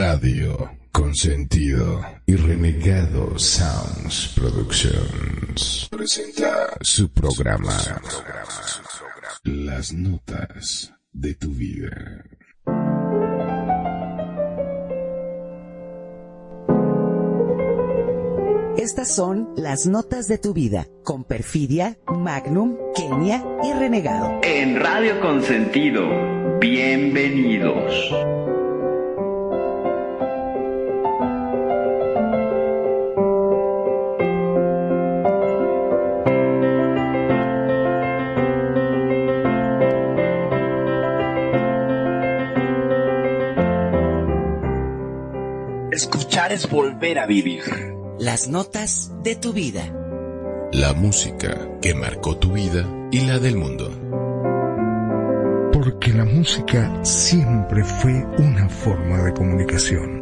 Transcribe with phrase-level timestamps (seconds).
[0.00, 7.76] Radio Consentido y Renegado Sounds Productions presenta su programa
[9.44, 12.24] Las Notas de tu Vida.
[18.78, 24.40] Estas son las notas de tu vida con Perfidia, Magnum, Kenia y Renegado.
[24.44, 26.08] En Radio Consentido,
[26.58, 28.39] bienvenidos.
[46.00, 47.62] Escuchar es volver a vivir.
[48.18, 49.82] Las notas de tu vida.
[50.72, 53.90] La música que marcó tu vida y la del mundo.
[55.70, 60.19] Porque la música siempre fue una forma de comunicación.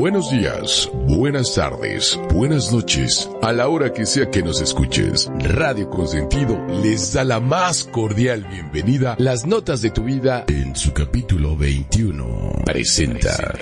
[0.00, 5.30] Buenos días, buenas tardes, buenas noches, a la hora que sea que nos escuches.
[5.40, 9.14] Radio Consentido les da la más cordial bienvenida.
[9.18, 12.62] Las notas de tu vida en su capítulo 21.
[12.64, 13.52] Presenta.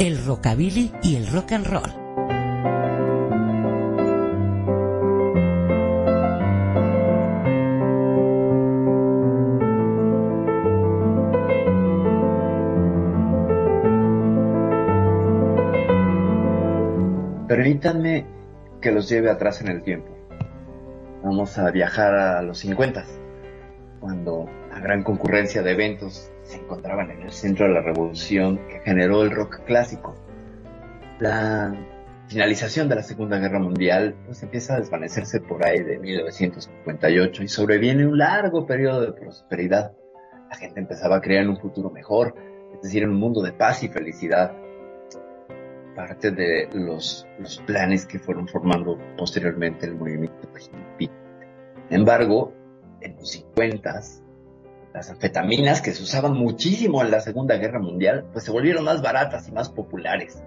[0.00, 1.99] El rockabilly y el rock and roll.
[17.80, 18.26] Permítanme
[18.82, 20.14] que los lleve atrás en el tiempo.
[21.22, 23.04] Vamos a viajar a los 50,
[24.00, 28.80] cuando la gran concurrencia de eventos se encontraban en el centro de la revolución que
[28.80, 30.14] generó el rock clásico.
[31.20, 31.74] La
[32.28, 37.48] finalización de la Segunda Guerra Mundial pues empieza a desvanecerse por ahí de 1958 y
[37.48, 39.92] sobreviene un largo periodo de prosperidad.
[40.50, 42.34] La gente empezaba a creer en un futuro mejor,
[42.74, 44.52] es decir, en un mundo de paz y felicidad
[45.94, 47.26] parte de los,
[47.66, 51.10] planes que fueron formando posteriormente el movimiento hippie.
[51.88, 52.52] Sin embargo,
[53.00, 54.00] en los 50
[54.92, 59.02] las anfetaminas que se usaban muchísimo en la Segunda Guerra Mundial, pues se volvieron más
[59.02, 60.42] baratas y más populares.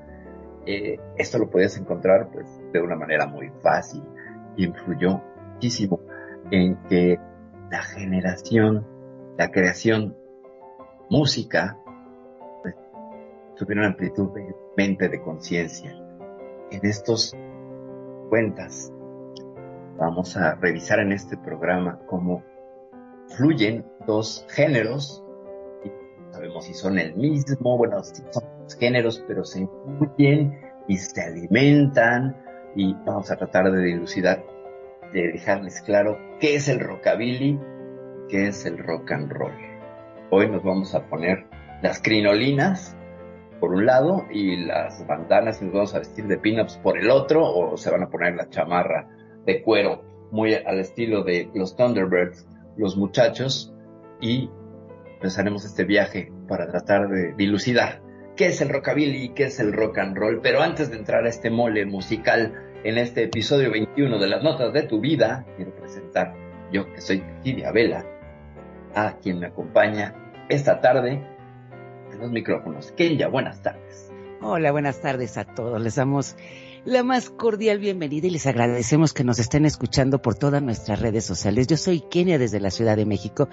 [0.66, 4.04] Eh, esto lo podías encontrar pues de una manera muy fácil
[4.56, 5.22] y influyó
[5.54, 6.00] muchísimo
[6.52, 7.20] en que
[7.72, 8.86] la generación,
[9.38, 10.16] la creación,
[11.10, 11.78] música,
[12.62, 12.76] pues,
[13.56, 14.30] tuviera una amplitud
[14.76, 15.92] mente de conciencia.
[16.72, 17.36] En estos
[18.30, 18.92] cuentas
[19.98, 22.44] vamos a revisar en este programa cómo
[23.38, 25.24] fluyen dos géneros.
[25.84, 25.92] Y
[26.34, 31.22] sabemos si son el mismo, bueno, si son dos géneros, pero se influyen y se
[31.22, 32.36] alimentan.
[32.76, 34.44] Y vamos a tratar de dilucidar,
[35.14, 37.60] de dejarles claro qué es el rockabilly,
[38.30, 39.54] qué es el rock and roll.
[40.32, 41.46] Hoy nos vamos a poner
[41.84, 42.98] las crinolinas
[43.60, 47.10] por un lado y las bandanas y nos vamos a vestir de pinups por el
[47.10, 49.08] otro o se van a poner la chamarra
[49.46, 52.48] de cuero muy al estilo de los Thunderbirds,
[52.78, 53.74] los muchachos
[54.20, 54.50] y
[55.16, 58.02] empezaremos este viaje para tratar de dilucidar
[58.36, 60.42] qué es el rockabilly y qué es el rock and roll.
[60.42, 62.54] Pero antes de entrar a este mole musical
[62.84, 66.34] en este episodio 21 de las notas de tu vida, quiero presentar
[66.72, 68.06] yo que soy Lidia Vela
[68.96, 70.16] a quien me acompaña
[70.50, 71.24] esta tarde
[72.24, 72.92] los micrófonos.
[72.94, 74.10] Kenya, buenas tardes.
[74.42, 75.82] Hola, buenas tardes a todos.
[75.82, 76.36] Les damos
[76.86, 81.26] la más cordial bienvenida y les agradecemos que nos estén escuchando por todas nuestras redes
[81.26, 81.68] sociales.
[81.68, 83.50] Yo soy Kenia desde la Ciudad de México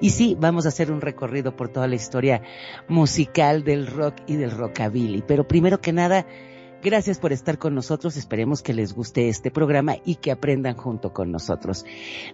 [0.00, 2.42] y sí, vamos a hacer un recorrido por toda la historia
[2.88, 5.24] musical del rock y del rockabilly.
[5.26, 6.24] Pero primero que nada,
[6.82, 8.16] gracias por estar con nosotros.
[8.16, 11.84] Esperemos que les guste este programa y que aprendan junto con nosotros.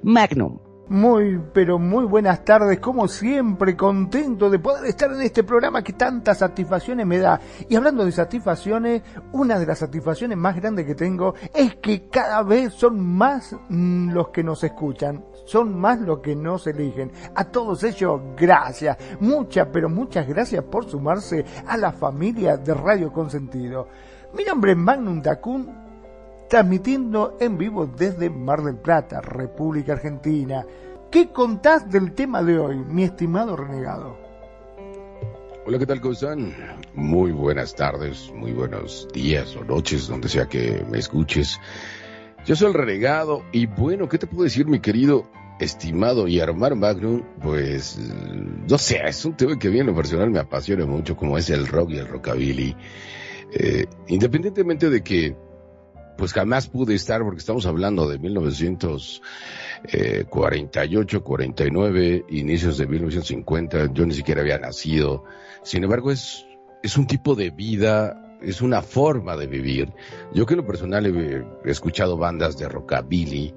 [0.03, 5.83] Magnum, muy, pero muy buenas tardes, como siempre, contento de poder estar en este programa
[5.83, 7.41] que tantas satisfacciones me da.
[7.69, 12.43] Y hablando de satisfacciones, una de las satisfacciones más grandes que tengo es que cada
[12.43, 17.13] vez son más mm, los que nos escuchan, son más los que nos eligen.
[17.35, 23.13] A todos ellos, gracias, muchas, pero muchas gracias por sumarse a la familia de Radio
[23.13, 23.89] Consentido.
[24.35, 25.88] Mi nombre es Magnum Dacun
[26.49, 30.65] transmitiendo en vivo desde Mar del Plata, República Argentina.
[31.11, 34.17] ¿Qué contás del tema de hoy, mi estimado renegado?
[35.67, 36.55] Hola, ¿qué tal, ¿cómo están?
[36.95, 41.61] Muy buenas tardes, muy buenos días o noches, donde sea que me escuches.
[42.47, 45.29] Yo soy el renegado y bueno, ¿qué te puedo decir, mi querido
[45.61, 47.23] estimado y Armar Magnum?
[47.43, 51.15] Pues, no sé, es un tema que a mí en lo personal me apasiona mucho,
[51.15, 52.75] como es el rock y el rockabilly.
[53.53, 55.37] Eh, independientemente de que
[56.19, 59.23] pues jamás pude estar porque estamos hablando de 1950
[59.85, 65.25] eh, 48, 49, inicios de 1950, yo ni siquiera había nacido.
[65.63, 66.45] Sin embargo, es,
[66.83, 69.93] es un tipo de vida, es una forma de vivir.
[70.35, 73.55] Yo que en lo personal he, escuchado bandas de rockabilly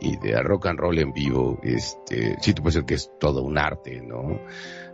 [0.00, 3.42] y de rock and roll en vivo, este, sí te puede ser que es todo
[3.42, 4.40] un arte, ¿no?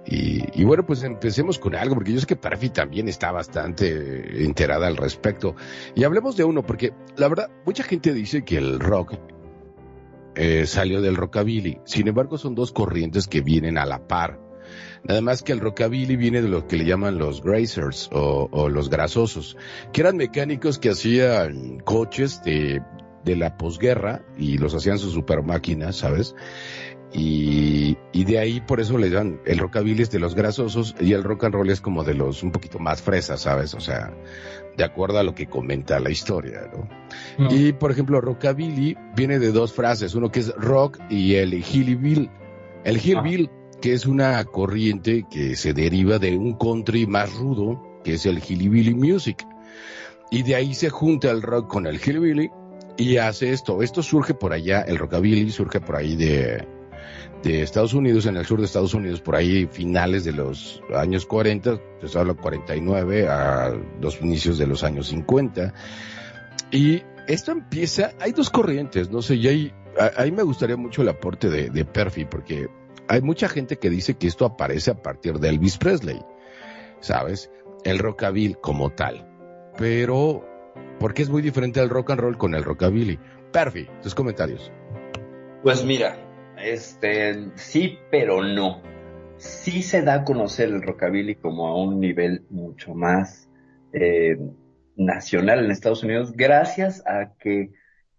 [0.07, 4.45] Y, y, bueno, pues empecemos con algo, porque yo sé que Perfi también está bastante
[4.45, 5.57] enterada al respecto.
[5.95, 9.15] Y hablemos de uno, porque la verdad, mucha gente dice que el rock
[10.35, 11.79] eh, salió del rockabilly.
[11.85, 14.41] Sin embargo, son dos corrientes que vienen a la par.
[15.05, 18.89] Nada más que el rockabilly viene de lo que le llaman los grazers o, los
[18.89, 19.57] grasosos,
[19.93, 22.83] que eran mecánicos que hacían coches de,
[23.25, 26.35] de la posguerra y los hacían sus super máquinas, ¿sabes?
[27.17, 31.13] Y, y, de ahí por eso le dan el rockabilly es de los grasosos y
[31.13, 33.73] el rock and roll es como de los un poquito más fresas, ¿sabes?
[33.75, 34.13] O sea,
[34.77, 37.51] de acuerdo a lo que comenta la historia, ¿no?
[37.51, 42.29] Y por ejemplo, rockabilly viene de dos frases, uno que es rock y el hillbilly.
[42.83, 43.79] El hillbilly, ah.
[43.81, 48.39] que es una corriente que se deriva de un country más rudo, que es el
[48.39, 49.47] hillbilly music.
[50.33, 52.51] Y de ahí se junta el rock con el hillbilly
[52.97, 53.83] y hace esto.
[53.83, 56.67] Esto surge por allá, el rockabilly surge por ahí de,
[57.45, 61.27] de Estados Unidos, en el sur de Estados Unidos, por ahí finales de los años
[61.27, 65.75] 40, se habla 49 a los inicios de los años 50.
[66.71, 69.73] Y esto empieza, hay dos corrientes, no sé, y ahí,
[70.17, 72.69] ahí me gustaría mucho el aporte de, de Perfi, porque
[73.09, 76.21] hay mucha gente que dice que esto aparece a partir de Elvis Presley,
[77.01, 77.51] ¿sabes?
[77.85, 79.29] El rockabilly como tal.
[79.77, 80.45] Pero,
[80.99, 83.19] porque es muy diferente el rock and roll con el rockabilly?
[83.53, 84.73] Perfi, tus comentarios.
[85.63, 86.24] Pues mira,
[86.59, 88.83] este, sí, pero no.
[89.37, 93.49] Sí se da a conocer el rockabilly como a un nivel mucho más
[93.93, 94.39] eh,
[94.97, 97.73] nacional en Estados Unidos, gracias a que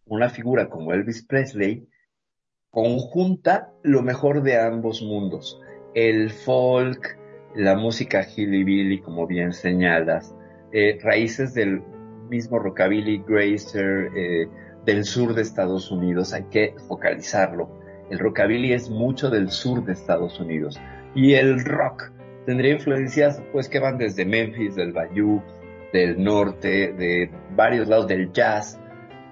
[0.05, 1.87] una figura como Elvis Presley
[2.69, 5.59] conjunta lo mejor de ambos mundos.
[5.93, 7.17] El folk,
[7.55, 10.35] la música hillybilly, como bien señalas,
[10.73, 11.81] eh, raíces del
[12.29, 14.47] mismo rockabilly, grazer, eh,
[14.85, 19.93] del sur de Estados Unidos, hay que focalizarlo el rockabilly es mucho del sur de
[19.93, 20.79] Estados Unidos.
[21.13, 22.11] Y el rock
[22.45, 25.41] tendría influencias pues que van desde Memphis, del Bayou,
[25.93, 28.79] del norte, de varios lados del jazz,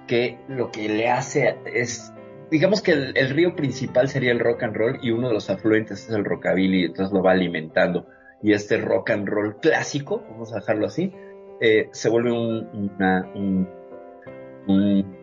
[0.06, 2.12] que lo que le hace es,
[2.50, 6.08] digamos que el, río principal sería el rock and roll y uno de los afluentes
[6.08, 8.06] es el rockabilly, entonces lo va alimentando.
[8.42, 11.12] Y este rock and roll clásico, vamos a dejarlo así,
[11.60, 13.68] eh, se vuelve un,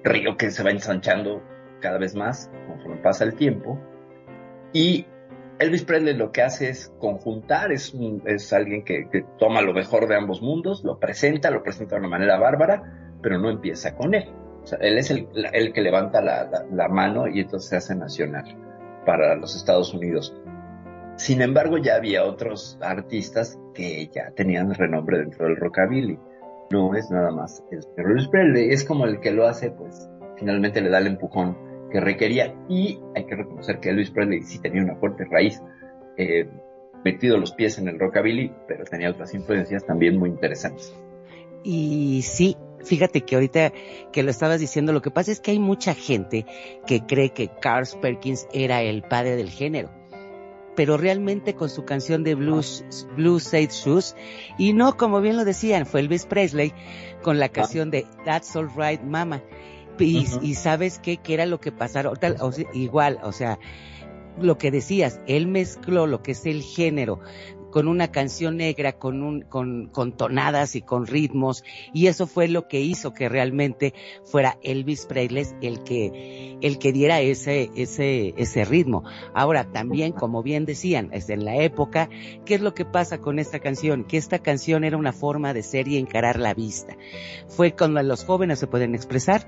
[0.03, 1.41] río que se va ensanchando
[1.81, 3.77] cada vez más conforme pasa el tiempo.
[4.71, 5.05] Y
[5.61, 7.93] Elvis Presley lo que hace es conjuntar, es,
[8.25, 12.09] es alguien que, toma lo mejor de ambos mundos, lo presenta, lo presenta de una
[12.09, 14.27] manera bárbara, pero no empieza con él.
[14.79, 18.45] Él es el, el que levanta la, la, mano y entonces se hace nacional
[19.05, 20.35] para los Estados Unidos.
[21.15, 26.17] Sin embargo, ya había otros artistas que ya tenían renombre dentro del rockabilly.
[26.71, 30.81] No es nada más el Elvis Presley, es como el que lo hace, pues finalmente
[30.81, 34.83] le da el empujón que requería y hay que reconocer que Elvis Presley sí tenía
[34.83, 35.61] una fuerte raíz,
[36.17, 36.47] eh,
[37.03, 40.95] metido los pies en el rockabilly, pero tenía otras influencias también muy interesantes.
[41.63, 43.71] Y sí, fíjate que ahorita
[44.11, 46.45] que lo estabas diciendo, lo que pasa es que hay mucha gente
[46.87, 50.01] que cree que Carl Perkins era el padre del género
[50.75, 52.83] pero realmente con su canción de blues,
[53.15, 54.15] Blue Suede Shoes,
[54.57, 56.73] y no como bien lo decían, fue Elvis Presley
[57.21, 59.43] con la canción de That's All Right Mama.
[59.99, 62.17] Y, sabes qué, qué era lo que pasaron,
[62.73, 63.59] igual, o sea,
[64.39, 67.19] lo que decías, él mezcló lo que es el género
[67.71, 71.63] con una canción negra, con, un, con, con tonadas y con ritmos,
[71.93, 73.93] y eso fue lo que hizo que realmente
[74.25, 79.03] fuera Elvis Presley el que, el que diera ese, ese, ese ritmo.
[79.33, 82.09] Ahora, también, como bien decían, es en la época,
[82.45, 84.03] ¿qué es lo que pasa con esta canción?
[84.03, 86.97] Que esta canción era una forma de ser y encarar la vista.
[87.47, 89.47] Fue cuando los jóvenes se pueden expresar,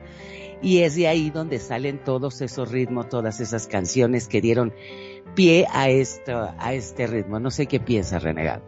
[0.63, 4.73] y es de ahí donde salen todos esos ritmos, todas esas canciones que dieron
[5.35, 7.39] pie a esto, a este ritmo.
[7.39, 8.63] No sé qué piensa Renegado.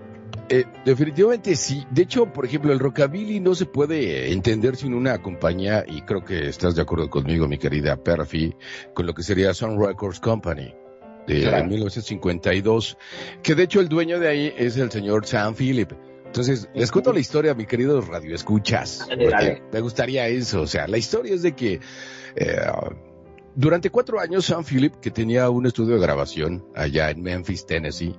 [0.49, 1.85] Eh, definitivamente sí.
[1.89, 6.23] De hecho, por ejemplo, el rockabilly no se puede entender sin una compañía, y creo
[6.23, 8.53] que estás de acuerdo conmigo, mi querida Perfi,
[8.93, 10.73] con lo que sería Sun Records Company
[11.25, 12.97] de 1952,
[13.41, 15.91] que de hecho el dueño de ahí es el señor Sam Philip.
[16.35, 19.07] Entonces, les cuento la historia, mi querido Radio Escuchas.
[19.71, 20.63] Me gustaría eso.
[20.63, 21.79] O sea, la historia es de que
[22.35, 22.57] eh,
[23.55, 28.17] durante cuatro años, Sam Philip, que tenía un estudio de grabación allá en Memphis, Tennessee,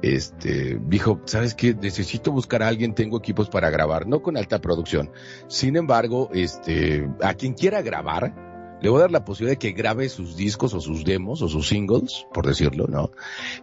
[0.00, 1.74] este, dijo, ¿sabes qué?
[1.74, 5.10] Necesito buscar a alguien, tengo equipos para grabar, no con alta producción.
[5.48, 9.72] Sin embargo, este, a quien quiera grabar, le voy a dar la posibilidad de que
[9.72, 13.10] grabe sus discos o sus demos o sus singles, por decirlo, ¿no?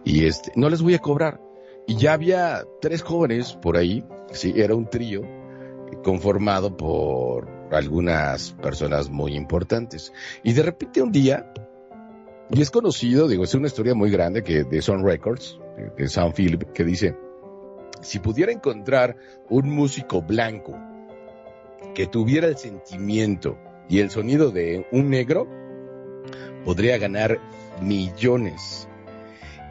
[0.04, 1.40] Y este, no les voy a cobrar.
[1.86, 5.22] Y ya había tres jóvenes por ahí, sí, era un trío
[6.02, 10.12] conformado por algunas personas muy importantes.
[10.42, 11.52] Y de repente un día,
[12.50, 15.58] y es conocido, digo, es una historia muy grande que de Sun Records,
[15.96, 17.16] de, Sam Philip, que dice,
[18.00, 19.16] si pudiera encontrar
[19.48, 20.76] un músico blanco
[21.94, 25.48] que tuviera el sentimiento y el sonido de un negro,
[26.64, 27.38] podría ganar
[27.80, 28.88] millones.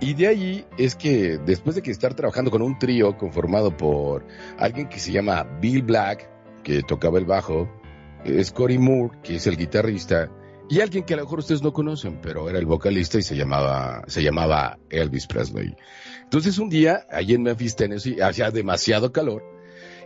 [0.02, 4.25] Y de allí es que después de que estar trabajando con un trío conformado por
[4.58, 6.30] alguien que se llama Bill Black,
[6.64, 7.70] que tocaba el bajo,
[8.44, 10.30] Scotty Moore, que es el guitarrista,
[10.70, 13.36] y alguien que a lo mejor ustedes no conocen, pero era el vocalista y se
[13.36, 15.75] llamaba, se llamaba Elvis Presley.
[16.24, 19.44] Entonces un día, allí en Memphis, Tennessee, hacía demasiado calor,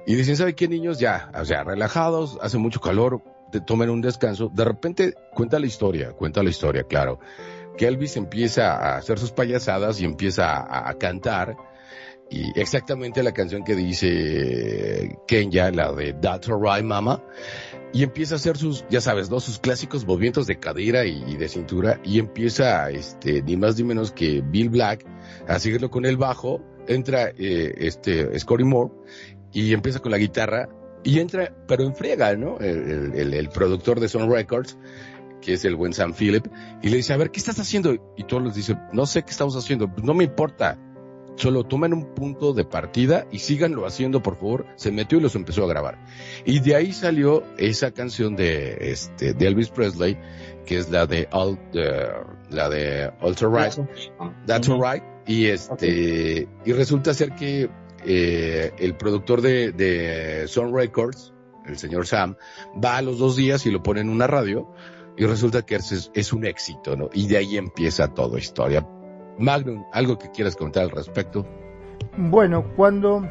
[0.05, 1.00] y dicen, ¿sabe qué niños?
[1.00, 3.24] Ya, o sea, relajados, hace mucho calor,
[3.65, 4.51] tomen un descanso.
[4.53, 7.19] De repente cuenta la historia, cuenta la historia, claro.
[7.79, 11.55] Que Elvis empieza a hacer sus payasadas y empieza a, cantar.
[12.29, 17.24] Y exactamente la canción que dice Kenya, la de That's Alright Mama.
[17.93, 19.39] Y empieza a hacer sus, ya sabes, ¿no?
[19.39, 22.01] Sus clásicos movimientos de cadera y, de cintura.
[22.03, 25.05] Y empieza, este, ni más ni menos que Bill Black
[25.48, 26.59] a seguirlo con el bajo.
[26.86, 28.91] Entra, eh, este, Scotty Moore
[29.53, 30.67] y empieza con la guitarra
[31.05, 32.59] y entra, pero en friega, ¿no?
[32.59, 34.77] El, el, el, productor de Sun Records,
[35.41, 36.48] que es el buen Sam Philip,
[36.81, 37.93] y le dice, a ver, ¿qué estás haciendo?
[38.17, 40.77] Y todos les dicen, no sé qué estamos haciendo, pues no me importa,
[41.39, 44.65] solo tomen un punto de partida y síganlo haciendo, por favor.
[44.75, 45.98] Se metió y los empezó a grabar.
[46.46, 50.17] Y de ahí salió esa canción de, este, de Elvis Presley,
[50.65, 53.74] que es la de, All, uh, la de Alter Right.
[54.46, 54.69] That's.
[54.69, 55.03] Alright.
[55.25, 56.48] Y este, okay.
[56.65, 57.69] y resulta ser que
[58.05, 61.34] eh, el productor de, de Sun Records,
[61.65, 62.36] el señor Sam,
[62.84, 64.74] va a los dos días y lo pone en una radio
[65.19, 67.09] y resulta que es, un éxito, ¿no?
[67.13, 68.88] Y de ahí empieza toda historia.
[69.38, 71.45] Magnum, ¿algo que quieras contar al respecto?
[72.17, 73.29] Bueno, cuando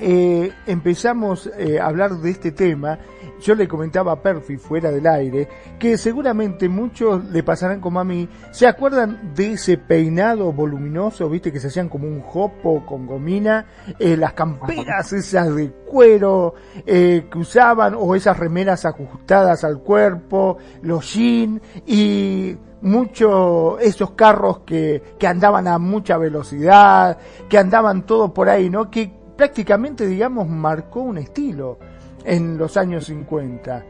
[0.00, 2.98] eh, empezamos eh, a hablar de este tema,
[3.44, 5.46] yo le comentaba a Perfi fuera del aire
[5.78, 11.52] que seguramente muchos le pasarán como a mí, ¿se acuerdan de ese peinado voluminoso, viste,
[11.52, 13.66] que se hacían como un jopo con gomina,
[13.98, 16.54] eh, las camperas esas de cuero
[16.86, 24.60] eh, que usaban o esas remeras ajustadas al cuerpo, los jeans y mucho esos carros
[24.60, 28.90] que, que andaban a mucha velocidad, que andaban todo por ahí, ¿no?
[28.90, 31.78] Que prácticamente, digamos, marcó un estilo
[32.24, 33.84] en los años 50.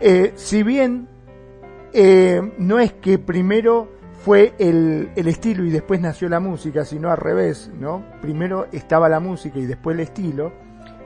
[0.00, 1.08] Eh, si bien
[1.92, 3.88] eh, no es que primero
[4.24, 8.04] fue el, el, estilo y después nació la música, sino al revés, ¿no?
[8.20, 10.52] Primero estaba la música y después el estilo.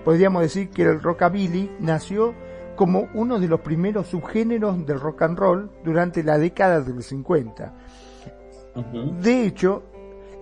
[0.04, 2.34] Podríamos decir que el rockabilly nació
[2.76, 7.72] como uno de los primeros subgéneros del rock and roll durante la década del 50.
[8.74, 9.18] Uh -huh.
[9.20, 9.84] De hecho,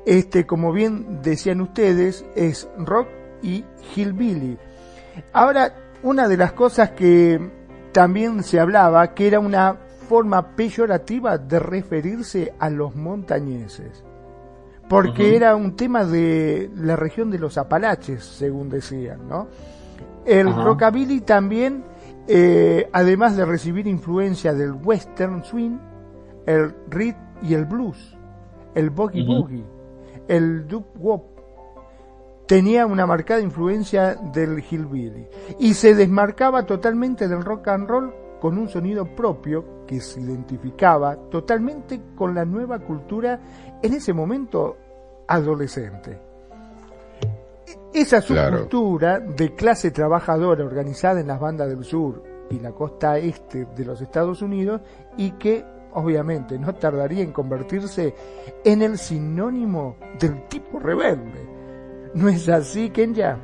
[0.07, 3.09] este, como bien decían ustedes, es rock
[3.43, 4.59] y hillbilly.
[5.33, 7.41] Ahora, una de las cosas que
[7.93, 9.77] también se hablaba, que era una
[10.09, 14.05] forma peyorativa de referirse a los montañeses,
[14.89, 15.37] porque uh -huh.
[15.37, 19.47] era un tema de la región de los Apalaches, según decían, ¿no?
[20.25, 20.65] El uh -huh.
[20.65, 21.85] rockabilly también,
[22.29, 25.79] eh, además de recibir influencia del western swing,
[26.47, 28.17] el rhythm y el blues,
[28.75, 29.41] el boogie uh -huh.
[29.41, 29.65] boogie,
[30.29, 31.32] el doo wop,
[32.53, 35.27] tenía una marcada influencia del hillbilly
[35.59, 41.17] y se desmarcaba totalmente del rock and roll con un sonido propio que se identificaba
[41.31, 43.41] totalmente con la nueva cultura
[43.83, 44.77] en ese momento
[45.29, 46.21] adolescente.
[47.95, 49.33] Esa subcultura claro.
[49.35, 54.03] de clase trabajadora organizada en las bandas del sur y la costa este de los
[54.03, 54.83] Estados Unidos
[55.17, 58.15] y que obviamente no tardaría en convertirse
[58.63, 61.52] en el sinónimo del tipo rebelde
[62.15, 63.39] ¿No es así, Kenya?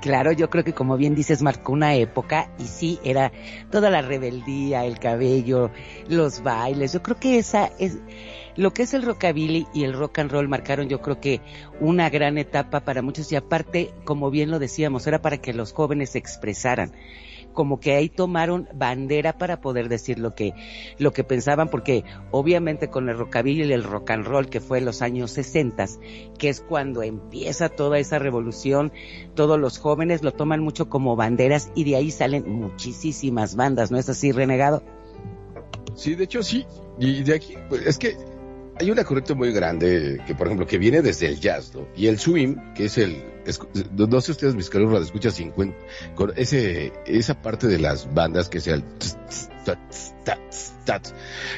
[0.00, 3.32] Claro, yo creo que como bien dices, marcó una época y sí, era
[3.70, 5.72] toda la rebeldía, el cabello,
[6.08, 6.92] los bailes.
[6.92, 7.98] Yo creo que esa es
[8.54, 11.40] lo que es el rockabilly y el rock and roll marcaron yo creo que
[11.80, 15.72] una gran etapa para muchos y aparte, como bien lo decíamos, era para que los
[15.72, 16.92] jóvenes se expresaran
[17.58, 20.54] como que ahí tomaron bandera para poder decir lo que,
[20.96, 24.78] lo que pensaban, porque obviamente con el rockabilly y el rock and roll que fue
[24.78, 25.84] en los años 60,
[26.38, 28.92] que es cuando empieza toda esa revolución,
[29.34, 33.98] todos los jóvenes lo toman mucho como banderas y de ahí salen muchísimas bandas, ¿no
[33.98, 34.84] es así, renegado?
[35.96, 36.64] Sí, de hecho sí,
[37.00, 38.16] y de aquí, es que
[38.80, 41.88] hay una corriente muy grande que, por ejemplo, que viene desde el jazz, ¿no?
[41.96, 43.22] Y el swing, que es el,
[43.96, 45.76] no sé ustedes, mis queridos escuchan 50,
[46.14, 48.84] con ese, esa parte de las bandas que sea el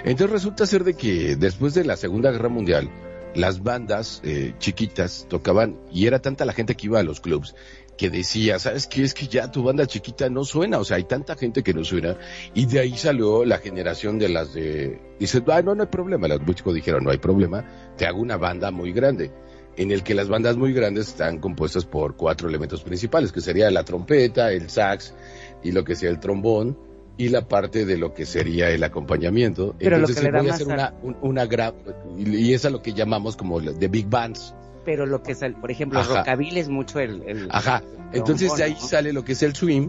[0.05, 2.91] entonces resulta ser de que después de la Segunda Guerra Mundial,
[3.35, 7.55] las bandas eh, chiquitas tocaban y era tanta la gente que iba a los clubs
[8.01, 9.03] que decía, ¿sabes qué?
[9.03, 11.85] Es que ya tu banda chiquita no suena, o sea, hay tanta gente que no
[11.85, 12.17] suena,
[12.55, 16.27] y de ahí salió la generación de las de, dice, ah, no, no hay problema,
[16.27, 19.31] los músicos dijeron, no hay problema, te hago una banda muy grande,
[19.77, 23.71] en el que las bandas muy grandes están compuestas por cuatro elementos principales, que sería
[23.71, 25.15] la trompeta, el sax
[25.63, 26.79] y lo que sea el trombón,
[27.19, 29.75] y la parte de lo que sería el acompañamiento.
[29.79, 31.75] Pero Entonces lo que le voy a hacer una, una gran,
[32.17, 34.55] y es a lo que llamamos como de big bands.
[34.85, 36.19] Pero lo que es, el, por ejemplo, Ajá.
[36.19, 37.23] rockabilly es mucho el...
[37.27, 37.83] el- Ajá.
[38.13, 38.81] Entonces de ahí ¿no?
[38.81, 39.89] sale lo que es el swing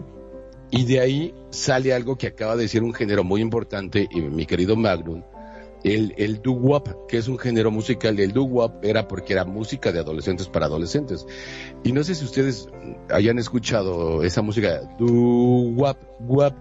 [0.70, 4.46] y de ahí sale algo que acaba de ser un género muy importante y mi
[4.46, 5.22] querido Magnum,
[5.82, 8.18] el, el doo-wop, que es un género musical.
[8.20, 11.26] El doo-wop era porque era música de adolescentes para adolescentes.
[11.82, 12.68] Y no sé si ustedes
[13.10, 16.54] hayan escuchado esa música doo-wop, wop,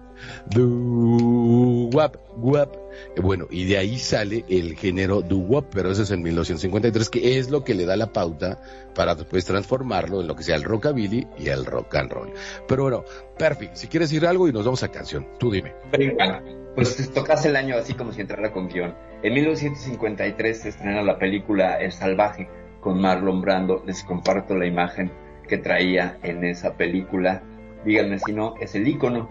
[0.50, 2.81] doo-wop, wop.
[3.16, 7.38] Eh, Bueno, y de ahí sale el género doo-wop, pero eso es en 1953, que
[7.38, 8.60] es lo que le da la pauta
[8.96, 12.32] para después transformarlo en lo que sea el rockabilly y el rock and roll.
[12.68, 13.04] Pero bueno,
[13.38, 13.76] perfecto.
[13.76, 15.74] Si quieres decir algo y nos vamos a canción, tú dime.
[15.92, 16.44] Venga,
[16.76, 18.96] pues te tocas el año así como si entrara con guion.
[19.24, 23.84] En 1953 se estrena la película El Salvaje con Marlon Brando.
[23.86, 25.12] Les comparto la imagen
[25.48, 27.44] que traía en esa película.
[27.86, 29.30] Díganme si no, es el icono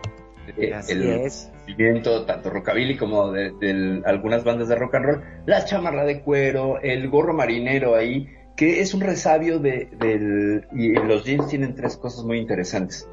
[0.57, 1.50] de Así el es.
[2.27, 5.23] Tanto rockabilly como de, algunas bandas de rock and roll.
[5.47, 9.89] La chamarra de cuero, el gorro marinero ahí, que es un resabio de.
[10.73, 13.09] Y los jeans tienen tres cosas muy interesantes.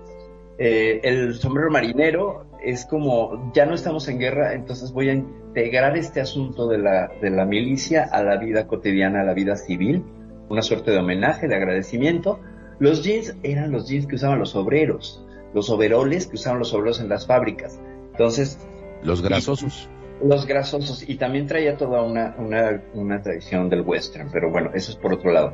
[0.60, 5.96] Eh, el sombrero marinero es como, ya no estamos en guerra, entonces voy a integrar
[5.96, 10.04] este asunto de la, de la milicia a la vida cotidiana, a la vida civil,
[10.50, 12.40] una suerte de homenaje, de agradecimiento.
[12.80, 15.24] Los jeans eran los jeans que usaban los obreros,
[15.54, 17.80] los overoles que usaban los obreros en las fábricas.
[18.18, 18.58] Entonces,
[19.04, 19.90] Los grasosos.
[20.24, 24.90] los grasosos, y también traía toda una, una, una tradición del western, pero bueno, eso
[24.92, 25.54] es por otro lado.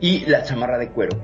[0.00, 1.18] Y la chamarra de cuero,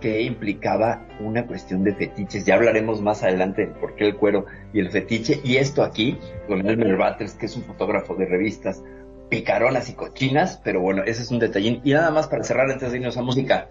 [0.00, 2.44] que implicaba una cuestión de fetiches.
[2.44, 5.40] Ya hablaremos más adelante de por qué el cuero y el fetiche.
[5.42, 8.80] Y esto aquí, con Elmer Batters, que es un fotógrafo de revistas
[9.28, 11.80] picaronas y cochinas, pero bueno, ese es un detallín.
[11.82, 13.68] Y nada más para cerrar antes de irnos a música.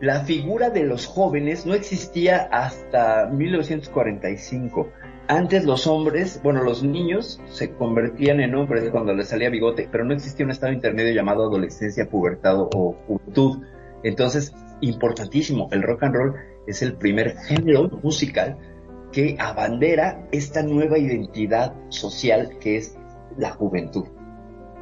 [0.00, 4.88] La figura de los jóvenes no existía hasta 1945.
[5.28, 10.04] Antes los hombres, bueno, los niños se convertían en hombres cuando les salía bigote, pero
[10.04, 13.62] no existía un estado intermedio llamado adolescencia, pubertad o juventud.
[14.02, 16.34] Entonces, importantísimo, el rock and roll
[16.66, 18.58] es el primer género musical
[19.12, 22.98] que abandera esta nueva identidad social que es
[23.38, 24.04] la juventud,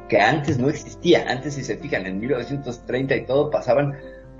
[0.09, 1.25] que antes no existía.
[1.29, 3.93] Antes, si se fijan, en 1930 y todo pasaban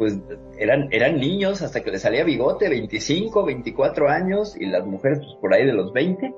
[0.04, 0.20] pues
[0.60, 5.38] eran, eran niños hasta que les salía bigote, 25, 24 años, y las mujeres pues
[5.39, 6.34] por ahí de los 20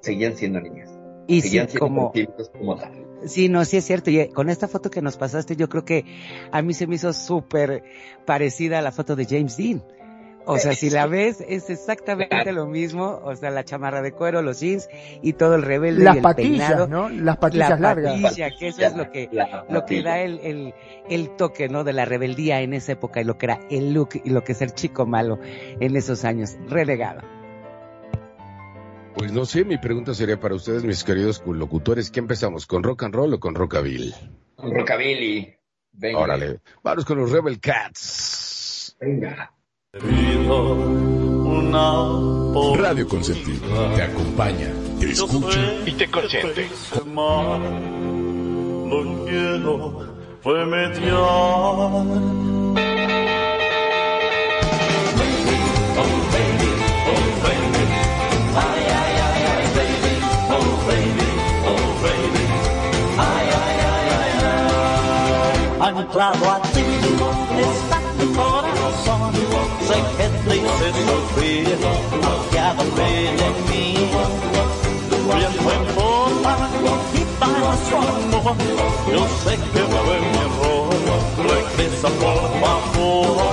[0.00, 0.90] seguían siendo niñas.
[1.26, 2.12] Y sí, seguían siendo como,
[2.58, 2.92] como tal.
[3.26, 4.10] Sí, no, sí es cierto.
[4.10, 6.06] Y eh, con esta foto que nos pasaste, yo creo que
[6.50, 7.82] a mí se me hizo súper
[8.24, 9.82] parecida a la foto de James Dean.
[10.46, 13.20] O sea, si la ves, es exactamente lo mismo.
[13.24, 14.88] O sea, la chamarra de cuero, los jeans
[15.22, 16.86] y todo el rebelde Las y el patillas, peinado.
[16.88, 17.08] ¿no?
[17.08, 18.20] Las patillas la largas.
[18.20, 19.28] patilla, que eso es lo que,
[19.68, 20.74] lo que da el, el,
[21.08, 21.84] el toque, ¿no?
[21.84, 24.52] De la rebeldía en esa época y lo que era el look y lo que
[24.52, 26.56] es el chico malo en esos años.
[26.68, 27.22] Relegado.
[29.14, 32.66] Pues no sé, mi pregunta sería para ustedes, mis queridos locutores, ¿qué empezamos?
[32.66, 34.12] ¿Con rock and roll o con rockabilly?
[34.56, 35.54] Con Rockabilly.
[35.92, 36.18] Venga.
[36.18, 38.96] Órale, vamos con los Rebel Cats.
[39.00, 39.53] Venga.
[42.76, 43.60] Radio Consentido
[43.94, 46.68] te acompaña, te escucha y te consiente.
[48.90, 50.06] Lo quiero
[50.44, 51.14] remediar.
[65.80, 66.80] anclado a ti
[67.60, 68.03] está.
[70.24, 71.78] Sé que triste sufrir,
[72.10, 73.86] confiado en mí.
[75.36, 76.52] Viento en forma
[77.12, 78.56] y para su amor.
[79.12, 80.88] Yo sé que fue mi error.
[81.36, 83.44] Regresa por favor.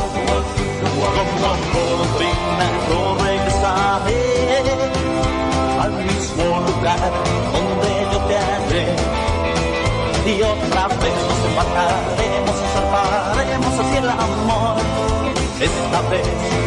[0.91, 4.23] Como por primero regresaré
[5.81, 7.11] al mismo lugar
[7.51, 8.85] donde yo te hallé
[10.25, 14.75] y otra vez nos separaremos, nos salvaremos hacia el amor.
[15.61, 16.60] Esta vez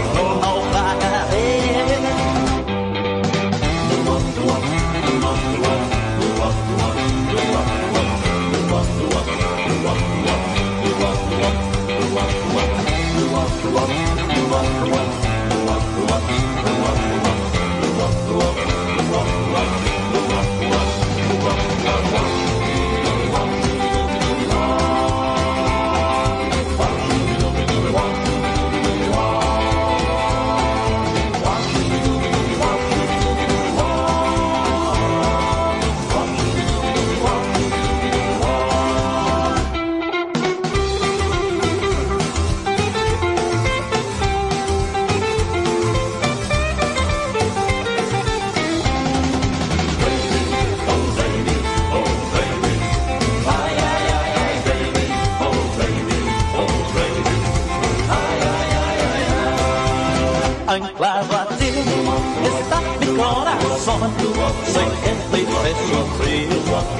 [64.75, 66.49] Sé que te hice sufrir,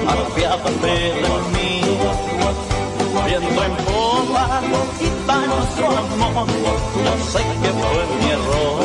[0.07, 1.71] apiádate de mí.
[3.25, 4.61] Viendo en popa
[5.01, 6.47] y daño su amor,
[7.03, 8.79] yo sé que fue mi error.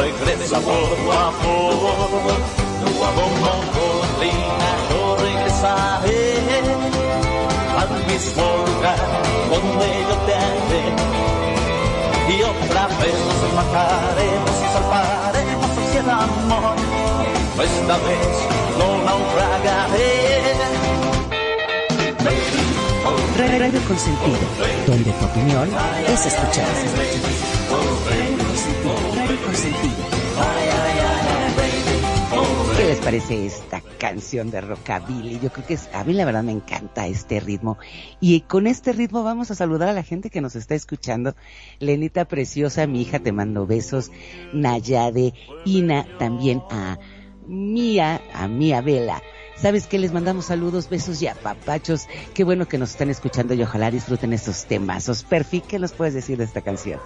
[0.00, 2.36] Regresa por favor,
[3.02, 6.22] como colina yo regresaré
[7.80, 9.00] al mismo lugar
[9.50, 10.84] donde yo te hallé
[12.28, 17.21] y otra vez nos mataremos y salvaremos hacia el amor.
[17.60, 18.28] Esta vez
[18.78, 20.32] no naufragaré.
[23.36, 24.38] Radio Consentido,
[24.86, 25.68] donde tu opinión
[26.08, 26.68] es escuchada.
[29.14, 29.92] Radio Consentido.
[32.76, 35.38] ¿Qué les parece esta canción de rockabilly?
[35.40, 37.76] Yo creo que es, a mí la verdad me encanta este ritmo.
[38.18, 41.36] Y con este ritmo vamos a saludar a la gente que nos está escuchando.
[41.78, 44.10] Lenita preciosa, mi hija, te mando besos.
[44.54, 45.34] Nayade,
[45.66, 46.98] Ina, también a
[47.46, 49.22] Mía, a Mía Vela.
[49.56, 49.98] ¿Sabes qué?
[49.98, 52.08] Les mandamos saludos, besos y apapachos.
[52.34, 55.22] Qué bueno que nos están escuchando y ojalá disfruten estos temazos.
[55.22, 56.98] Perfi, ¿qué nos puedes decir de esta canción?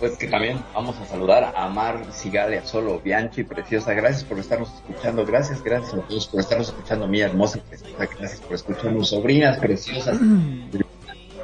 [0.00, 3.94] Pues que también vamos a saludar a Mar Sigale, a Solo, Bianchi, preciosa.
[3.94, 5.24] Gracias por estarnos escuchando.
[5.24, 7.06] Gracias, gracias a todos por estarnos escuchando.
[7.06, 8.08] Mi hermosa, preciosa.
[8.18, 9.08] Gracias por escucharnos.
[9.08, 10.18] Sobrinas preciosas.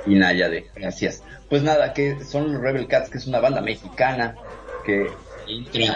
[0.06, 1.22] y Nayade, gracias.
[1.48, 4.34] Pues nada, que son los Rebel Cats, que es una banda mexicana
[4.84, 5.06] que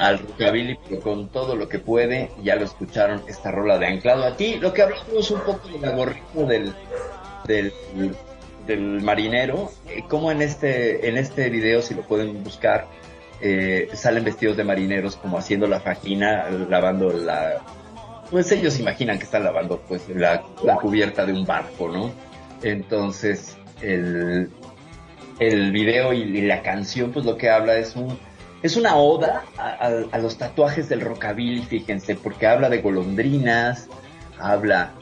[0.01, 2.31] al rockabilly pero con todo lo que puede.
[2.43, 4.57] Ya lo escucharon, esta rola de Anclado a ti.
[4.61, 6.75] Lo que hablamos un poco de la gorrita del,
[7.47, 7.73] del
[8.67, 12.87] del marinero, eh, como en este, en este video, si lo pueden buscar,
[13.41, 17.61] eh, salen vestidos de marineros como haciendo la faquina, lavando la,
[18.31, 22.13] pues ellos imaginan que están lavando pues la, la cubierta de un barco, ¿no?
[22.63, 24.51] Entonces, el,
[25.39, 28.19] el video y, y, la canción, pues lo que habla es un,
[28.65, 33.91] es una oda a, los tatuajes del rockabilly, fíjense, porque habla de golondrinas,
[34.39, 34.95] habla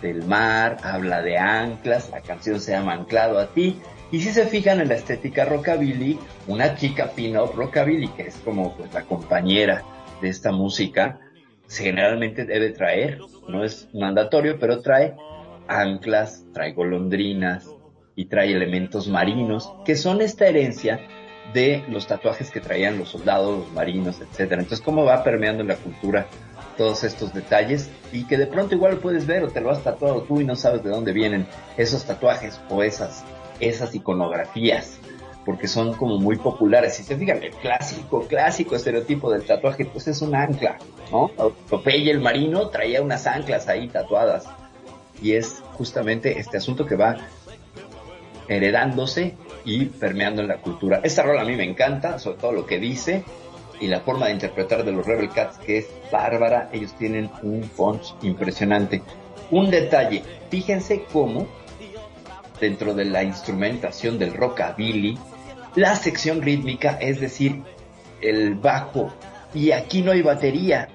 [0.00, 3.78] del mar, habla de anclas, la canción se llama Anclado a ti.
[4.10, 8.74] Y si se fijan en la estética rockabilly, una chica pin-up rockabilly, que es como
[8.74, 9.84] pues, la compañera
[10.22, 11.20] de esta música,
[11.68, 15.14] generalmente debe traer, no es mandatorio, pero trae
[15.68, 17.68] anclas, trae golondrinas
[18.16, 21.00] y trae elementos marinos, que son esta herencia
[21.52, 24.62] de los tatuajes que traían los soldados, los marinos, etcétera.
[24.62, 26.26] Entonces, cómo va permeando en la cultura
[26.76, 30.22] todos estos detalles y que de pronto igual puedes ver o te lo has tatuado
[30.22, 33.24] tú y no sabes de dónde vienen esos tatuajes o esas,
[33.60, 34.98] esas iconografías
[35.44, 36.94] porque son como muy populares.
[36.94, 40.78] Si se fijan, el clásico, clásico estereotipo del tatuaje, pues es un ancla,
[41.10, 41.28] ¿no?
[41.68, 44.44] Popeye el marino traía unas anclas ahí tatuadas.
[45.22, 47.16] Y es justamente este asunto que va
[48.48, 51.00] heredándose y permeando en la cultura.
[51.02, 53.24] Esta rola a mí me encanta, sobre todo lo que dice
[53.80, 56.68] y la forma de interpretar de los Rebel Cats que es bárbara.
[56.72, 59.02] Ellos tienen un punch impresionante.
[59.50, 61.46] Un detalle, fíjense cómo
[62.60, 65.18] dentro de la instrumentación del rockabilly,
[65.74, 67.62] la sección rítmica, es decir,
[68.20, 69.10] el bajo,
[69.54, 70.88] y aquí no hay batería,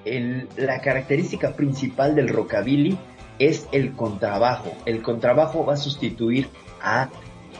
[0.56, 2.96] la característica principal del rockabilly
[3.38, 4.72] es el contrabajo.
[4.86, 6.48] El contrabajo va a sustituir
[6.80, 7.10] a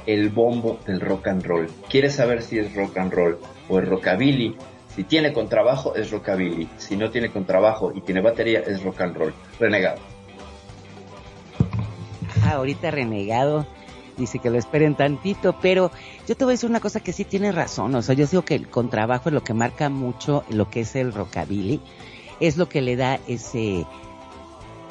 [0.07, 1.69] el bombo del rock and roll.
[1.89, 3.39] ¿Quieres saber si es rock and roll
[3.69, 4.57] o es rockabilly?
[4.95, 6.69] Si tiene contrabajo es rockabilly.
[6.79, 9.35] Si no tiene contrabajo y tiene batería es rock and roll.
[9.59, 9.99] Renegado.
[12.43, 13.67] Ah, ahorita renegado
[14.17, 15.91] dice que lo esperen tantito, pero
[16.27, 18.43] yo te voy a decir una cosa que sí tiene razón, o sea, yo digo
[18.45, 21.81] que el contrabajo es lo que marca mucho lo que es el rockabilly,
[22.41, 23.85] es lo que le da ese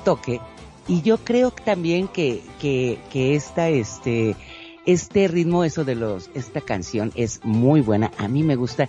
[0.03, 0.39] toque,
[0.87, 4.35] y yo creo también que, que, que esta, este,
[4.85, 8.87] este ritmo, eso de los, esta canción es muy buena, a mí me gusta,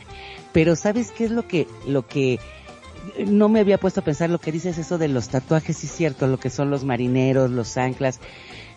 [0.53, 2.39] pero ¿sabes qué es lo que, lo que,
[3.27, 5.93] no me había puesto a pensar lo que dices eso de los tatuajes, sí es
[5.93, 8.21] cierto, lo que son los marineros, los anclas,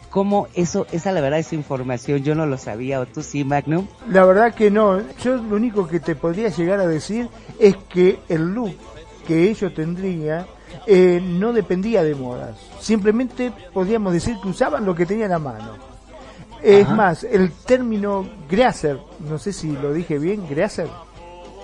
[0.09, 3.87] cómo eso, esa la verdad, esa información yo no lo sabía, o tú sí, Magnum.
[4.09, 5.01] La verdad que no.
[5.23, 7.29] Yo lo único que te podría llegar a decir
[7.59, 8.75] es que el look
[9.27, 10.45] que ellos tendrían
[10.87, 12.57] eh, no dependía de modas.
[12.79, 15.88] Simplemente podríamos decir que usaban lo que tenían a mano.
[16.61, 16.95] Es Ajá.
[16.95, 20.87] más, el término Graser, no sé si lo dije bien, Graser,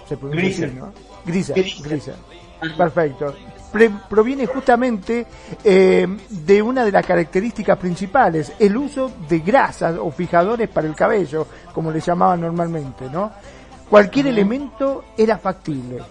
[0.07, 0.73] se pronuncia Greaser.
[0.73, 0.93] ¿no?
[1.25, 1.83] Greaser, Greaser.
[1.83, 2.15] Greaser.
[2.77, 3.33] Perfecto.
[3.71, 5.25] Pre- proviene justamente
[5.63, 10.95] eh, de una de las características principales, el uso de grasas o fijadores para el
[10.95, 13.31] cabello, como le llamaban normalmente, ¿no?
[13.89, 16.01] Cualquier elemento era factible,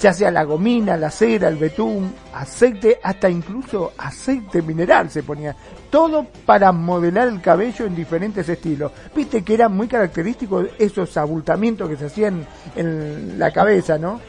[0.00, 5.54] ya sea la gomina, la cera, el betún, aceite, hasta incluso aceite mineral se ponía.
[5.90, 8.92] Todo para modelar el cabello en diferentes estilos.
[9.14, 14.20] Viste que era muy característico esos abultamientos que se hacían en la cabeza, ¿no?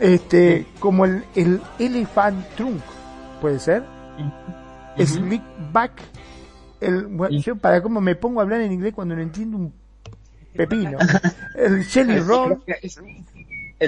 [0.00, 2.82] Este, como el, el elephant trunk,
[3.40, 3.84] puede ser.
[4.98, 5.92] Slick back.
[6.80, 9.72] El, bueno, yo para cómo me pongo a hablar en inglés cuando no entiendo un
[10.54, 10.98] pepino.
[11.54, 12.62] El jelly roll.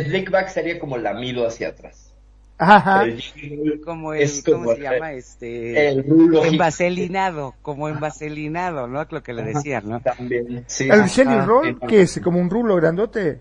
[0.04, 2.12] Slickback sería como lamido hacia atrás.
[2.58, 3.04] Ajá.
[3.04, 5.12] El Como el, es ¿cómo como se llama?
[5.12, 9.06] Este, el rulo envaselinado, como envaselinado, ¿no?
[9.08, 10.00] Lo que le decían, ¿no?
[10.00, 10.64] también.
[10.66, 10.84] Sí.
[10.84, 11.08] El Ajá.
[11.08, 13.40] jelly roll, que es como un rulo grandote.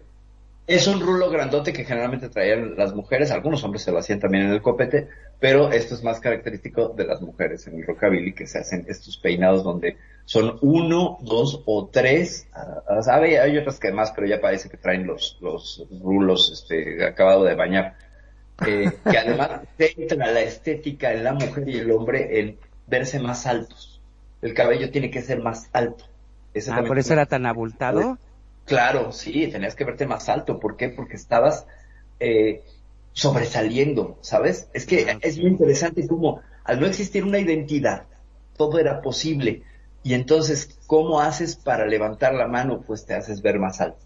[0.67, 4.45] Es un rulo grandote que generalmente traían las mujeres, algunos hombres se lo hacían también
[4.45, 5.07] en el copete,
[5.39, 9.17] pero esto es más característico de las mujeres en el rockabilly que se hacen estos
[9.17, 14.27] peinados donde son uno, dos o tres, ah, ah, sabe, hay otras que más, pero
[14.27, 17.95] ya parece que traen los, los rulos este, acabado de bañar.
[18.65, 22.57] Eh, que además centra la estética en la mujer y el hombre en
[22.87, 24.01] verse más altos.
[24.41, 26.05] El cabello tiene que ser más alto.
[26.53, 28.17] Ese Ah, por es eso era tan abultado.
[28.65, 30.59] Claro, sí, tenías que verte más alto.
[30.59, 30.89] ¿Por qué?
[30.89, 31.67] Porque estabas
[32.19, 32.63] eh,
[33.13, 34.69] sobresaliendo, ¿sabes?
[34.73, 38.05] Es que Ah, es muy interesante cómo al no existir una identidad,
[38.57, 39.63] todo era posible.
[40.05, 42.79] Y entonces, ¿cómo haces para levantar la mano?
[42.85, 44.05] Pues te haces ver más alto.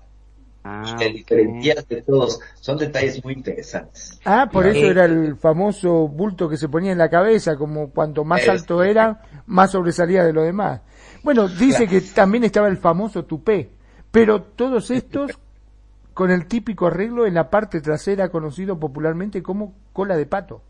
[0.64, 2.40] Ah, te diferencias de todos.
[2.56, 4.20] Son detalles muy interesantes.
[4.24, 7.90] Ah, por eso Eh, era el famoso bulto que se ponía en la cabeza, como
[7.90, 10.82] cuanto más Es- alto era, más sobresalía de lo demás.
[11.24, 13.70] Bueno, dice que también estaba el famoso tupé,
[14.12, 15.38] pero todos estos
[16.14, 20.62] con el típico arreglo en la parte trasera conocido popularmente como cola de pato.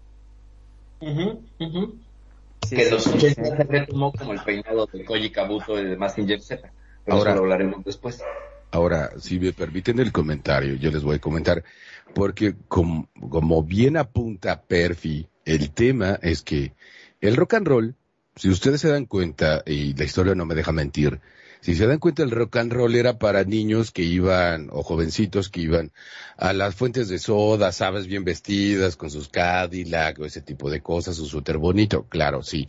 [2.67, 3.50] Sí, que sí, los sí, 80 sí.
[3.58, 6.72] se retomó como el peinado de Koji Kabuto y de Mazinger Z.
[7.06, 8.22] Pero Ahora- eso lo hablaremos después.
[8.72, 11.63] Ahora, si me permiten el comentario, yo les voy a comentar,
[12.13, 16.74] porque com- como bien apunta Perfi, el tema es que
[17.19, 17.95] el rock and roll,
[18.36, 21.19] si ustedes se dan cuenta, y la historia no me deja mentir,
[21.62, 25.50] si se dan cuenta el rock and roll era para niños que iban, o jovencitos
[25.50, 25.91] que iban
[26.38, 30.82] a las fuentes de soda, sabes, bien vestidas, con sus Cadillac o ese tipo de
[30.82, 32.67] cosas, su súper bonito, claro, sí.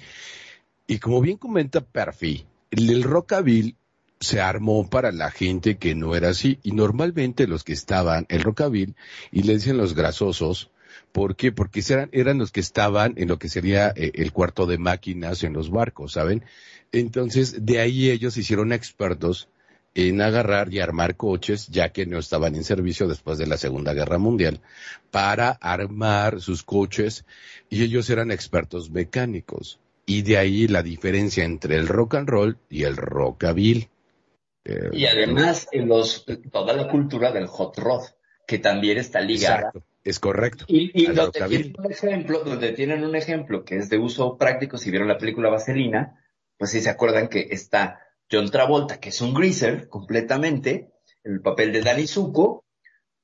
[0.86, 3.76] Y como bien comenta Perfi, el, el rockabilly
[4.20, 6.58] se armó para la gente que no era así.
[6.62, 8.94] Y normalmente los que estaban, el rockabilly,
[9.32, 10.70] y le dicen los grasosos,
[11.12, 11.52] ¿por qué?
[11.52, 15.42] Porque eran, eran los que estaban en lo que sería eh, el cuarto de máquinas
[15.42, 16.44] en los barcos, ¿saben?
[16.92, 19.48] Entonces, de ahí ellos se hicieron expertos
[19.94, 23.92] en agarrar y armar coches, ya que no estaban en servicio después de la Segunda
[23.92, 24.60] Guerra Mundial,
[25.10, 27.24] para armar sus coches,
[27.68, 29.80] y ellos eran expertos mecánicos.
[30.06, 33.88] Y de ahí la diferencia entre el rock and roll y el rockabilly.
[34.64, 38.02] Eh, Y además, en los, toda la cultura del hot rod,
[38.46, 39.56] que también está ligada.
[39.58, 40.64] Exacto, es correcto.
[40.68, 44.78] Y, y donde tienen un ejemplo, donde tienen un ejemplo que es de uso práctico,
[44.78, 46.19] si vieron la película Vaselina,
[46.60, 50.90] pues sí se acuerdan que está John Travolta, que es un greaser completamente,
[51.24, 52.66] en el papel de Danny Zuko,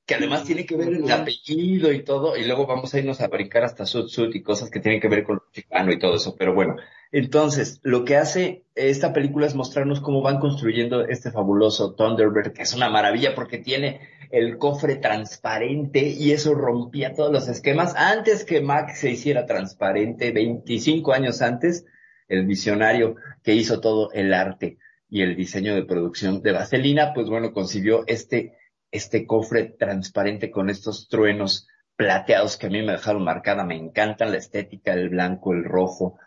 [0.07, 3.27] que además tiene que ver el apellido y todo, y luego vamos a irnos a
[3.27, 6.15] brincar hasta Sud Sud y cosas que tienen que ver con lo mexicano y todo
[6.15, 6.77] eso, pero bueno.
[7.11, 12.63] Entonces, lo que hace esta película es mostrarnos cómo van construyendo este fabuloso Thunderbird, que
[12.63, 18.45] es una maravilla porque tiene el cofre transparente y eso rompía todos los esquemas antes
[18.45, 21.85] que Mac se hiciera transparente, 25 años antes,
[22.27, 24.77] el visionario que hizo todo el arte
[25.09, 28.57] y el diseño de producción de Vaselina, pues bueno, concibió este,
[28.91, 34.31] este cofre transparente con estos truenos plateados que a mí me dejaron marcada, me encantan
[34.31, 36.17] la estética, el blanco, el rojo,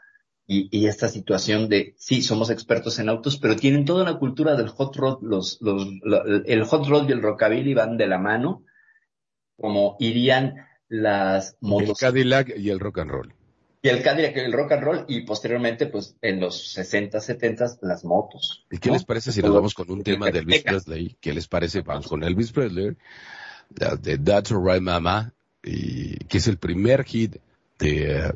[0.47, 4.57] y, y esta situación de, sí, somos expertos en autos, pero tienen toda una cultura
[4.57, 8.19] del hot rod, los, los, la- el hot rod y el rockabilly van de la
[8.19, 8.65] mano,
[9.57, 10.57] como irían
[10.89, 11.99] las El motos.
[12.01, 13.35] Cadillac y el rock and roll.
[13.83, 18.05] Y el Cadillac el rock and roll, y posteriormente, pues, en los 60, 70, las
[18.05, 18.67] motos.
[18.71, 18.95] ¿Y qué ¿no?
[18.95, 21.17] les parece si nos vamos con un tema de Elvis Presley?
[21.21, 21.81] ¿Qué les parece?
[21.81, 22.97] Vamos con Elvis Presley,
[23.71, 27.37] de, That's Alright Mama, y, que es el primer hit
[27.79, 28.33] de, eh,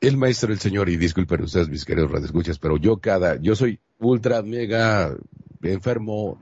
[0.00, 3.78] el maestro, el señor, y disculpen ustedes mis queridos radioescuchas, pero yo cada, yo soy
[3.98, 5.14] ultra mega
[5.62, 6.40] enfermo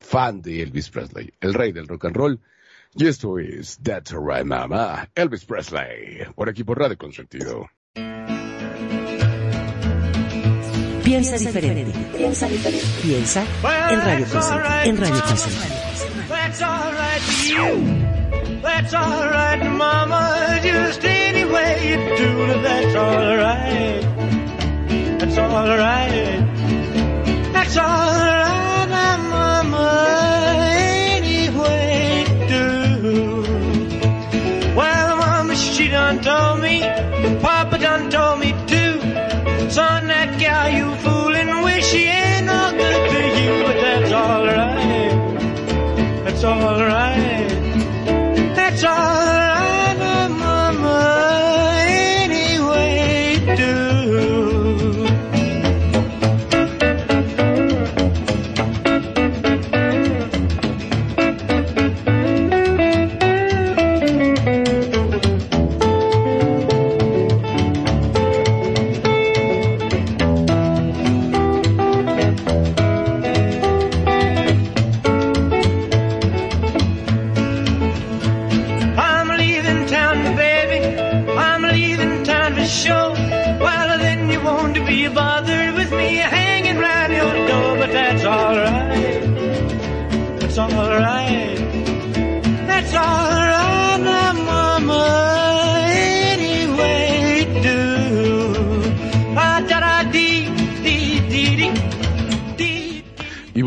[0.00, 2.40] fan de Elvis Presley, el rey del rock and roll.
[2.94, 7.70] Y esto es That's Alright Mama, Elvis Presley, por aquí por Radio Consentido.
[11.02, 11.92] Piensa diferente.
[12.16, 12.86] Piensa diferente.
[13.02, 13.44] Piensa
[13.90, 14.82] en Radio Consentido.
[14.84, 15.82] En Radio Consentido.
[16.28, 18.60] That's alright you.
[18.62, 20.60] That's alright, mama.
[20.62, 24.02] Just any way you do it, that's alright.
[25.18, 26.40] That's alright.
[27.52, 28.31] That's alright,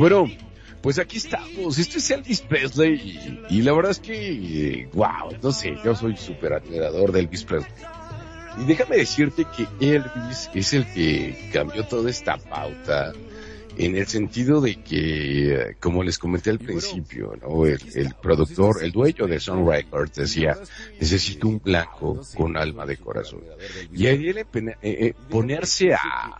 [0.08, 0.32] bueno,
[0.84, 1.80] pues aquí estamos.
[1.80, 6.54] Esto es Elvis Presley y, la verdad es que, wow, no sé, yo soy súper
[6.54, 7.74] admirador de Elvis Presley.
[8.62, 13.13] Y déjame decirte que Elvis es el que cambió toda esta pauta
[13.78, 17.65] en el sentido de que, como les comenté al principio, ¿no?
[17.65, 17.80] El,
[18.22, 20.56] productor, el dueño de Sun Records decía,
[21.00, 23.41] necesito un blanco con alma de corazón.
[23.91, 24.46] Y ahí él eh,
[24.82, 26.39] eh, ponerse a,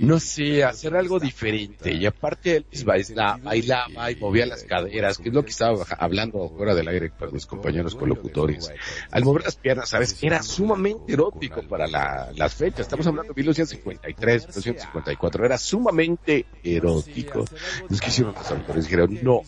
[0.00, 1.92] no sé, hacer algo diferente.
[1.92, 6.48] Y aparte Elvis baila- bailaba y movía las caderas, que es lo que estaba hablando
[6.56, 8.70] fuera del aire con mis compañeros colocutores.
[9.10, 10.16] Al mover las piernas, ¿sabes?
[10.22, 12.80] Era sumamente erótico para la- las fechas.
[12.80, 15.44] Estamos hablando de 1953, 1954.
[15.46, 17.44] Era sumamente erótico.
[17.88, 19.40] Los que hicieron los autores dijeron, no,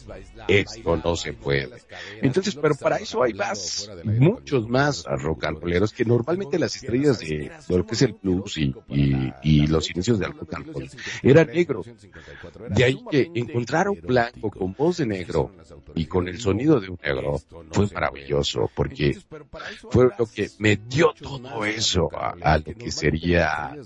[0.48, 1.70] esto no se puede.
[2.22, 7.18] Entonces, pero para eso hay más, muchos más rock and rolleros que normalmente las estrellas
[7.20, 10.90] de, de lo que es el blues y, los inicios del rock and roll
[11.22, 11.86] eran negros.
[12.70, 15.52] De ahí que encontrar un blanco con voz de negro
[15.94, 19.18] y con el sonido de un negro fue maravilloso porque
[19.90, 23.76] fue lo que metió todo eso a, lo que sería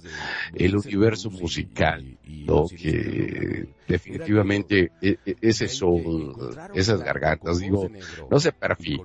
[0.54, 2.66] el universo musical, ¿no?
[2.68, 6.35] Que definitivamente e- e- ese soul,
[6.72, 7.90] esas gargantas, digo,
[8.31, 9.01] no sé perfil,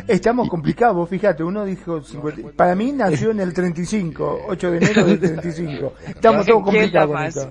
[0.08, 5.06] Estamos complicados, fíjate, uno dijo 50 para mí nació en el 35, 8 de enero
[5.06, 5.94] del 35.
[6.08, 7.50] Estamos todos complicados con esto.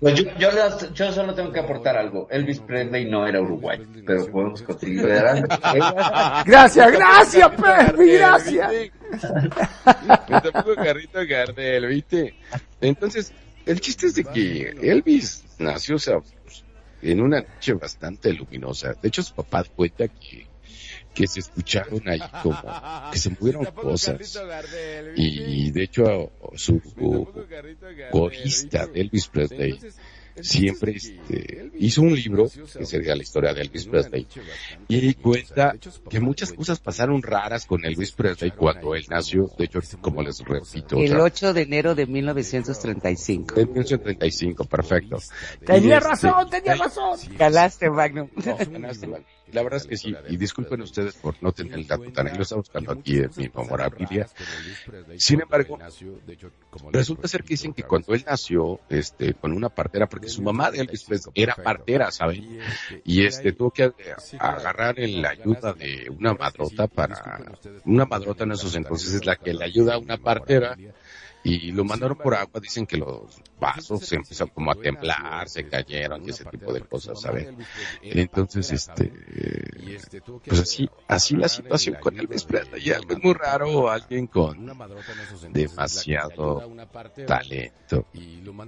[0.00, 2.28] Pues yo, yo, las- yo solo tengo que aportar algo.
[2.30, 5.56] Elvis Presley no era uruguayo, pero podemos adelante.
[6.46, 8.72] Gracias, gracias, Perry, gracias.
[10.28, 12.34] Me tampoco carrito Gardel, ¿viste?
[12.80, 13.32] Entonces,
[13.64, 16.18] el chiste es de que Elvis nació, o sea,
[17.02, 18.94] en una noche bastante luminosa.
[19.00, 20.46] De hecho, su papá cuenta que,
[21.14, 22.62] que se escucharon ahí como
[23.12, 24.38] que se movieron cosas.
[25.16, 26.80] Y de hecho, su
[28.10, 29.78] corista de Elvis Presley
[30.40, 34.26] siempre este, hizo un libro que sería la historia de Elvis Presley
[34.88, 35.74] y cuenta
[36.08, 39.50] que muchas cosas pasaron raras con Elvis Presley cuando él nació.
[39.58, 43.54] De hecho, como les repito, El o sea, 8 de enero de 1935.
[43.60, 45.18] en 1935, perfecto.
[45.64, 47.18] Tenía Y, este, razón, tenía razón.
[47.36, 48.28] Galaste, Magnum.
[48.70, 49.24] ganaste, man.
[49.52, 52.36] La verdad es que sí, y disculpen ustedes por no tener el dato tan ahí,
[52.36, 54.28] lo estaba buscando aquí en mi memorabilia.
[55.16, 55.78] Sin embargo,
[56.92, 60.70] resulta ser que dicen que cuando él nació, este, con una partera, porque su mamá
[60.70, 62.60] de Elvis Presley era partera, ¿saben?
[63.04, 63.92] Y este, tuvo que
[64.38, 67.52] agarrar en la ayuda de una madrota para,
[67.84, 70.76] una madrota en esos entonces es la que le ayuda a una partera,
[71.48, 75.68] y lo mandaron por agua, dicen que los vasos se empezaron como a temblar, se
[75.68, 77.56] cayeron y ese tipo de cosas, ¿saben?
[78.02, 79.12] Entonces, este,
[80.48, 84.64] pues así, así la situación con Elvis Presley, y algo es muy raro, alguien con
[85.52, 86.60] demasiado
[87.26, 88.04] talento.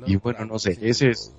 [0.06, 1.34] Y bueno, no sé, ese es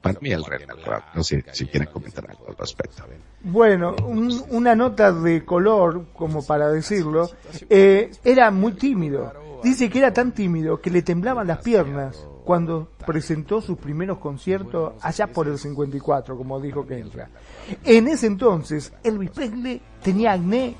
[0.00, 3.02] para mí el rock, no sé si quieren comentar algo al respecto.
[3.44, 7.30] Bueno, un- una nota de color, como para decirlo,
[7.70, 9.32] eh, era muy tímido.
[9.62, 14.94] Dice que era tan tímido que le temblaban las piernas cuando presentó sus primeros conciertos
[15.00, 17.04] allá por el 54, como dijo que.
[17.84, 20.74] En ese entonces, Elvis Presley tenía acné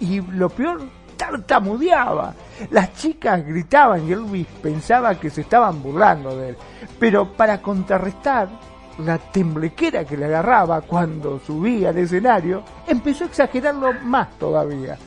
[0.00, 0.82] y lo peor,
[1.16, 2.34] tartamudeaba.
[2.70, 6.56] Las chicas gritaban y Elvis pensaba que se estaban burlando de él.
[6.98, 8.50] Pero para contrarrestar
[8.98, 14.98] la temblequera que le agarraba cuando subía al escenario, empezó a exagerarlo más todavía.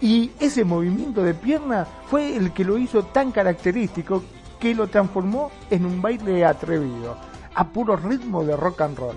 [0.00, 4.22] Y ese movimiento de pierna fue el que lo hizo tan característico
[4.60, 7.16] que lo transformó en un baile atrevido,
[7.54, 9.16] a puro ritmo de rock and roll.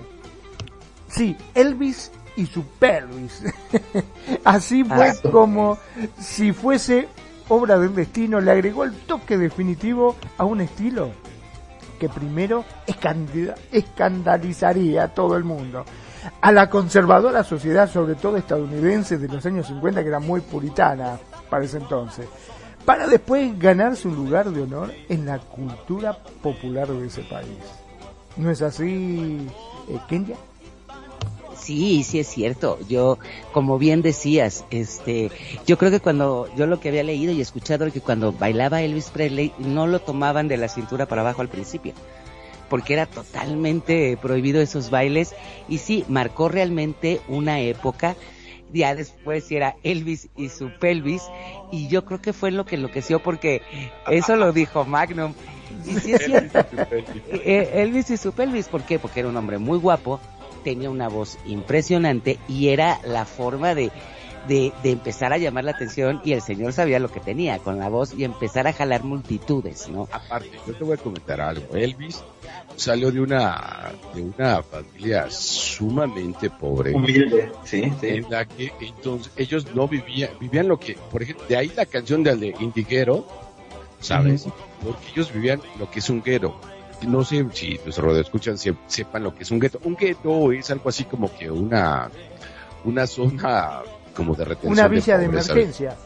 [1.08, 3.44] Sí, Elvis y su pelvis.
[4.44, 5.14] Así fue Ah.
[5.30, 5.78] como
[6.18, 7.08] si fuese
[7.48, 11.10] obra del destino, le agregó el toque definitivo a un estilo
[12.00, 12.64] que primero
[13.72, 15.84] escandalizaría a todo el mundo.
[16.40, 21.18] A la conservadora sociedad, sobre todo estadounidense de los años 50, que era muy puritana
[21.50, 22.26] para ese entonces,
[22.84, 27.58] para después ganarse un lugar de honor en la cultura popular de ese país.
[28.36, 29.46] ¿No es así,
[29.88, 30.36] eh, Kenya?
[31.62, 32.78] Sí, sí es cierto.
[32.88, 33.18] Yo,
[33.52, 35.30] como bien decías, este,
[35.66, 38.82] yo creo que cuando, yo lo que había leído y escuchado es que cuando bailaba
[38.82, 41.92] Elvis Presley no lo tomaban de la cintura para abajo al principio,
[42.72, 45.34] porque era totalmente prohibido esos bailes
[45.68, 48.16] y sí, marcó realmente una época.
[48.72, 51.22] Ya después era Elvis y su pelvis
[51.70, 53.60] y yo creo que fue lo que enloqueció porque
[54.10, 55.34] eso lo dijo Magnum.
[55.86, 56.60] Y sí es cierto.
[57.30, 58.98] Eh, Elvis y su pelvis, ¿por qué?
[58.98, 60.18] Porque era un hombre muy guapo,
[60.64, 63.92] tenía una voz impresionante y era la forma de,
[64.48, 67.78] de, de empezar a llamar la atención y el señor sabía lo que tenía con
[67.78, 70.08] la voz y empezar a jalar multitudes, ¿no?
[70.10, 71.74] Aparte, yo te voy a comentar algo.
[71.74, 72.22] Elvis
[72.76, 76.92] salió de una, de una familia sumamente pobre.
[76.94, 78.08] Humilde, sí, sí.
[78.08, 81.86] En la que entonces ellos no vivían, vivían lo que, por ejemplo, de ahí la
[81.86, 83.26] canción del de Indiguero,
[84.00, 84.46] ¿sabes?
[84.82, 86.60] Porque ellos vivían lo que es un guero.
[87.06, 89.80] No sé si los escuchan sepan lo que es un gueto.
[89.84, 92.10] Un gueto es algo así como que una,
[92.84, 93.82] una zona
[94.14, 94.72] como de retención.
[94.72, 95.52] Una villa de pobreza.
[95.52, 95.96] emergencia.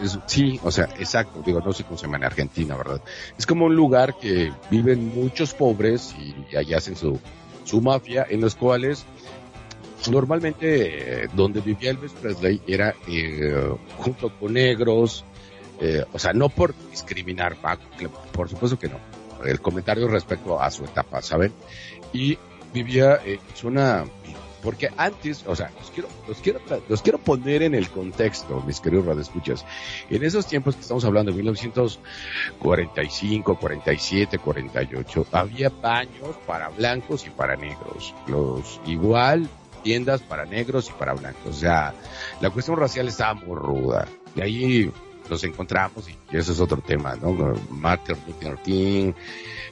[0.00, 1.42] Es- sí, o sea, exacto.
[1.44, 3.00] Digo, no sé cómo se llama en Argentina, ¿verdad?
[3.38, 7.18] Es como un lugar que viven muchos pobres y allá hacen su,
[7.64, 9.04] su mafia, en los cuales
[10.10, 15.24] normalmente eh, donde vivía Elvis Presley era eh, junto con negros,
[15.80, 17.56] eh, o sea, no por discriminar,
[18.32, 18.98] por supuesto que no.
[19.44, 21.52] El comentario respecto a su etapa, ¿saben?
[22.12, 22.38] Y
[22.72, 24.04] vivía en zona,
[24.64, 26.58] porque antes, o sea, los quiero, los quiero,
[26.88, 29.66] los quiero poner en el contexto, mis queridos radioescuchas.
[30.08, 37.30] En esos tiempos que estamos hablando, de 1945, 47, 48, había baños para blancos y
[37.30, 38.14] para negros.
[38.26, 39.50] Los, igual,
[39.82, 41.46] tiendas para negros y para blancos.
[41.46, 41.92] O sea,
[42.40, 44.08] la cuestión racial estaba muy ruda.
[44.34, 44.90] Y ahí
[45.28, 47.54] nos encontramos y eso es otro tema, ¿no?
[47.70, 49.12] Martin Luther King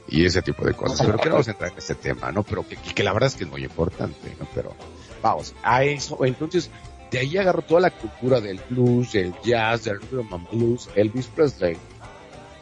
[0.07, 1.05] y ese tipo de cosas.
[1.05, 2.43] Pero que no vamos a entrar en este tema, ¿no?
[2.43, 4.47] Pero que, que la verdad es que es muy importante, ¿no?
[4.53, 4.75] Pero
[5.21, 6.23] vamos, a eso.
[6.25, 6.69] Entonces,
[7.11, 11.27] de ahí agarró toda la cultura del blues, del jazz, del rhythm and blues, Elvis
[11.27, 11.77] Presley.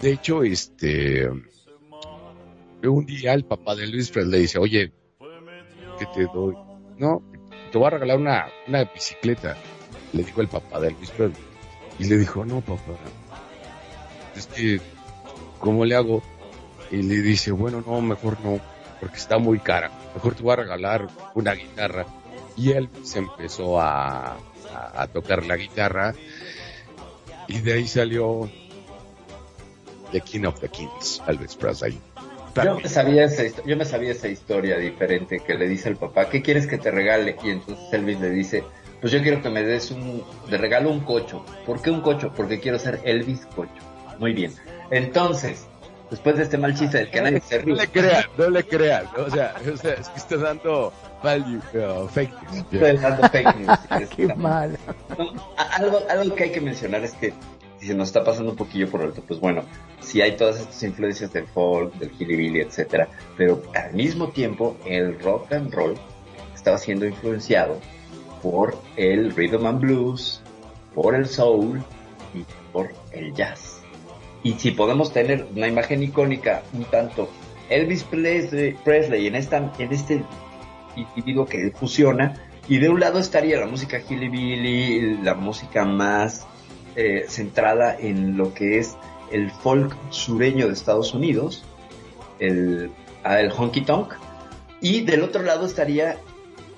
[0.01, 1.29] De hecho, este,
[2.89, 4.91] un día el papá de Elvis Presley dice, oye,
[5.99, 6.55] ¿qué te doy?
[6.97, 7.23] No,
[7.71, 9.55] te voy a regalar una, una bicicleta,
[10.13, 11.50] le dijo el papá de Elvis Presley.
[12.01, 12.93] Y le dijo, no, papá,
[14.35, 14.81] es que,
[15.59, 16.23] ¿cómo le hago?
[16.89, 18.59] Y le dice, bueno, no, mejor no,
[18.99, 19.91] porque está muy cara.
[20.15, 22.07] Mejor te voy a regalar una guitarra.
[22.57, 24.31] Y él se empezó a,
[24.73, 26.15] a, a tocar la guitarra.
[27.47, 28.49] Y de ahí salió
[30.11, 31.99] The King of the Kings, Elvis Presley.
[32.55, 36.29] Yo me, sabía esa, yo me sabía esa historia diferente que le dice el papá,
[36.29, 37.37] ¿qué quieres que te regale?
[37.43, 38.63] Y entonces Elvis le dice,
[39.01, 41.43] pues yo quiero que me des un, de regalo un cocho.
[41.65, 42.31] ¿Por qué un cocho?
[42.35, 43.71] Porque quiero ser Elvis Cocho.
[44.19, 44.53] Muy bien.
[44.91, 45.65] Entonces,
[46.11, 48.63] después de este mal chiste del que nadie se No ríe, le crean, no le
[48.63, 49.05] crean.
[49.17, 50.93] O sea, o sea es que está dando
[51.23, 52.65] value, uh, fake news.
[52.71, 54.09] estoy dando fake news.
[54.15, 54.77] Qué mal.
[55.17, 57.33] No, algo, algo que hay que mencionar es que
[57.79, 59.63] si se nos está pasando un poquillo por alto, pues bueno,
[59.99, 65.19] si hay todas estas influencias del folk, del hillbilly, etcétera, pero al mismo tiempo el
[65.19, 65.95] rock and roll
[66.53, 67.79] estaba siendo influenciado
[68.41, 70.41] por el rhythm and blues,
[70.93, 71.81] por el soul
[72.33, 73.81] y por el jazz.
[74.43, 77.29] Y si podemos tener una imagen icónica un tanto
[77.69, 80.23] Elvis Presley, Presley en esta en este
[80.95, 82.35] individuo que fusiona
[82.67, 86.45] y de un lado estaría la música hillbilly, la música más
[86.95, 88.97] eh, centrada en lo que es
[89.31, 91.63] el folk sureño de Estados Unidos,
[92.39, 92.91] el,
[93.23, 94.13] ah, el honky tonk,
[94.81, 96.17] y del otro lado estaría,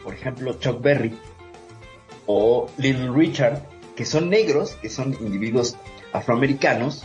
[0.03, 1.18] por ejemplo, Chuck Berry
[2.26, 3.62] o Little Richard,
[3.96, 5.76] que son negros, que son individuos
[6.12, 7.04] afroamericanos,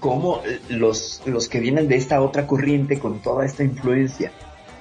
[0.00, 4.32] como eh, los, los que vienen de esta otra corriente con toda esta influencia.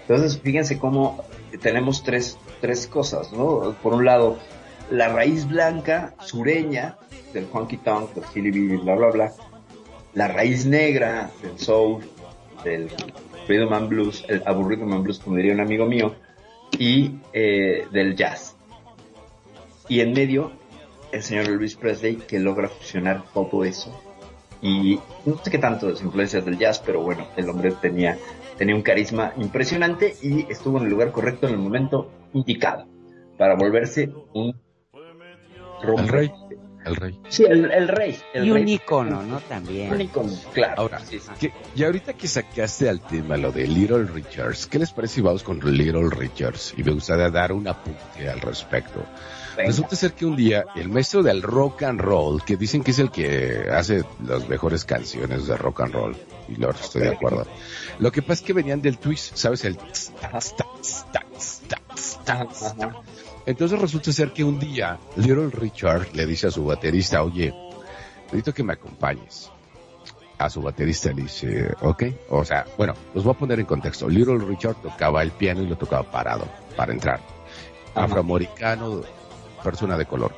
[0.01, 1.24] Entonces, fíjense cómo
[1.62, 3.76] tenemos tres, tres cosas, ¿no?
[3.82, 4.38] Por un lado,
[4.89, 6.97] la raíz blanca sureña
[7.34, 9.34] del honky tonk, del hillbilly, bla, bla, bla.
[10.14, 12.03] La raíz negra del soul,
[12.64, 12.89] del
[13.47, 16.16] rhythm and blues, el aburrido and blues, como diría un amigo mío,
[16.78, 18.57] y eh, del jazz.
[19.89, 20.51] Y en medio,
[21.11, 23.97] el señor Elvis Presley, que logra fusionar todo eso.
[24.61, 28.17] Y no sé qué tanto las influencias del jazz, pero bueno, el hombre tenía,
[28.57, 32.88] tenía un carisma impresionante y estuvo en el lugar correcto en el momento indicado
[33.38, 34.55] para volverse un
[35.83, 36.31] El rey.
[36.85, 37.19] El rey.
[37.27, 38.17] Sí, el, el rey.
[38.33, 38.73] El Y un rey.
[38.73, 39.35] icono, ¿no?
[39.38, 39.99] Un También.
[40.01, 40.81] icono, claro.
[40.83, 41.29] Ahora, sí, sí.
[41.39, 45.21] que- y ahorita que sacaste al tema lo de Little Richards, ¿qué les parece si
[45.21, 46.73] vamos con Little Richards?
[46.77, 49.05] Y me gustaría dar un apunte al respecto.
[49.58, 49.70] Venga.
[49.70, 52.99] Resulta ser que un día el maestro del rock and roll, que dicen que es
[52.99, 56.16] el que hace las mejores canciones de rock and roll,
[56.47, 57.47] y lo estoy de acuerdo.
[57.97, 59.66] Lo que pasa es que venían del twist, ¿sabes?
[59.66, 60.14] El tss.
[63.47, 67.53] Entonces resulta ser que un día Little Richard le dice a su baterista, oye,
[68.26, 69.49] necesito que me acompañes.
[70.38, 74.08] A su baterista le dice, ok, o sea, bueno, los voy a poner en contexto.
[74.08, 77.22] Little Richard tocaba el piano y lo tocaba parado para entrar.
[77.95, 79.01] Afroamericano,
[79.68, 80.34] persona de color.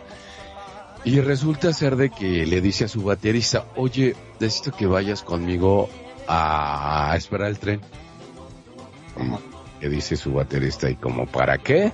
[1.05, 5.87] Y resulta ser de que le dice a su baterista, oye, necesito que vayas conmigo
[6.27, 7.79] a esperar el tren.
[9.79, 11.93] Le dice su baterista, ¿y como para qué?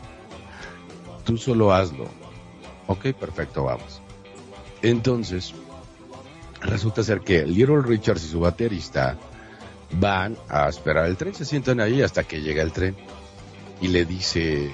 [1.26, 2.06] Tú solo hazlo.
[2.88, 4.02] Ok, perfecto, vamos.
[4.82, 5.54] Entonces,
[6.62, 9.18] resulta ser que Little Richards y su baterista
[9.92, 12.96] van a esperar el tren, se sientan ahí hasta que llega el tren
[13.82, 14.70] y le dice,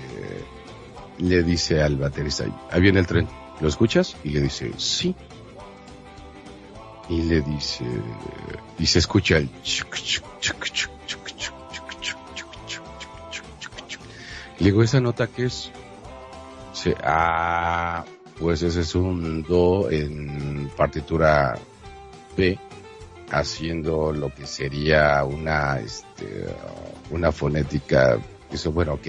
[1.21, 3.27] le dice al baterista, ahí viene el tren,
[3.59, 4.15] ¿lo escuchas?
[4.23, 5.15] Y le dice, sí.
[7.09, 7.85] Y le dice,
[8.79, 10.91] y se escucha el chuk, chuk, chuk,
[14.59, 15.71] Le digo, ¿esa nota qué es?
[16.73, 18.05] Dice, ah,
[18.39, 21.57] pues ese es un do en partitura
[22.37, 22.57] B,
[23.31, 26.45] haciendo lo que sería una, este,
[27.09, 28.17] una fonética.
[28.51, 29.07] Eso, bueno, ok.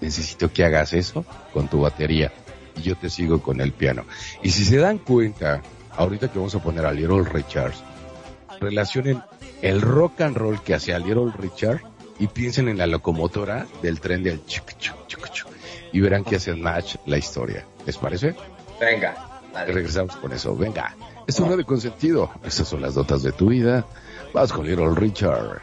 [0.00, 2.32] Necesito que hagas eso con tu batería
[2.76, 4.04] y yo te sigo con el piano.
[4.42, 5.62] Y si se dan cuenta,
[5.96, 7.82] ahorita que vamos a poner a Little Richards,
[8.60, 9.22] relacionen
[9.62, 11.82] el rock and roll que hacía Little Richard
[12.18, 15.48] y piensen en la locomotora del tren del chuc, chuc, chuc, chuc,
[15.92, 17.64] y verán que hacen match la historia.
[17.86, 18.34] ¿Les parece?
[18.80, 19.42] Venga.
[19.66, 20.54] Regresamos con eso.
[20.56, 20.94] Venga.
[21.26, 22.30] Es un de consentido.
[22.44, 23.86] Estas son las notas de tu vida.
[24.32, 25.60] Vas con Little Richard.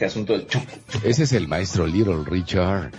[0.00, 0.46] Este asunto del.
[1.04, 2.90] Ese es el maestro Little Richard.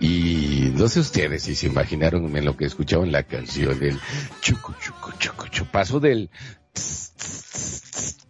[0.00, 3.98] Y no sé ustedes si se imaginaron en lo que escuchaban la canción del
[4.40, 5.66] chucu, chucu, chucu.
[5.70, 6.30] Pasó del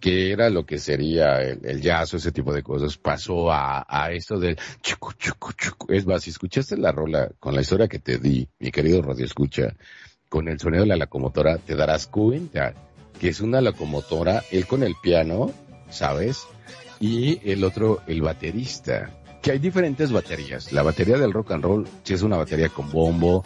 [0.00, 3.86] que era lo que sería el, el jazz o ese tipo de cosas, pasó a,
[3.88, 5.92] a esto del chucu, chucu, chucu.
[5.92, 9.26] Es más, si escuchaste la rola con la historia que te di, mi querido Radio
[9.26, 9.76] Escucha,
[10.28, 12.74] con el sonido de la locomotora, te darás cuenta
[13.20, 15.52] que es una locomotora, él con el piano,
[15.88, 16.48] ¿sabes?
[17.00, 19.10] Y el otro el baterista.
[19.42, 20.72] Que hay diferentes baterías.
[20.72, 23.44] La batería del rock and roll sí es una batería con bombo,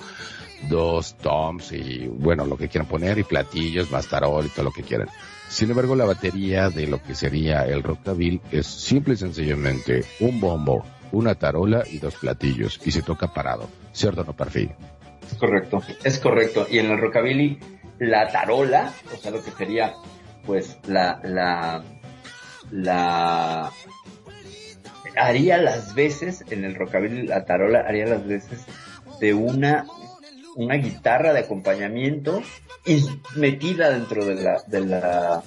[0.69, 4.73] dos toms y bueno, lo que quieran poner y platillos, más tarol y todo lo
[4.73, 5.09] que quieran.
[5.49, 10.41] Sin embargo, la batería de lo que sería el rockabilly es simple y sencillamente un
[10.41, 10.83] bombo,
[11.13, 13.69] una tarola y dos platillos y se toca parado.
[13.93, 14.71] ¿Cierto o no, Perfil?
[15.31, 16.67] Es correcto, es correcto.
[16.71, 17.59] Y en el rockabilly,
[17.99, 19.95] la tarola, o sea, lo que sería,
[20.47, 21.85] pues, la, la,
[22.73, 23.71] la,
[25.17, 28.65] haría las veces, en el rockabilly, la tarola haría las veces
[29.21, 29.87] de una,
[30.57, 32.43] una guitarra de acompañamiento
[32.85, 33.05] y
[33.37, 35.43] metida dentro de la, de la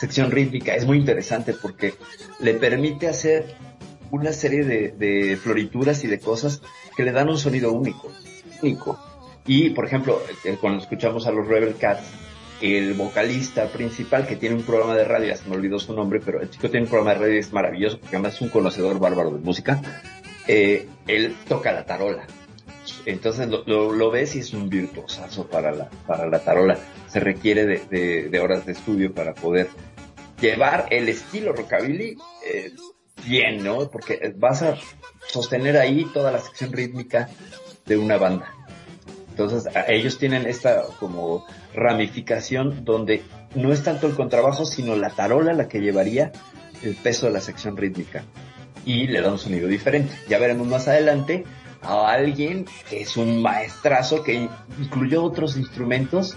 [0.00, 0.74] sección rítmica.
[0.74, 1.94] Es muy interesante porque
[2.40, 3.54] le permite hacer
[4.10, 6.62] una serie de, de florituras y de cosas
[6.96, 8.10] que le dan un sonido único,
[8.62, 8.98] único.
[9.46, 12.04] Y, por ejemplo, eh, cuando escuchamos a los Rebel Cats,
[12.64, 16.40] el vocalista principal que tiene un programa de radio, se me olvidó su nombre, pero
[16.40, 18.98] el chico tiene un programa de radio y es maravilloso porque además es un conocedor
[18.98, 19.80] bárbaro de música,
[20.46, 22.26] eh, él toca la tarola.
[23.06, 26.78] Entonces lo, ves y es un virtuosazo para la, para la tarola.
[27.08, 29.68] Se requiere de horas de estudio para poder
[30.40, 32.72] llevar el estilo rockabilly eh,
[33.26, 33.88] bien, ¿no?
[33.90, 34.76] Porque vas a
[35.26, 37.28] sostener ahí toda la sección rítmica
[37.86, 38.52] de una banda.
[39.30, 43.22] Entonces, ellos tienen esta como ramificación donde
[43.54, 46.32] no es tanto el contrabajo, sino la tarola la que llevaría
[46.82, 48.24] el peso de la sección rítmica.
[48.84, 50.14] Y le da un sonido diferente.
[50.28, 51.44] Ya veremos más adelante
[51.82, 54.48] a alguien que es un maestrazo que
[54.78, 56.36] incluyó otros instrumentos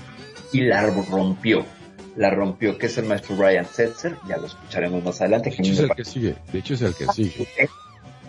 [0.51, 1.65] y la rompió.
[2.15, 5.51] La rompió, que es el maestro Brian Setzer, ya lo escucharemos más adelante.
[5.51, 7.47] De hecho es el que sigue, de hecho es el que sigue.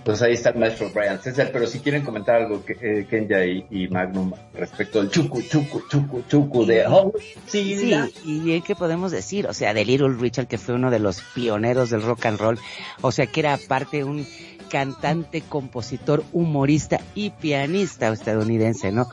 [0.08, 3.44] Pues ahí está el maestro Brian César, pero si quieren comentar algo, que, eh, Kenya
[3.44, 7.12] y, y, Magnum, respecto al chucu, chucu, chucu, chucu de oh,
[7.44, 7.94] sí, sí,
[8.24, 11.20] y bien que podemos decir, o sea, de Little Richard, que fue uno de los
[11.34, 12.58] pioneros del rock and roll,
[13.02, 14.26] o sea, que era aparte un
[14.70, 19.10] cantante, compositor, humorista y pianista estadounidense, ¿no?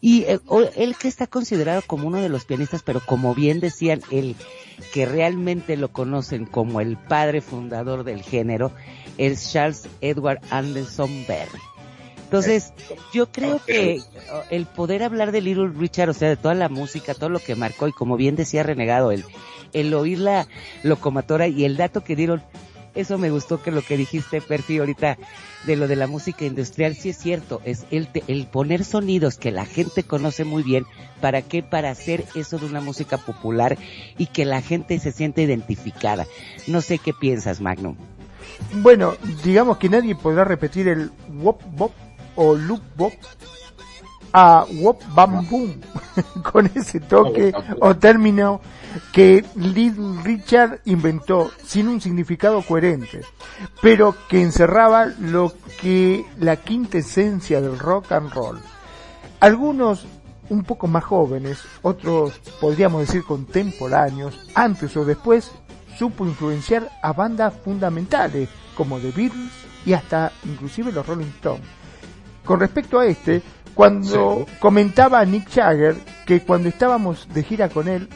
[0.00, 0.40] Y eh,
[0.74, 4.34] él que está considerado como uno de los pianistas, pero como bien decían, el
[4.92, 8.72] que realmente lo conocen como el padre fundador del género,
[9.18, 11.60] es Charles Edward Anderson Berry.
[12.24, 12.72] Entonces,
[13.12, 14.00] yo creo que
[14.48, 17.56] el poder hablar de Little Richard, o sea, de toda la música, todo lo que
[17.56, 19.22] marcó, y como bien decía Renegado, el,
[19.74, 20.48] el oír la
[20.82, 22.42] locomotora y el dato que dieron,
[22.94, 25.18] eso me gustó que lo que dijiste, Perfi, ahorita,
[25.66, 29.50] de lo de la música industrial, sí es cierto, es el, el poner sonidos que
[29.50, 30.84] la gente conoce muy bien,
[31.20, 31.62] ¿para qué?
[31.62, 33.78] Para hacer eso de una música popular
[34.18, 36.26] y que la gente se sienta identificada.
[36.66, 37.96] No sé qué piensas, Magnum.
[38.74, 39.14] Bueno,
[39.44, 41.92] digamos que nadie podrá repetir el wop bop
[42.36, 43.12] o loop bop
[44.32, 45.80] a wop bam boom
[46.52, 48.60] con ese toque o término
[49.12, 53.22] que Little Richard inventó sin un significado coherente,
[53.80, 58.60] pero que encerraba lo que la quinta esencia del rock and roll.
[59.40, 60.06] Algunos
[60.50, 65.50] un poco más jóvenes, otros podríamos decir contemporáneos, antes o después
[65.98, 69.52] supo influenciar a bandas fundamentales como The Beatles
[69.86, 71.66] y hasta inclusive los Rolling Stones.
[72.44, 73.42] Con respecto a este,
[73.74, 75.96] cuando comentaba a Nick Jagger
[76.26, 78.08] que cuando estábamos de gira con él,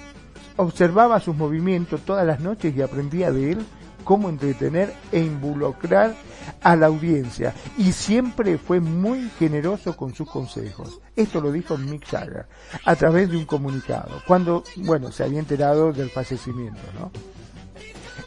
[0.57, 3.67] observaba sus movimientos todas las noches y aprendía de él
[4.05, 6.15] cómo entretener e involucrar
[6.63, 11.01] a la audiencia y siempre fue muy generoso con sus consejos.
[11.17, 12.47] Esto lo dijo Mick Jagger
[12.85, 17.11] a través de un comunicado, cuando, bueno, se había enterado del fallecimiento, ¿no?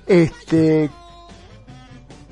[0.06, 0.90] Este,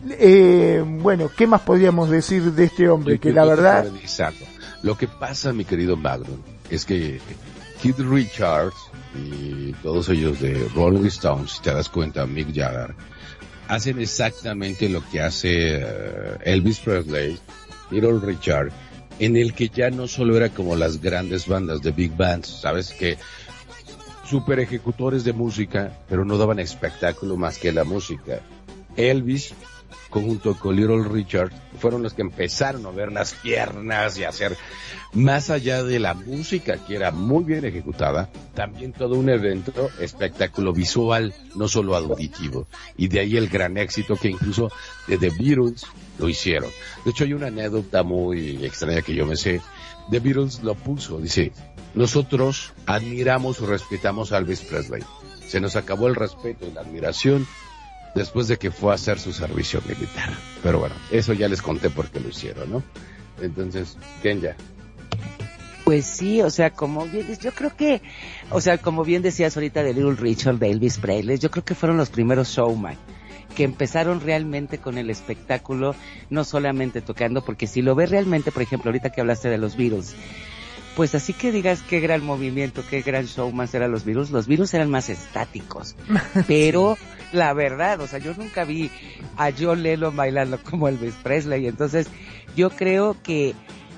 [0.09, 3.19] eh, bueno, ¿qué más podríamos decir de este hombre?
[3.19, 3.87] Que la verdad...
[3.87, 4.45] Exacto.
[4.87, 7.19] Lo que pasa, mi querido Magnum, es que
[7.81, 8.77] Keith Richards
[9.15, 12.95] y todos ellos de Rolling Stones, si te das cuenta, Mick Jagger,
[13.67, 17.37] hacen exactamente lo que hace eh, Elvis Presley,
[17.91, 18.71] Little Richard,
[19.19, 22.93] en el que ya no solo era como las grandes bandas de big bands, sabes
[22.93, 23.17] que
[24.23, 28.39] super ejecutores de música, pero no daban espectáculo más que la música.
[28.95, 29.53] Elvis
[30.09, 34.57] conjunto con Little Richard, fueron los que empezaron a ver las piernas y a hacer,
[35.13, 40.73] más allá de la música que era muy bien ejecutada, también todo un evento, espectáculo
[40.73, 42.67] visual, no solo auditivo.
[42.97, 44.71] Y de ahí el gran éxito que incluso
[45.07, 45.85] de The Beatles
[46.19, 46.69] lo hicieron.
[47.05, 49.61] De hecho hay una anécdota muy extraña que yo me sé.
[50.09, 51.51] The Beatles lo puso, dice,
[51.93, 55.03] nosotros admiramos o respetamos a Elvis Presley.
[55.47, 57.47] Se nos acabó el respeto y la admiración
[58.17, 60.29] después de que fue a hacer su servicio militar.
[60.63, 62.83] Pero bueno, eso ya les conté porque lo hicieron, ¿no?
[63.41, 64.55] Entonces, Kenya.
[65.85, 68.01] Pues sí, o sea, como bien, yo creo que,
[68.49, 71.75] o sea, como bien decías ahorita de Little Richard, de Elvis Presley, yo creo que
[71.75, 72.97] fueron los primeros showman
[73.55, 75.95] que empezaron realmente con el espectáculo,
[76.29, 79.77] no solamente tocando, porque si lo ves realmente, por ejemplo, ahorita que hablaste de los
[79.77, 80.15] Beatles,
[80.97, 84.73] pues así que digas qué gran movimiento, qué gran showman eran los virus, los virus
[84.73, 85.95] eran más estáticos,
[86.47, 86.97] pero
[87.31, 88.89] la verdad, o sea, yo nunca vi
[89.37, 92.07] a John Lennon bailando como Elvis Presley, entonces
[92.55, 93.53] yo creo que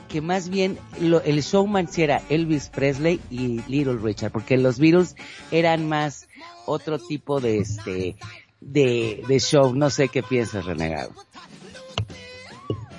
[0.09, 4.77] que más bien lo, el showman sí era Elvis Presley y Little Richard, porque los
[4.77, 5.15] Beatles
[5.51, 6.27] eran más
[6.65, 8.17] otro tipo de este
[8.59, 11.13] de, de show, no sé qué piensas, renegado.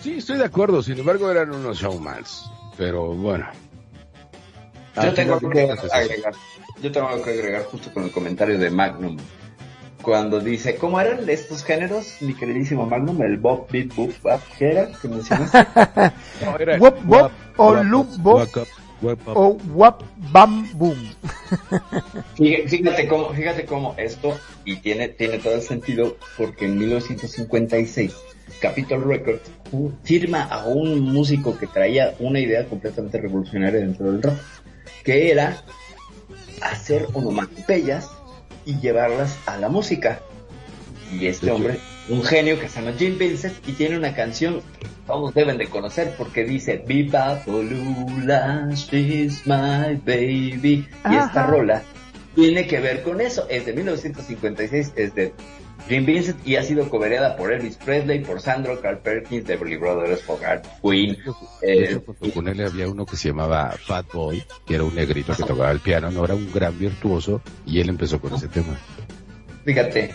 [0.00, 3.46] Sí, estoy de acuerdo, sin embargo eran unos showmans, pero bueno.
[4.96, 6.34] Yo tengo algo que agregar.
[6.82, 9.16] Yo tengo algo que agregar justo con el comentario de Magnum
[10.02, 13.22] cuando dice, ¿cómo eran estos géneros, mi queridísimo Magnum?
[13.22, 15.58] El Bob, Beat, Boop, Bap, ¿qué era que mencionaste?
[16.44, 18.48] no, era wop, wop, o Loop Bop
[19.26, 21.10] o Wap Bam Boom.
[22.36, 28.14] fíjate cómo, fíjate cómo esto, y tiene, tiene todo el sentido, porque en 1956
[28.60, 29.50] Capitol Records
[30.02, 34.38] firma a un músico que traía una idea completamente revolucionaria dentro del rock,
[35.04, 35.62] que era
[36.62, 38.08] hacer onomatopeyas
[38.64, 40.20] y llevarlas a la música.
[41.12, 41.78] Y este hombre,
[42.08, 45.66] un genio que se llama Jim Vincent y tiene una canción que todos deben de
[45.66, 50.86] conocer porque dice Viva Polula, she's my baby.
[51.10, 51.82] Y esta rola
[52.34, 53.46] tiene que ver con eso.
[53.48, 55.32] Es de 1956, es de
[55.88, 60.22] Jim Vincent y ha sido cobereada por Elvis Presley, por Sandro, Carl Perkins, Beverly Brothers,
[60.22, 61.16] Fogart, Queen.
[61.62, 61.98] Eh,
[62.34, 65.70] con él había uno que se llamaba Fat Boy, que era un negrito que tocaba
[65.70, 68.78] el piano, no era un gran virtuoso, y él empezó con ese tema.
[69.64, 70.10] Fíjate,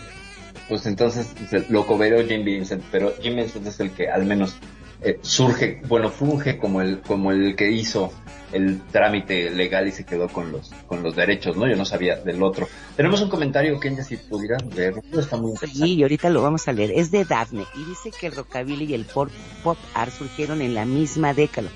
[0.68, 1.28] pues entonces
[1.68, 4.56] lo cobereó Jim Vincent, pero Jim Vincent es el que al menos
[5.02, 8.12] eh, surge, bueno, funge como el, como el que hizo
[8.52, 11.66] el trámite legal y se quedó con los, con los derechos, ¿no?
[11.66, 12.68] Yo no sabía del otro.
[12.96, 16.72] Tenemos un comentario, Kenya, si pudieras leerlo, está muy Sí, y ahorita lo vamos a
[16.72, 16.92] leer.
[16.94, 19.28] Es de Daphne y dice que el rockabilly y el pop,
[19.62, 21.68] pop art surgieron en la misma década.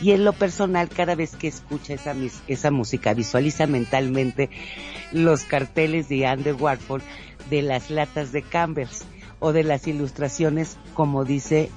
[0.00, 2.14] Y en lo personal, cada vez que escucha esa,
[2.48, 4.48] esa música, visualiza mentalmente
[5.12, 7.02] los carteles de Andy Warhol
[7.50, 9.04] de las latas de Campbell's
[9.40, 11.70] o de las ilustraciones, como dice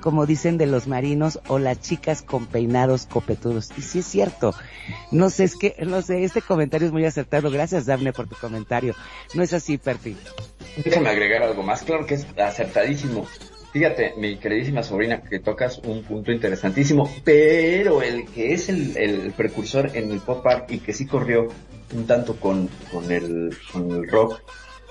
[0.00, 3.70] como dicen de los marinos o las chicas con peinados copetudos.
[3.76, 4.54] Y sí es cierto.
[5.10, 7.50] No sé, es que, no sé, este comentario es muy acertado.
[7.50, 8.94] Gracias, Daphne, por tu comentario.
[9.34, 10.16] No es así, perfil.
[10.84, 11.82] Déjame agregar algo más.
[11.82, 13.26] Claro que es acertadísimo.
[13.72, 19.90] Fíjate, mi queridísima sobrina, que tocas un punto interesantísimo, pero el que es el, precursor
[19.94, 21.48] en el pop art y que sí corrió
[21.94, 24.40] un tanto con, con, el, con el rock,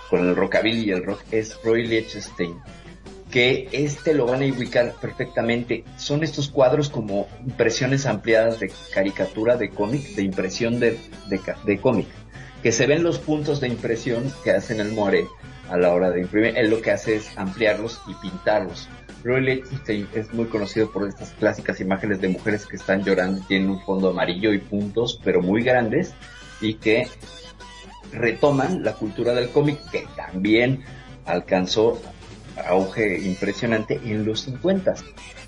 [0.09, 2.55] con el rockabilly y el rock, es Roy Lichtenstein
[3.37, 5.83] que este lo van a ubicar perfectamente.
[5.95, 10.97] Son estos cuadros como impresiones ampliadas de caricatura, de cómic, de impresión de,
[11.29, 12.07] de, de cómic,
[12.63, 15.27] que se ven los puntos de impresión que hacen el More
[15.69, 16.57] a la hora de imprimir.
[16.57, 18.89] Él lo que hace es ampliarlos y pintarlos.
[19.23, 19.63] Roy
[20.15, 24.09] es muy conocido por estas clásicas imágenes de mujeres que están llorando, tienen un fondo
[24.09, 26.15] amarillo y puntos, pero muy grandes,
[26.59, 27.07] y que
[28.11, 30.83] retoman la cultura del cómic que también
[31.23, 32.01] alcanzó
[32.65, 34.95] auge impresionante en los 50.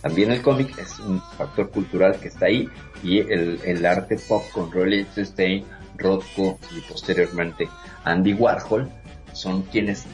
[0.02, 2.68] También el cómic es un factor cultural que está ahí
[3.04, 5.66] y el, el arte pop con Roy Lichtenstein,
[5.98, 7.68] Rothko y posteriormente
[8.04, 8.90] Andy Warhol
[9.34, 10.06] son quienes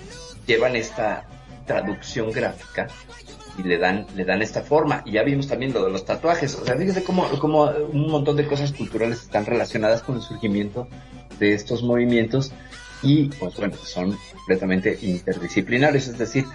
[0.48, 1.28] llevan esta
[1.66, 2.88] traducción gráfica
[3.58, 5.02] y le dan, le dan esta forma.
[5.06, 6.56] Y ya vimos también lo de los tatuajes.
[6.56, 10.88] O sea, fíjese cómo, cómo un montón de cosas culturales están relacionadas con el surgimiento
[11.40, 12.52] de estos movimientos
[13.02, 16.46] y pues bueno, son completamente interdisciplinarios, es decir,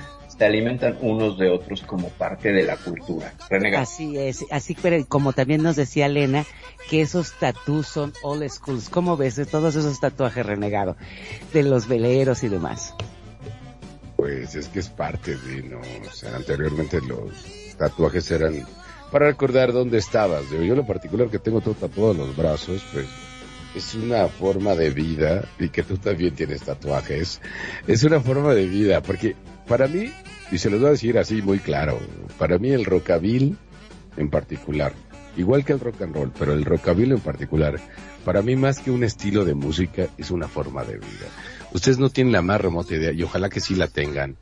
[0.40, 3.34] se alimentan unos de otros como parte de la cultura.
[3.50, 3.82] Renegado.
[3.82, 6.46] Así es, así pero como también nos decía Elena,
[6.88, 8.88] que esos tatús son old schools.
[8.88, 10.96] ¿Cómo ves de todos esos tatuajes renegado?
[11.52, 12.94] De los veleros y demás.
[14.16, 15.78] Pues es que es parte de, ¿no?
[15.78, 18.66] O sea, anteriormente los tatuajes eran
[19.12, 20.50] para recordar dónde estabas.
[20.50, 23.04] Digo, yo lo particular que tengo todo tatuado en los brazos, pues
[23.74, 27.42] es una forma de vida y que tú también tienes tatuajes.
[27.86, 29.36] Es una forma de vida, porque
[29.70, 30.12] para mí,
[30.50, 31.96] y se los voy a decir así muy claro,
[32.38, 33.56] para mí el rockabilly
[34.16, 34.92] en particular,
[35.36, 37.76] igual que el rock and roll, pero el rockabilly en particular,
[38.24, 41.28] para mí más que un estilo de música, es una forma de vida.
[41.72, 44.36] Ustedes no tienen la más remota idea, y ojalá que sí la tengan,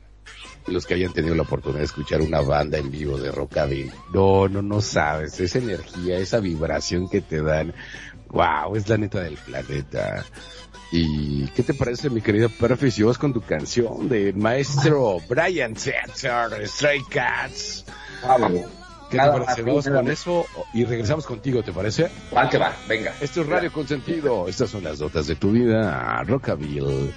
[0.65, 3.91] los que hayan tenido la oportunidad de escuchar una banda en vivo de rockabilly.
[4.11, 7.75] No, no, no sabes, esa energía, esa vibración que te dan,
[8.29, 10.25] wow, es la neta del planeta.
[10.91, 15.75] ¿Y qué te parece, mi querida Perfect, si vas con tu canción del maestro Brian
[15.75, 17.85] Setzer Stray Cats?
[19.11, 19.61] ¿Qué te parece?
[19.63, 22.09] Vamos con eso y regresamos contigo, ¿te parece?
[22.35, 23.13] Va que va, venga.
[23.21, 24.47] Esto es Radio Consentido.
[24.47, 26.23] Estas son las notas de tu vida.
[26.23, 27.11] Rockabilly,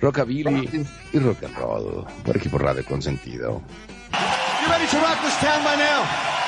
[0.00, 2.06] Rockabilly y Rock and Roll.
[2.24, 3.62] Por aquí por Radio Consentido.
[4.10, 6.47] You ready to rock this town by now?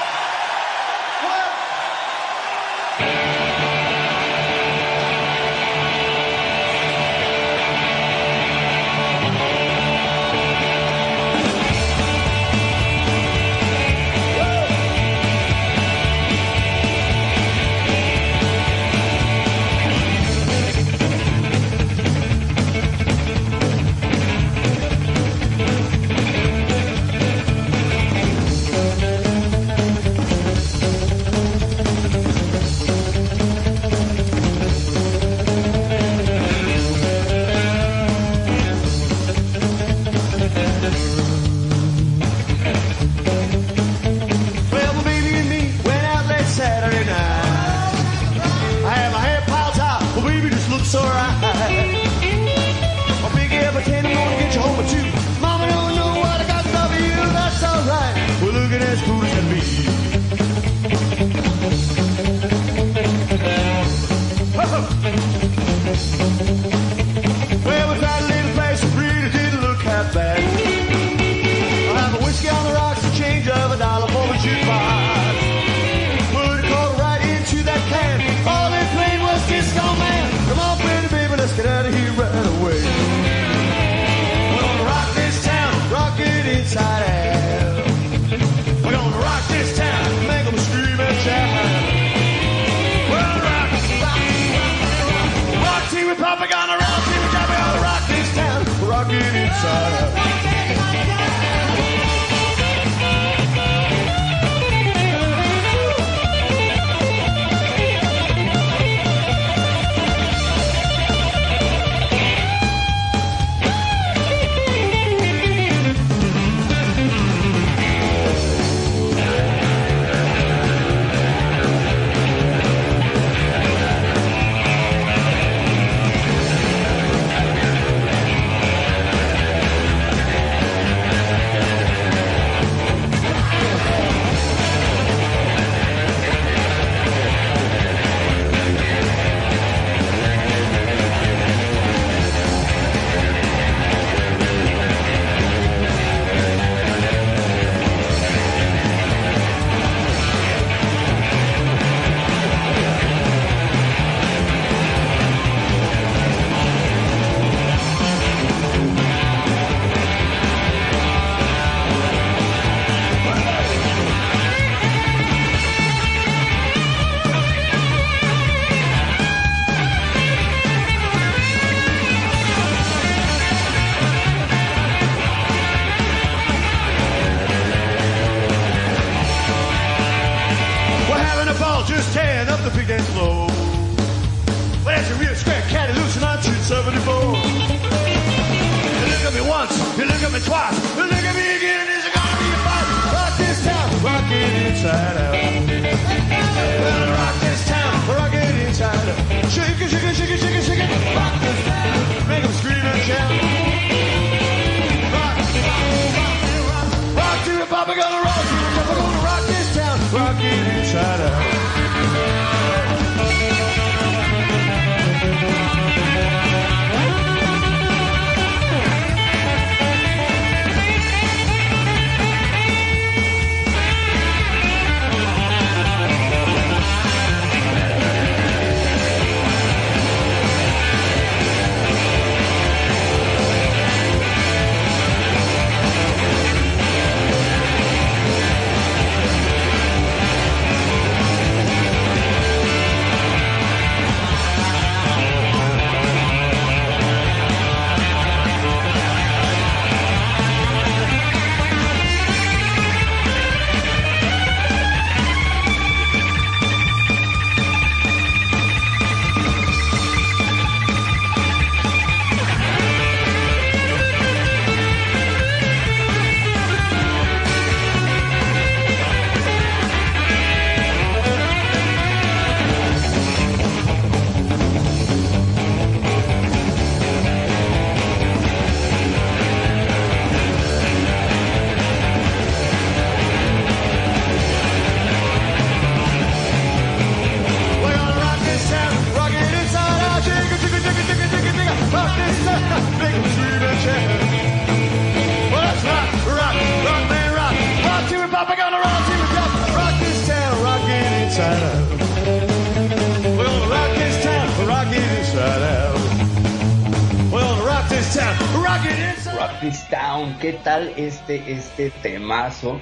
[310.94, 312.80] ¿Qué tal este, este temazo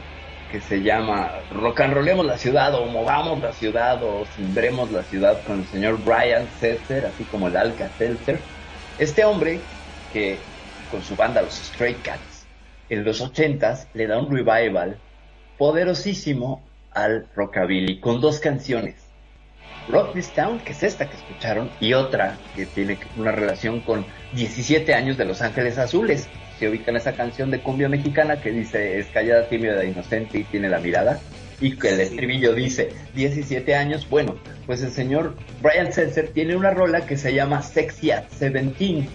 [0.51, 5.03] que se llama Rock and Rollemos la ciudad o Movamos la ciudad o Cimbremos la
[5.03, 8.39] ciudad con el señor Brian Setzer, así como el Alka Seltzer?
[8.99, 9.61] Este hombre
[10.13, 10.39] que
[10.91, 12.47] con su banda los Stray Cats
[12.89, 14.97] en los ochentas le da un revival
[15.59, 18.95] poderosísimo al rockabilly con dos canciones.
[19.89, 24.07] Rock This Town, que es esta que escucharon, y otra que tiene una relación con
[24.35, 26.29] 17 años de Los Ángeles Azules.
[26.59, 30.69] Se ubican esa canción de cumbia mexicana que dice es callada, tímida, inocente y tiene
[30.69, 31.21] la mirada.
[31.61, 34.09] Y que el estribillo dice 17 años.
[34.09, 34.37] Bueno,
[34.67, 39.09] pues el señor Brian Seltzer tiene una rola que se llama Sexy at 17.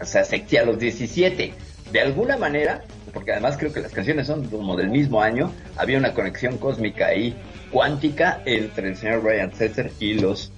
[0.00, 1.52] O sea, sexy a los 17.
[1.92, 5.98] De alguna manera, porque además creo que las canciones son como del mismo año, había
[5.98, 7.34] una conexión cósmica ahí,
[7.72, 10.52] cuántica, entre el señor Brian Setzer y los,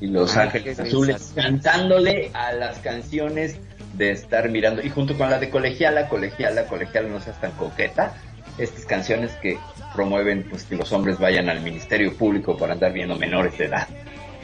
[0.00, 3.58] y los Ah, Ángeles Azules, cantándole a las canciones
[3.96, 8.14] de estar mirando, y junto con la de Colegiala, Colegiala, Colegiala, no seas tan coqueta,
[8.58, 9.58] estas canciones que
[9.94, 13.88] promueven pues que los hombres vayan al Ministerio Público para andar viendo menores de edad.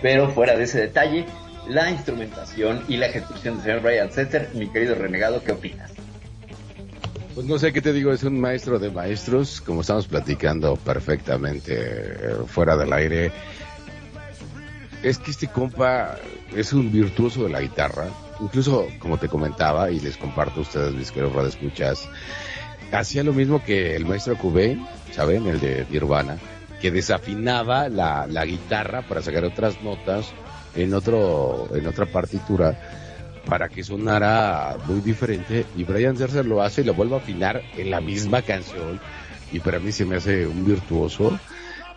[0.01, 1.27] Pero fuera de ese detalle,
[1.69, 5.93] la instrumentación y la ejecución del señor Brian Setzer, mi querido renegado, ¿qué opinas?
[7.35, 11.75] Pues no sé qué te digo, es un maestro de maestros, como estamos platicando perfectamente
[11.79, 13.33] eh, fuera del aire.
[15.03, 16.17] Es que este compa
[16.55, 18.09] es un virtuoso de la guitarra,
[18.43, 22.09] incluso como te comentaba y les comparto a ustedes, mis queridos radioescuchas,
[22.93, 24.79] hacía lo mismo que el maestro Cubé,
[25.13, 25.47] ¿saben?
[25.47, 26.39] El de Nirvana,
[26.81, 30.33] que desafinaba la, la guitarra para sacar otras notas
[30.75, 32.79] en otro, en otra partitura
[33.47, 37.63] para que sonara muy diferente y Brian Setzer lo hace y lo vuelve a afinar
[37.77, 39.01] en la misma canción
[39.51, 41.39] y para mí se me hace un virtuoso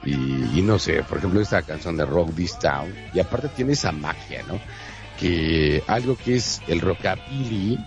[0.03, 3.73] y, y no sé, por ejemplo esta canción de Rock This Town y aparte tiene
[3.73, 4.59] esa magia, ¿no?
[5.19, 7.77] Que algo que es el rockabilly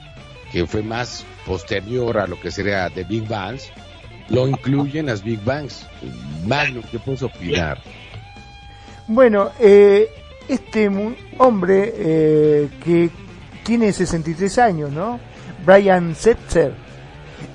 [0.52, 3.70] que fue más posterior a lo que sería The Big Bands
[4.30, 5.86] lo incluyen las Big Bands.
[6.46, 7.78] Magno, ¿qué puedes opinar?
[9.06, 10.06] Bueno, eh,
[10.48, 10.90] este
[11.38, 13.08] hombre eh, que
[13.64, 15.18] tiene 63 años, ¿no?
[15.64, 16.74] Brian Setzer.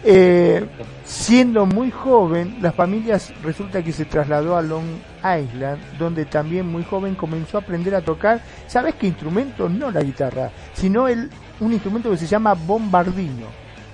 [0.04, 0.66] Eh,
[1.06, 4.86] siendo muy joven, la familia s- resulta que se trasladó a Long
[5.24, 9.70] Island, donde también muy joven comenzó a aprender a tocar, ¿sabes qué instrumento?
[9.70, 13.48] No la guitarra, sino el, un instrumento que se llama bombardino,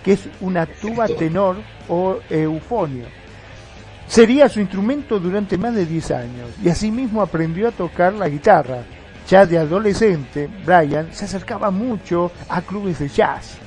[0.04, 1.58] que es una tuba tenor
[1.88, 3.06] o eufonio.
[4.08, 8.80] Sería su instrumento durante más de 10 años y asimismo aprendió a tocar la guitarra.
[9.28, 13.60] Ya de adolescente, Brian se acercaba mucho a clubes de jazz.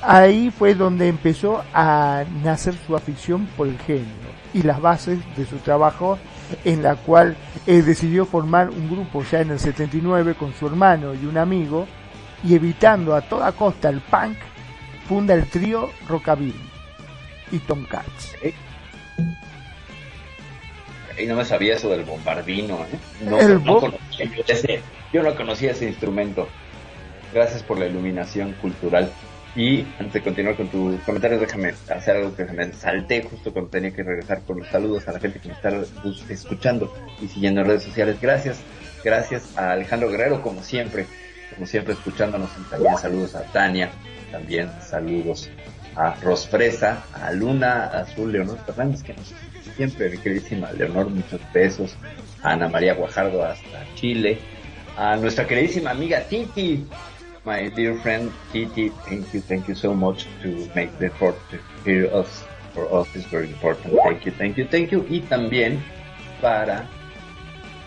[0.00, 4.06] Ahí fue donde empezó a nacer su afición por el genio
[4.54, 6.18] y las bases de su trabajo
[6.64, 7.36] en la cual
[7.66, 11.86] eh, decidió formar un grupo ya en el 79 con su hermano y un amigo
[12.44, 14.36] y evitando a toda costa el punk,
[15.08, 16.54] funda el trío Rockabilly
[17.52, 18.34] y Tomcats.
[21.18, 22.98] Y no me sabía eso del bombardino, ¿eh?
[23.28, 24.80] No, El no bo- conocía yo, ese,
[25.12, 26.48] yo no conocía ese instrumento.
[27.34, 29.10] Gracias por la iluminación cultural.
[29.58, 33.52] Y antes de continuar con tus comentarios, déjame hacer algo que se me salté justo
[33.52, 35.72] cuando tenía que regresar con los saludos a la gente que me está
[36.30, 38.20] escuchando y siguiendo en redes sociales.
[38.20, 38.60] Gracias,
[39.02, 41.06] gracias a Alejandro Guerrero, como siempre,
[41.52, 42.50] como siempre escuchándonos.
[42.56, 43.90] Y también saludos a Tania,
[44.30, 45.50] también saludos
[45.96, 49.34] a Rosfresa, a Luna Azul Leonor Fernández, que nos
[49.74, 51.96] siempre, mi queridísima Leonor, muchos besos,
[52.44, 54.38] Ana María Guajardo hasta Chile,
[54.96, 56.86] a nuestra queridísima amiga Titi,
[57.48, 61.56] my dear friend Titi, thank you, thank you so much to make the effort to
[61.82, 62.44] hear us.
[62.74, 63.96] For us is very important.
[64.04, 65.00] Thank you, thank you, thank you.
[65.08, 65.82] Y también
[66.42, 66.86] para,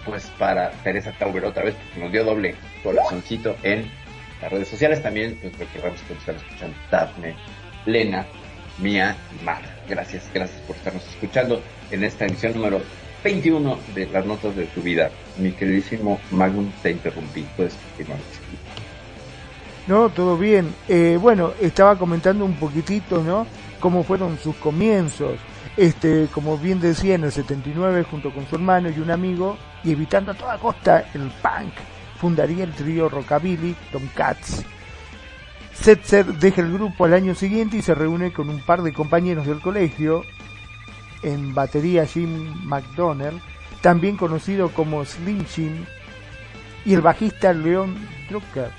[0.04, 3.90] pues para Teresa Tauber otra vez, porque nos dio doble corazoncito en
[4.42, 5.04] las redes sociales.
[5.04, 7.36] También, pues recordamos que nos están escuchando Daphne,
[7.86, 8.26] Lena,
[8.80, 9.62] Mía y Mar.
[9.88, 12.82] Gracias, gracias por estarnos escuchando en esta emisión número
[13.24, 15.12] 21 de las notas de tu vida.
[15.38, 17.46] Mi queridísimo Magnum, te interrumpí.
[17.56, 18.20] Puedes continuar.
[19.88, 20.74] No, todo bien.
[20.88, 23.48] Eh, bueno, estaba comentando un poquitito, ¿no?
[23.80, 25.40] Cómo fueron sus comienzos.
[25.78, 29.92] Este, como bien decía, en el 79, junto con su hermano y un amigo, y
[29.92, 31.74] evitando a toda costa el punk,
[32.20, 34.64] fundaría el trío Rockabilly Tomcats.
[35.74, 39.48] Setzer deja el grupo al año siguiente y se reúne con un par de compañeros
[39.48, 40.24] del colegio,
[41.24, 43.42] en batería Jim McDonnell,
[43.82, 45.86] también conocido como Slim Jim,
[46.86, 47.96] y el bajista Leon
[48.30, 48.72] Drucker,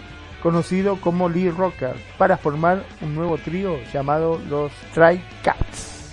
[0.43, 6.12] conocido como Lee Rocker, para formar un nuevo trío llamado los Stray Cats.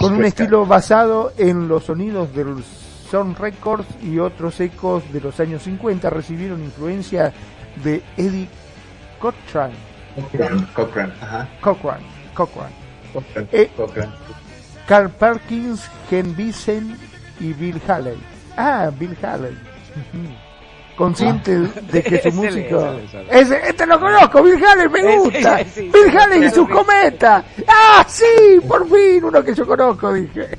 [0.00, 2.64] Con un estilo basado en los sonidos del
[3.10, 7.32] Sound Records y otros ecos de los años 50, recibieron influencia
[7.84, 8.48] de Eddie
[9.20, 9.70] Cochran.
[10.16, 11.48] Cochran, Cochran, ajá.
[11.60, 12.00] Cochran,
[12.34, 12.70] Cochran.
[13.12, 14.12] Cochran, Eh, Cochran.
[14.88, 16.98] Carl Perkins, Ken Vincent
[17.40, 18.18] y Bill Haley.
[18.56, 19.56] Ah, Bill Haley.
[20.98, 22.96] Consciente de que su música...
[23.30, 25.64] ese este lo conozco, Bill Haley, me gusta.
[25.74, 27.44] sí, Bill sí, Haley y sus cometas.
[27.68, 28.24] Ah, sí,
[28.66, 30.58] por fin, uno que yo conozco, dije.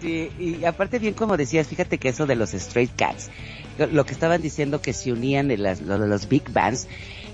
[0.00, 3.30] Sí, y aparte bien como decías, fíjate que eso de los Straight Cats,
[3.78, 6.88] lo- que estaban diciendo que se unían de las, lo de los big bands,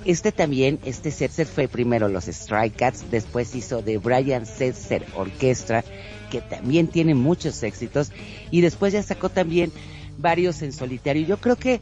[0.04, 5.82] este también, este Setzer fue primero los Strike Cats, después hizo de Brian Setzer Orquestra,
[6.30, 8.12] que también tiene muchos éxitos,
[8.50, 9.72] y después ya sacó también
[10.18, 11.26] varios en solitario.
[11.26, 11.80] Yo creo que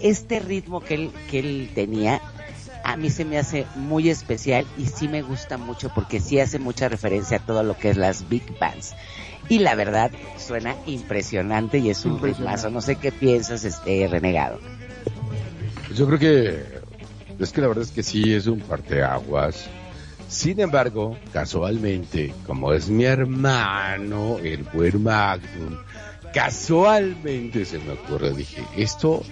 [0.00, 2.20] este ritmo que él, que él tenía,
[2.84, 6.58] a mí se me hace muy especial y sí me gusta mucho porque sí hace
[6.58, 8.94] mucha referencia a todo lo que es las big bands.
[9.48, 12.70] Y la verdad, suena impresionante y es un ritmazo.
[12.70, 14.60] No sé qué piensas, este renegado.
[15.86, 16.80] Pues Yo creo que
[17.40, 19.66] es que la verdad es que sí es un parteaguas.
[20.28, 25.76] Sin embargo, casualmente, como es mi hermano, el buen Magnum,
[26.32, 29.22] casualmente se me ocurre, dije, esto,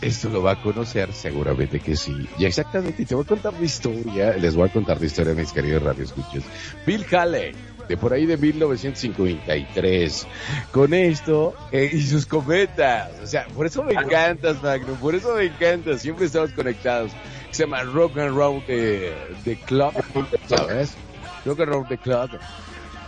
[0.00, 2.28] esto lo va a conocer, seguramente que sí.
[2.38, 5.52] Y exactamente, te voy a contar la historia, les voy a contar la historia, mis
[5.52, 6.42] queridos radioescuchas.
[6.86, 7.54] Bill Haley,
[7.88, 10.26] de por ahí de 1953.
[10.70, 13.10] Con esto eh, y sus cometas.
[13.22, 14.96] O sea, por eso me encantas, Magnum.
[14.96, 16.02] Por eso me encantas.
[16.02, 17.12] Siempre estamos conectados.
[17.50, 19.12] Se llama Rock and Roll the,
[19.44, 19.92] the Club.
[20.46, 20.94] ¿Sabes?
[21.44, 22.30] Rock and Roll the Club.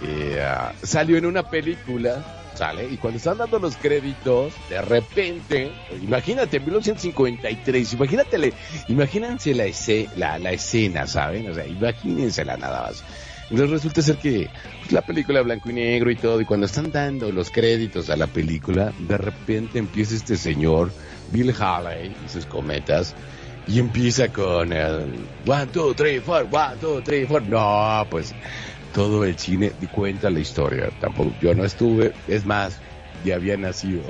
[0.02, 2.43] Y, ah, salió en una película.
[2.54, 2.88] ¿Sale?
[2.88, 8.52] Y cuando están dando los créditos, de repente, imagínate, 1953, imagínate,
[8.88, 11.50] imagínense la, esce- la, la escena, ¿saben?
[11.50, 13.02] O sea, imagínensela nada más.
[13.50, 14.48] Entonces resulta ser que
[14.80, 18.16] pues, la película blanco y negro y todo, y cuando están dando los créditos a
[18.16, 20.92] la película, de repente empieza este señor,
[21.32, 23.14] Bill Haley, y sus cometas,
[23.66, 27.42] y empieza con el one, two, three, four, one, two, three, four.
[27.42, 28.34] No, pues
[28.94, 30.90] todo el cine cuenta la historia.
[31.00, 32.78] Tampoco, yo no estuve, es más,
[33.24, 34.02] ya había nacido.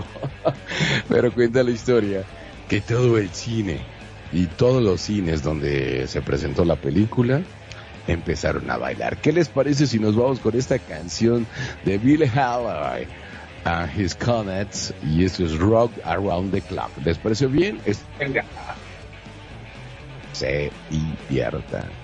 [1.08, 2.22] Pero cuenta la historia
[2.68, 3.80] que todo el cine
[4.32, 7.42] y todos los cines donde se presentó la película
[8.06, 9.16] empezaron a bailar.
[9.16, 11.46] ¿Qué les parece si nos vamos con esta canción
[11.84, 13.08] de Bill Haley?
[13.64, 16.90] and His Comets y esto es Rock Around the Clock.
[17.02, 17.80] ¿Les parece bien?
[17.86, 18.02] Es-.
[20.32, 22.03] Se diviertan.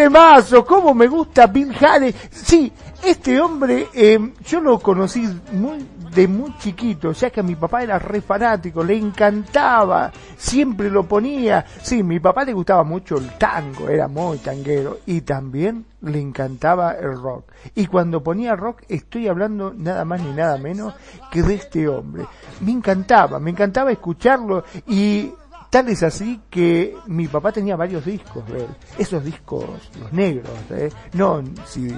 [0.00, 0.64] temazo!
[0.64, 2.14] ¿Cómo me gusta Bill Haley?
[2.30, 2.72] Sí,
[3.04, 7.82] este hombre eh, yo lo conocí muy de muy chiquito, ya que a mi papá
[7.82, 11.66] era re fanático, le encantaba, siempre lo ponía.
[11.82, 16.92] Sí, mi papá le gustaba mucho el tango, era muy tanguero, y también le encantaba
[16.92, 17.52] el rock.
[17.74, 20.94] Y cuando ponía rock estoy hablando nada más ni nada menos
[21.30, 22.24] que de este hombre.
[22.60, 25.30] Me encantaba, me encantaba escucharlo y
[25.70, 28.68] Tal es así que mi papá tenía varios discos de él.
[28.98, 29.64] Esos discos,
[30.00, 30.90] los negros, ¿eh?
[31.12, 31.94] No, si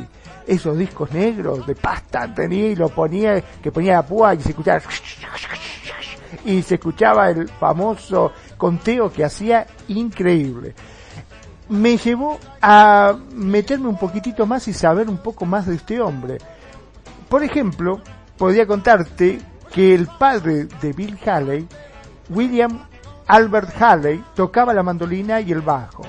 [0.47, 4.51] esos discos negros de pasta tenía y lo ponía, que ponía la púa y se
[4.51, 4.83] escuchaba
[6.45, 10.75] y se escuchaba el famoso conteo que hacía increíble.
[11.71, 16.37] Me llevó a meterme un poquitito más y saber un poco más de este hombre.
[17.29, 18.03] Por ejemplo,
[18.37, 19.41] podría contarte
[19.73, 21.67] que el padre de Bill Haley,
[22.29, 22.92] William
[23.33, 26.03] Albert Haley, tocaba la mandolina y el bajo.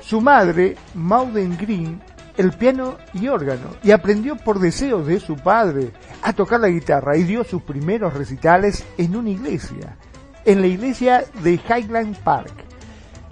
[0.00, 2.02] Su madre, Mauden Green,
[2.36, 5.92] el piano y órgano, y aprendió por deseo de su padre
[6.24, 9.96] a tocar la guitarra y dio sus primeros recitales en una iglesia,
[10.44, 12.64] en la iglesia de Highland Park.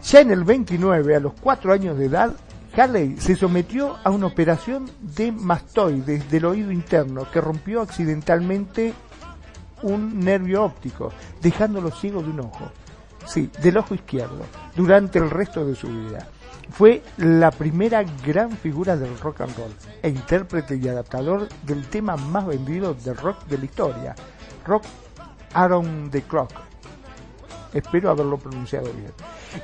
[0.04, 2.36] Ya en el 29, a los 4 años de edad,
[2.76, 8.94] Haley se sometió a una operación de mastoides del oído interno que rompió accidentalmente
[9.82, 11.12] un nervio óptico,
[11.42, 12.70] dejándolo ciego de un ojo.
[13.26, 16.28] Sí, del ojo izquierdo, durante el resto de su vida.
[16.70, 19.72] Fue la primera gran figura del rock and roll
[20.02, 24.14] e intérprete y adaptador del tema más vendido de rock de la historia,
[24.66, 24.84] Rock
[25.54, 26.52] Around the Clock.
[27.72, 29.12] Espero haberlo pronunciado bien.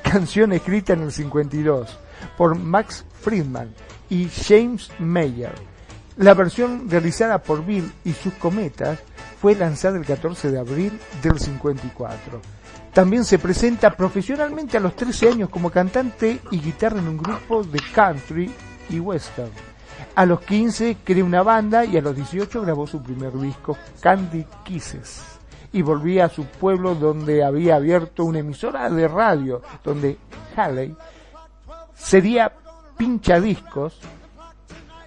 [0.03, 1.97] Canción escrita en el 52
[2.37, 3.73] por Max Friedman
[4.09, 5.53] y James Mayer.
[6.17, 8.99] La versión realizada por Bill y sus cometas
[9.41, 12.41] fue lanzada el 14 de abril del 54.
[12.95, 17.61] También se presenta profesionalmente a los 13 años como cantante y guitarra en un grupo
[17.61, 18.49] de country
[18.89, 19.51] y western.
[20.15, 24.45] A los 15 creó una banda y a los 18 grabó su primer disco, Candy
[24.63, 25.25] Kisses.
[25.73, 30.17] Y volvía a su pueblo donde había abierto una emisora de radio, donde
[30.55, 30.95] Haley
[31.93, 32.49] sería
[32.95, 33.99] pinchadiscos,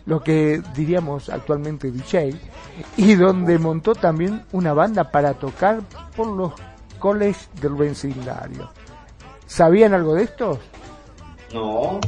[0.05, 2.39] lo que diríamos actualmente DJ,
[2.99, 5.81] y donde montó también una banda para tocar
[6.15, 6.53] por los
[6.99, 8.71] college del vecindario.
[9.47, 10.61] ¿Sabían algo de esto?
[11.53, 12.01] No,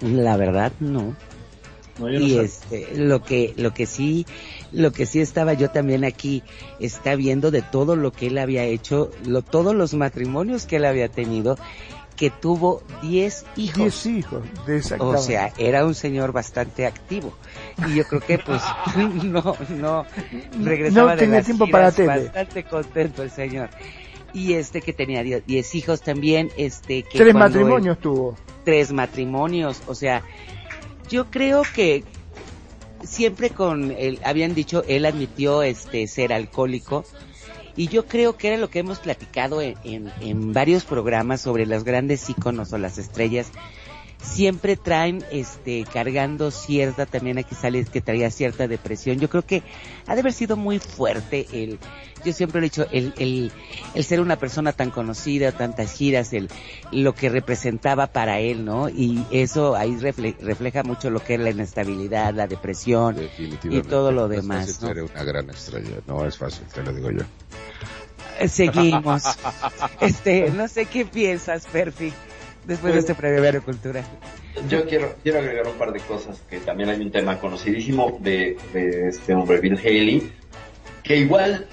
[0.00, 1.16] La verdad, no.
[1.98, 2.44] no, yo no y sé.
[2.44, 4.26] este lo que lo que sí
[4.72, 6.42] lo que sí estaba yo también aquí
[6.80, 10.84] está viendo de todo lo que él había hecho lo, todos los matrimonios que él
[10.86, 11.58] había tenido
[12.16, 17.36] que tuvo 10 hijos Diez hijos, de o sea era un señor bastante activo
[17.86, 18.62] y yo creo que pues
[19.24, 20.06] no no
[20.60, 22.24] regresaba No de tenía las tiempo para tele.
[22.24, 23.70] bastante contento el señor
[24.34, 28.36] y este que tenía 10 hijos también este que Tres él- matrimonios tuvo.
[28.64, 30.22] tres matrimonios, o sea,
[31.10, 32.02] yo creo que
[33.02, 37.04] siempre con él, habían dicho, él admitió este ser alcohólico
[37.76, 41.66] y yo creo que era lo que hemos platicado en, en, en varios programas sobre
[41.66, 43.50] los grandes íconos o las estrellas
[44.24, 49.62] siempre traen este cargando cierta también aquí sale que traía cierta depresión yo creo que
[50.06, 51.78] ha de haber sido muy fuerte el
[52.24, 53.52] yo siempre lo he dicho el, el,
[53.94, 56.48] el ser una persona tan conocida tantas giras el
[56.90, 61.40] lo que representaba para él no y eso ahí refle- refleja mucho lo que es
[61.40, 63.16] la inestabilidad la depresión
[63.70, 64.94] y todo lo No es demás fácil ¿no?
[64.94, 65.96] ser una gran estrella.
[66.06, 67.20] No es fácil, te lo digo yo.
[68.40, 69.22] Eh, seguimos
[70.00, 72.12] este no sé qué piensas Perfi
[72.66, 74.02] después de este breviario cultura
[74.68, 78.56] Yo quiero, quiero agregar un par de cosas, que también hay un tema conocidísimo de,
[78.72, 80.32] de este hombre, Bill Haley,
[81.02, 81.66] que igual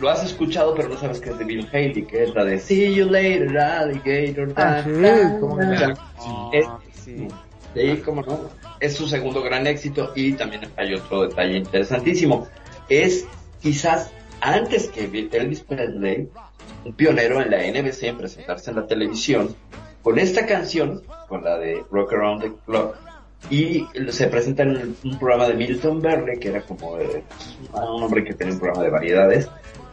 [0.00, 2.58] lo has escuchado, pero no sabes que es de Bill Haley, que es la de
[2.58, 4.52] See You Later, Alligator.
[4.56, 6.52] Ah, sí, ta, cómo que no.
[6.52, 6.66] Es-
[7.04, 7.28] sí.
[7.74, 8.50] de ahí, cómo no,
[8.80, 12.48] es su segundo gran éxito y también hay otro detalle interesantísimo.
[12.88, 13.26] Es
[13.60, 14.10] quizás
[14.40, 16.28] antes que Elvis Presley,
[16.84, 19.54] un pionero en la NBC en presentarse en la televisión,
[20.02, 22.96] con esta canción, con la de Rock Around the Clock,
[23.48, 27.22] y se presenta en un programa de Milton Berle, que era como eh,
[27.72, 29.48] un hombre que tenía un programa de variedades,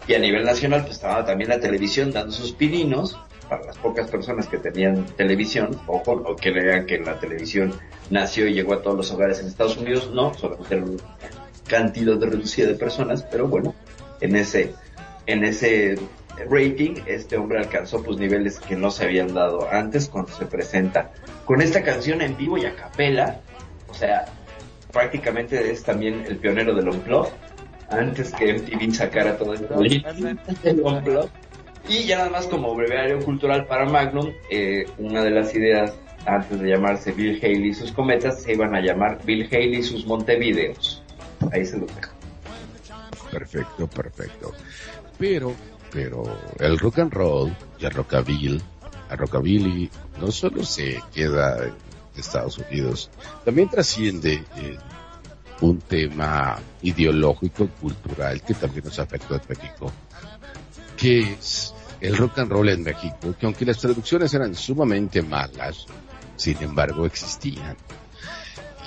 [0.07, 3.17] y a nivel nacional pues estaba también la televisión dando sus pininos,
[3.47, 7.73] para las pocas personas que tenían televisión, ojo, o que vean que la televisión
[8.09, 11.03] nació y llegó a todos los hogares en Estados Unidos, no, solamente una
[11.67, 13.73] cantidad reducida de personas, pero bueno,
[14.21, 14.73] en ese,
[15.25, 15.97] en ese
[16.49, 21.11] rating, este hombre alcanzó pues niveles que no se habían dado antes cuando se presenta
[21.45, 23.39] con esta canción en vivo y a capela,
[23.87, 24.25] o sea,
[24.91, 27.31] prácticamente es también el pionero del Unplugged,
[27.89, 31.29] antes que MTV sacara todo esto, el Unplugged.
[31.89, 35.93] Y ya nada más como breviario cultural para Magnum, eh, una de las ideas
[36.25, 39.83] antes de llamarse Bill Haley y sus cometas se iban a llamar Bill Haley y
[39.83, 41.01] sus Montevideos.
[41.51, 42.11] Ahí se lo dejo.
[43.31, 44.53] Perfecto, perfecto.
[45.17, 45.53] Pero,
[45.91, 46.23] pero
[46.59, 48.61] el rock and roll y el rockabilly,
[49.09, 49.89] el rockabilly
[50.19, 51.73] no solo se queda en
[52.15, 53.09] Estados Unidos,
[53.45, 54.43] también trasciende
[55.61, 59.91] un tema ideológico, cultural que también nos afectó en México,
[60.95, 65.85] que es el rock and roll en México, que aunque las traducciones eran sumamente malas,
[66.35, 67.75] sin embargo existían.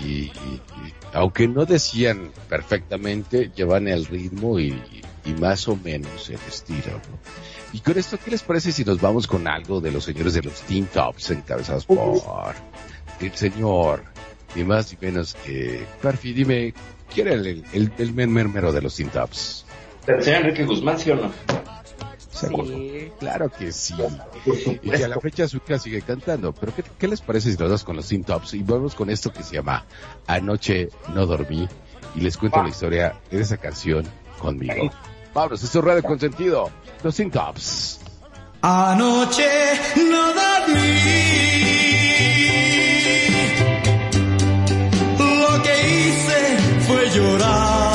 [0.03, 4.81] Y, y- y aunque no decían perfectamente, llevan el ritmo y,
[5.25, 6.93] y más o menos el estilo.
[7.11, 7.19] ¿no?
[7.73, 10.43] Y con esto, ¿qué les parece si nos vamos con algo de los señores de
[10.43, 12.55] los Teen Tops encabezados por
[13.21, 14.05] el señor,
[14.55, 16.33] ni más ni menos que Perfi?
[16.33, 16.73] Dime,
[17.13, 19.67] ¿quién era el, el, el men mermero de los Teen Tops?
[20.07, 21.31] ¿El señor Enrique Guzmán, sí o no?
[22.31, 22.75] ¿Seguro?
[23.19, 23.95] Claro que sí.
[24.83, 26.53] Y que a la fecha su hija sigue cantando.
[26.53, 28.55] Pero ¿qué, qué les parece si nos das con los Teen Tops?
[28.55, 29.85] Y vamos con esto que se llama
[30.27, 31.69] Anoche no dormí.
[32.15, 34.05] Y les cuento la historia de esa canción
[34.39, 34.91] conmigo.
[35.35, 36.71] Vámonos, esto es Radio Consentido.
[37.03, 38.01] Los Teen Tops.
[38.63, 39.49] Anoche
[39.97, 41.01] no dormí.
[45.19, 47.90] Lo que hice fue llorar.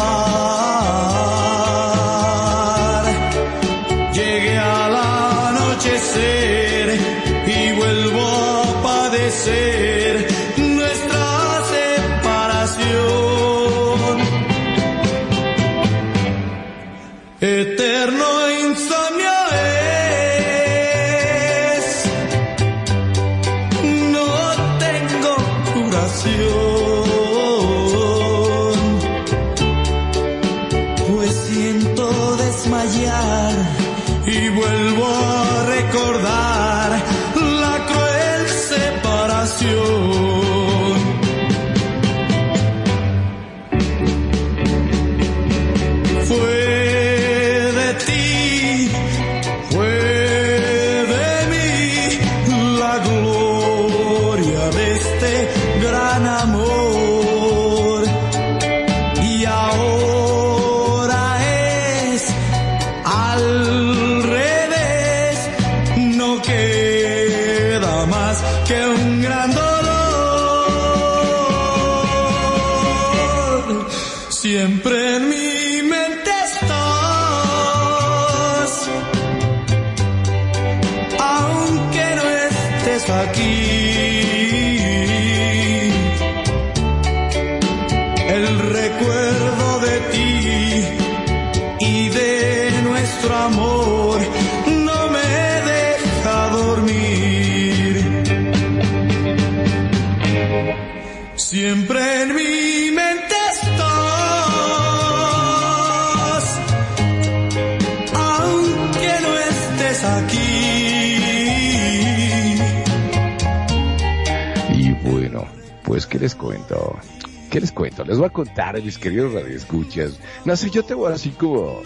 [118.82, 120.20] Mis queridos radioescuchas.
[120.46, 121.82] No sé, yo te voy así como,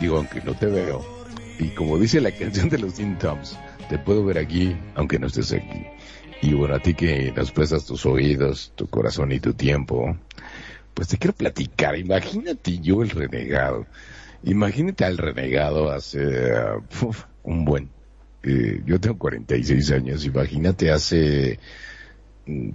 [0.00, 1.04] digo, aunque no te veo.
[1.58, 3.56] Y como dice la canción de los Tops,
[3.88, 5.86] te puedo ver aquí, aunque no estés aquí.
[6.42, 10.16] Y bueno, a ti que nos prestas tus oídos, tu corazón y tu tiempo,
[10.94, 11.98] pues te quiero platicar.
[11.98, 13.86] Imagínate yo el renegado.
[14.44, 17.12] Imagínate al renegado hace uh,
[17.42, 17.88] un buen.
[18.42, 20.24] eh, yo tengo 46 años.
[20.26, 21.58] Imagínate hace
[22.46, 22.70] mm,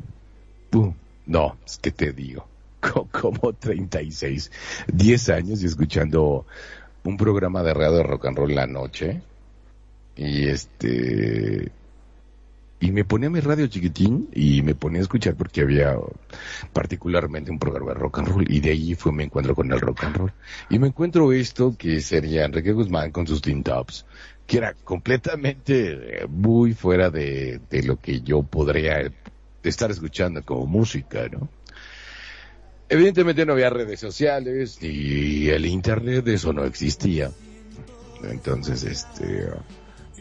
[1.26, 2.48] no, es que te digo,
[3.12, 4.52] como 36,
[4.91, 6.45] 10 años y escuchando
[7.03, 9.22] un programa de radio de rock and roll la noche.
[10.16, 11.72] Y este,
[12.82, 15.95] y me ponía mi radio chiquitín y me ponía a escuchar porque había
[16.74, 19.80] particularmente un programa de rock and roll y de ahí fue me encuentro con el
[19.80, 20.34] rock and roll.
[20.70, 24.06] Y me encuentro esto que sería Enrique Guzmán con sus Teen Tops,
[24.48, 29.12] que era completamente eh, muy fuera de, de lo que yo podría
[29.64, 31.48] estar escuchando como música, ¿no?
[32.91, 37.31] Evidentemente no había redes sociales y el internet, eso no existía.
[38.30, 39.47] Entonces, este,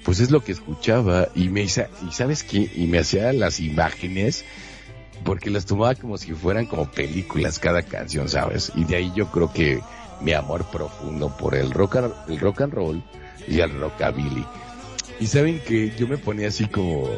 [0.05, 3.59] pues es lo que escuchaba y me hice, y sabes qué, y me hacía las
[3.59, 4.44] imágenes
[5.24, 8.70] porque las tomaba como si fueran como películas cada canción, ¿sabes?
[8.76, 9.80] Y de ahí yo creo que
[10.20, 11.97] mi amor profundo por el rock,
[12.28, 13.02] el rock and roll
[13.48, 14.47] y el rockabilly.
[15.18, 17.10] Y saben que yo me ponía así como,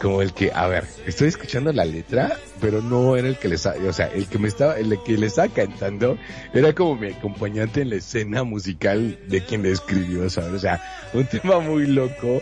[0.00, 3.56] como el que, a ver, estoy escuchando la letra, pero no era el que le
[3.56, 6.16] o sea, el que me estaba, el que le estaba cantando
[6.52, 10.52] era como mi acompañante en la escena musical de quien le escribió, ¿sabes?
[10.52, 12.40] O sea, un tema muy loco.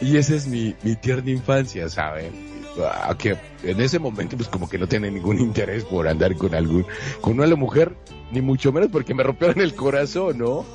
[0.00, 2.32] Y esa es mi, mi tierna infancia, ¿saben?
[2.78, 6.54] Ah, Que en ese momento pues como que no tenía ningún interés por andar con
[6.54, 6.86] algún,
[7.20, 7.94] con una mujer,
[8.30, 10.66] ni mucho menos porque me rompieron el corazón, ¿no?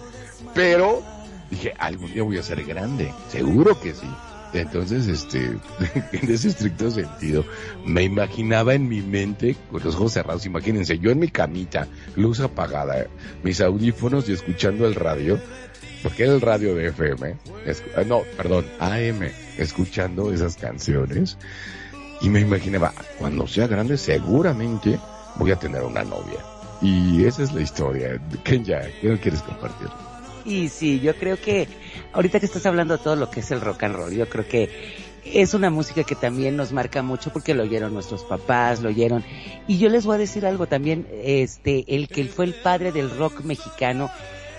[0.56, 1.03] Pero
[1.52, 4.07] dije, algún día voy a ser grande, seguro que sí.
[4.53, 5.45] Entonces, este,
[6.11, 7.45] en ese estricto sentido,
[7.86, 12.40] me imaginaba en mi mente, con los ojos cerrados, imagínense, yo en mi camita, luz
[12.40, 13.07] apagada,
[13.44, 15.40] mis audífonos y escuchando el radio,
[16.03, 17.36] porque era el radio de FM,
[17.95, 21.38] ah, no, perdón, AM, escuchando esas canciones,
[22.22, 24.99] y me imaginaba, cuando sea grande, seguramente
[25.38, 26.40] voy a tener una novia.
[26.82, 28.19] Y esa es la historia.
[28.44, 29.88] Kenya, ¿qué quieres compartir?
[30.46, 31.68] Y sí, yo creo que
[32.14, 34.48] ahorita que estás hablando de todo lo que es el rock and roll, yo creo
[34.48, 34.70] que
[35.24, 39.24] es una música que también nos marca mucho porque lo oyeron nuestros papás, lo oyeron.
[39.68, 43.16] Y yo les voy a decir algo también, este, el que fue el padre del
[43.18, 44.10] rock mexicano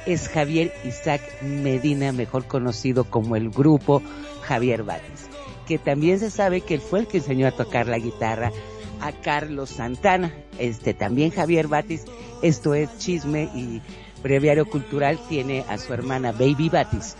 [0.06, 4.02] es Javier Isaac Medina, mejor conocido como el grupo
[4.42, 5.28] Javier Batis,
[5.66, 8.52] que también se sabe que él fue el que enseñó a tocar la guitarra
[9.00, 10.32] a Carlos Santana.
[10.58, 12.04] Este, también Javier Batis,
[12.42, 13.80] esto es chisme y
[14.22, 17.16] breviario cultural, tiene a su hermana Baby Batis,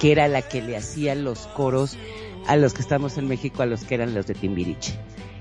[0.00, 1.96] que era la que le hacía los coros
[2.46, 4.94] a los que estamos en México, a los que eran los de Timbiriche.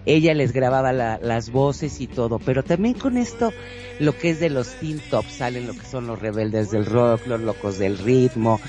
[0.05, 3.51] Ella les grababa la- las voces y todo, pero también con esto,
[3.99, 7.25] lo que es de los teen top, salen lo que son los rebeldes del rock,
[7.27, 8.59] los locos del ritmo,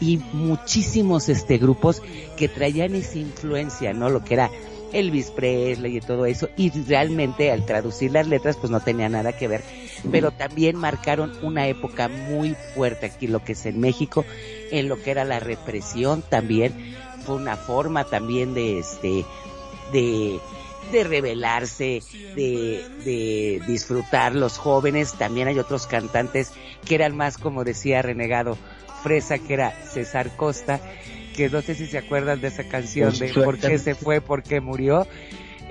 [0.00, 2.02] y muchísimos este grupos
[2.36, 4.08] que traían esa influencia, ¿no?
[4.10, 4.50] Lo que era
[4.92, 9.32] Elvis Presley y todo eso, y realmente al traducir las letras pues no tenía nada
[9.32, 9.62] que ver,
[10.10, 14.24] pero también marcaron una época muy fuerte aquí, lo que es en México,
[14.70, 19.24] en lo que era la represión también, fue una forma también de este,
[19.92, 20.40] de,
[20.90, 22.02] de rebelarse,
[22.34, 26.52] de, de disfrutar los jóvenes, también hay otros cantantes
[26.84, 28.58] que eran más como decía Renegado
[29.02, 30.80] Fresa, que era César Costa,
[31.36, 34.42] que no sé si se acuerdan de esa canción de por qué se fue, por
[34.42, 35.06] qué murió.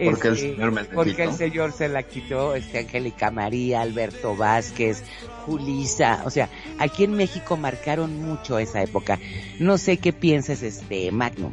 [0.03, 3.81] Porque el Este, señor me la porque el señor se la quitó, este Angélica María,
[3.81, 5.03] Alberto Vázquez,
[5.45, 6.49] Julisa, o sea,
[6.79, 9.19] aquí en México marcaron mucho esa época.
[9.59, 11.51] No sé qué piensas, este Magnum.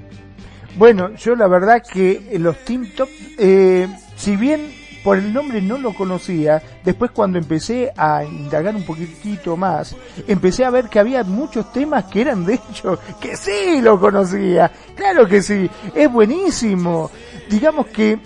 [0.76, 3.08] Bueno, yo la verdad que los Team Top,
[3.38, 4.72] eh, si bien
[5.02, 9.96] por el nombre no lo conocía, después cuando empecé a indagar un poquitito más,
[10.26, 14.70] empecé a ver que había muchos temas que eran de hecho, que sí lo conocía,
[14.94, 17.10] claro que sí, es buenísimo.
[17.48, 18.18] Digamos que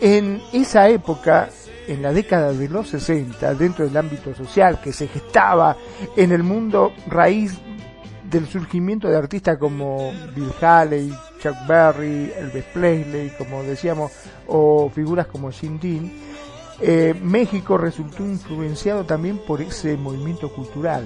[0.00, 1.48] en esa época,
[1.86, 5.76] en la década de los 60, dentro del ámbito social que se gestaba
[6.16, 7.58] en el mundo raíz
[8.30, 11.12] del surgimiento de artistas como Bill Haley,
[11.42, 14.12] Chuck Berry, Elvis Presley, como decíamos,
[14.46, 16.12] o figuras como Jim Dean,
[16.80, 21.04] eh, México resultó influenciado también por ese movimiento cultural,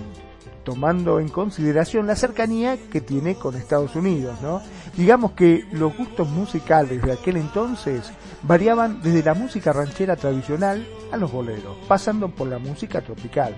[0.62, 4.60] tomando en consideración la cercanía que tiene con Estados Unidos, ¿no?
[4.96, 8.12] Digamos que los gustos musicales de aquel entonces
[8.46, 13.54] variaban desde la música ranchera tradicional a los boleros, pasando por la música tropical.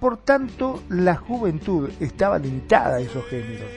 [0.00, 3.68] Por tanto, la juventud estaba limitada a esos géneros.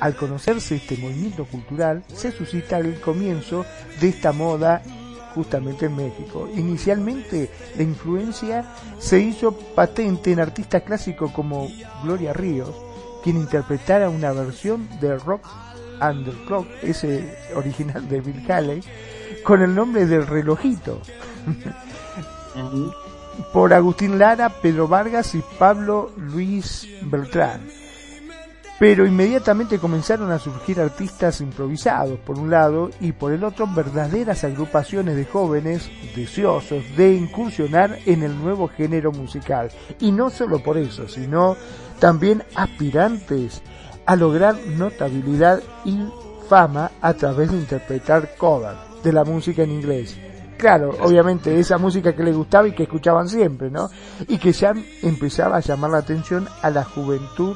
[0.00, 3.66] Al conocerse este movimiento cultural, se suscita el comienzo
[4.00, 4.80] de esta moda
[5.34, 6.48] justamente en México.
[6.54, 8.64] Inicialmente, la influencia
[8.98, 11.68] se hizo patente en artistas clásicos como
[12.02, 12.74] Gloria Ríos,
[13.22, 15.46] quien interpretara una versión de Rock
[16.00, 18.82] and the Clock, ese original de Bill Haley,
[19.44, 21.00] con el nombre del relojito
[23.52, 27.60] por Agustín Lara, Pedro Vargas y Pablo Luis Beltrán.
[28.78, 34.44] Pero inmediatamente comenzaron a surgir artistas improvisados por un lado y por el otro verdaderas
[34.44, 39.72] agrupaciones de jóvenes deseosos de incursionar en el nuevo género musical.
[39.98, 41.56] Y no solo por eso, sino
[41.98, 43.62] también aspirantes
[44.08, 45.98] a lograr notabilidad y
[46.48, 50.16] fama a través de interpretar covers de la música en inglés.
[50.56, 53.90] Claro, obviamente esa música que les gustaba y que escuchaban siempre, ¿no?
[54.26, 54.72] Y que ya
[55.02, 57.54] empezaba a llamar la atención a la juventud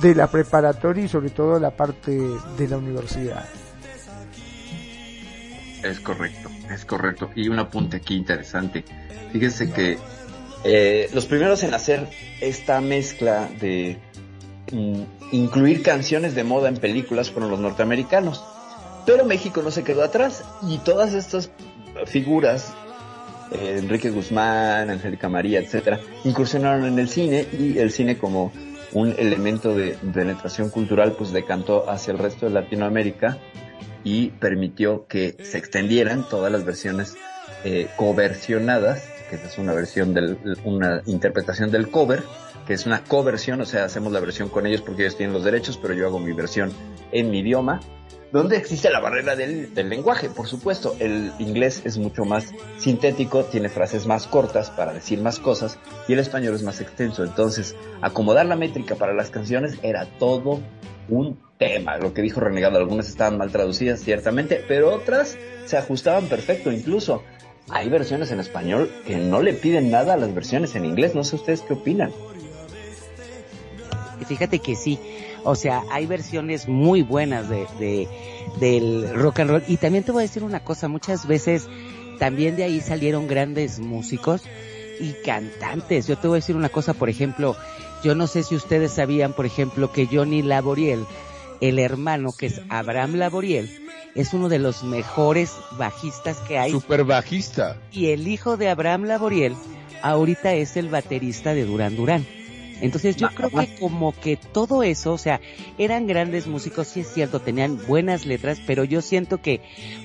[0.00, 2.12] de la preparatoria y sobre todo la parte
[2.56, 3.44] de la universidad.
[5.82, 7.30] Es correcto, es correcto.
[7.34, 8.84] Y un apunte aquí interesante.
[9.32, 9.98] Fíjense que
[10.62, 12.08] eh, los primeros en hacer
[12.40, 13.98] esta mezcla de
[14.70, 15.02] mm,
[15.32, 18.42] incluir canciones de moda en películas fueron los norteamericanos.
[19.06, 21.50] Pero México no se quedó atrás y todas estas
[22.06, 22.72] figuras,
[23.52, 28.52] eh, Enrique Guzmán, Angélica María, etcétera, incursionaron en el cine y el cine como
[28.92, 33.38] un elemento de penetración cultural pues decantó hacia el resto de Latinoamérica
[34.04, 37.16] y permitió que se extendieran todas las versiones
[37.64, 42.22] eh, coversionadas, que es una versión del, una interpretación del cover,
[42.66, 45.44] que es una coversión, o sea, hacemos la versión con ellos porque ellos tienen los
[45.44, 46.72] derechos, pero yo hago mi versión
[47.12, 47.80] en mi idioma,
[48.32, 50.96] donde existe la barrera del, del lenguaje, por supuesto.
[50.98, 55.78] El inglés es mucho más sintético, tiene frases más cortas para decir más cosas,
[56.08, 57.22] y el español es más extenso.
[57.22, 60.60] Entonces, acomodar la métrica para las canciones era todo
[61.08, 61.96] un tema.
[61.98, 65.36] Lo que dijo Renegado, algunas estaban mal traducidas, ciertamente, pero otras
[65.66, 66.72] se ajustaban perfecto.
[66.72, 67.22] Incluso
[67.68, 71.14] hay versiones en español que no le piden nada a las versiones en inglés.
[71.14, 72.10] No sé ustedes qué opinan.
[74.24, 74.98] Fíjate que sí,
[75.44, 78.08] o sea, hay versiones muy buenas de, de,
[78.60, 79.62] del rock and roll.
[79.68, 81.68] Y también te voy a decir una cosa, muchas veces
[82.18, 84.42] también de ahí salieron grandes músicos
[85.00, 86.06] y cantantes.
[86.06, 87.56] Yo te voy a decir una cosa, por ejemplo,
[88.02, 91.04] yo no sé si ustedes sabían, por ejemplo, que Johnny Laboriel,
[91.60, 93.70] el hermano que es Abraham Laboriel,
[94.14, 96.70] es uno de los mejores bajistas que hay.
[96.70, 97.76] Super bajista.
[97.90, 99.56] Y el hijo de Abraham Laboriel
[100.02, 102.26] ahorita es el baterista de Duran Duran.
[102.84, 105.40] Entonces yo creo que como que todo eso, o sea,
[105.78, 109.62] eran grandes músicos, sí es cierto, tenían buenas letras, pero yo siento que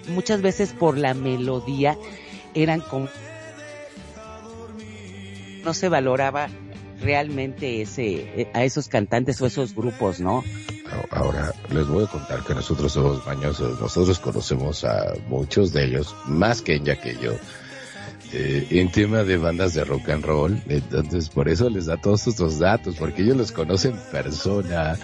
[0.08, 1.98] muchas veces por la melodía
[2.54, 3.10] eran como
[5.66, 6.48] no se valoraba
[7.02, 10.46] realmente ese a esos cantantes o esos grupos, ¿no?
[11.12, 16.16] Ahora les voy a contar que nosotros somos mañosos, nosotros conocemos a muchos de ellos,
[16.26, 17.34] más que ella que yo,
[18.34, 22.28] eh, en tema de bandas de rock and roll, entonces por eso les da todos
[22.28, 24.98] estos datos, porque ellos los conocen en persona,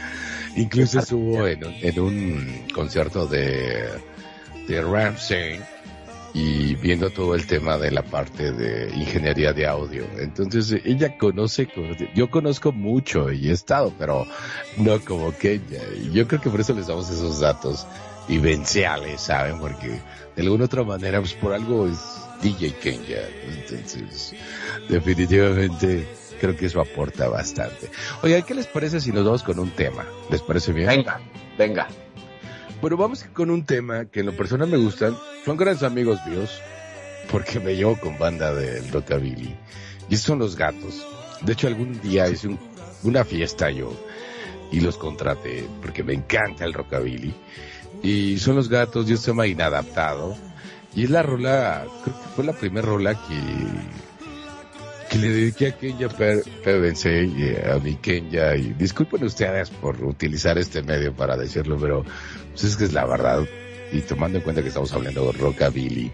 [0.56, 3.90] incluso estuvo en, un- en un concierto de,
[4.68, 5.60] de Ramsey
[6.34, 10.04] y viendo todo el tema de la parte de ingeniería de audio.
[10.20, 11.68] Entonces ella conoce,
[12.14, 14.28] yo conozco mucho y he estado, pero
[14.78, 15.80] no como Kenya.
[16.04, 17.88] Y yo creo que por eso les damos esos datos
[18.28, 19.60] vivenciales, ¿saben?
[19.60, 19.88] Porque
[20.36, 21.98] de alguna otra manera, pues por algo es
[22.46, 23.18] DJ Kenya.
[23.48, 24.34] Entonces,
[24.88, 26.06] definitivamente
[26.40, 27.90] creo que eso aporta bastante.
[28.22, 30.06] Oigan, ¿qué les parece si nos vamos con un tema?
[30.30, 30.88] ¿Les parece bien?
[30.88, 31.20] Venga,
[31.58, 31.88] venga.
[32.82, 35.18] Bueno, vamos con un tema que en lo personal me gustan.
[35.44, 36.52] Son grandes amigos míos,
[37.32, 39.56] porque me llevo con banda del rockabilly.
[40.10, 41.06] Y son los gatos.
[41.42, 42.60] De hecho, algún día hice un-
[43.04, 43.92] una fiesta yo
[44.72, 47.34] y los contraté porque me encanta el rockabilly.
[48.04, 50.36] Y son los gatos, yo se llama Inadaptado.
[50.96, 53.38] Y es la rola, creo que fue la primera rola que,
[55.10, 58.56] que le dediqué a Kenya PVC y a mi Kenya.
[58.56, 62.06] Y disculpen ustedes por utilizar este medio para decirlo, pero
[62.52, 63.46] pues es que es la verdad.
[63.92, 66.12] Y tomando en cuenta que estamos hablando de rockabilly.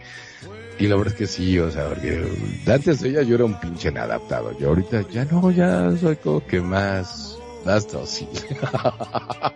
[0.80, 2.26] Y la verdad es que sí, o sea, porque
[2.66, 4.58] antes de ella yo era un pinche inadaptado.
[4.58, 7.88] Yo ahorita ya no, ya soy como que más, más.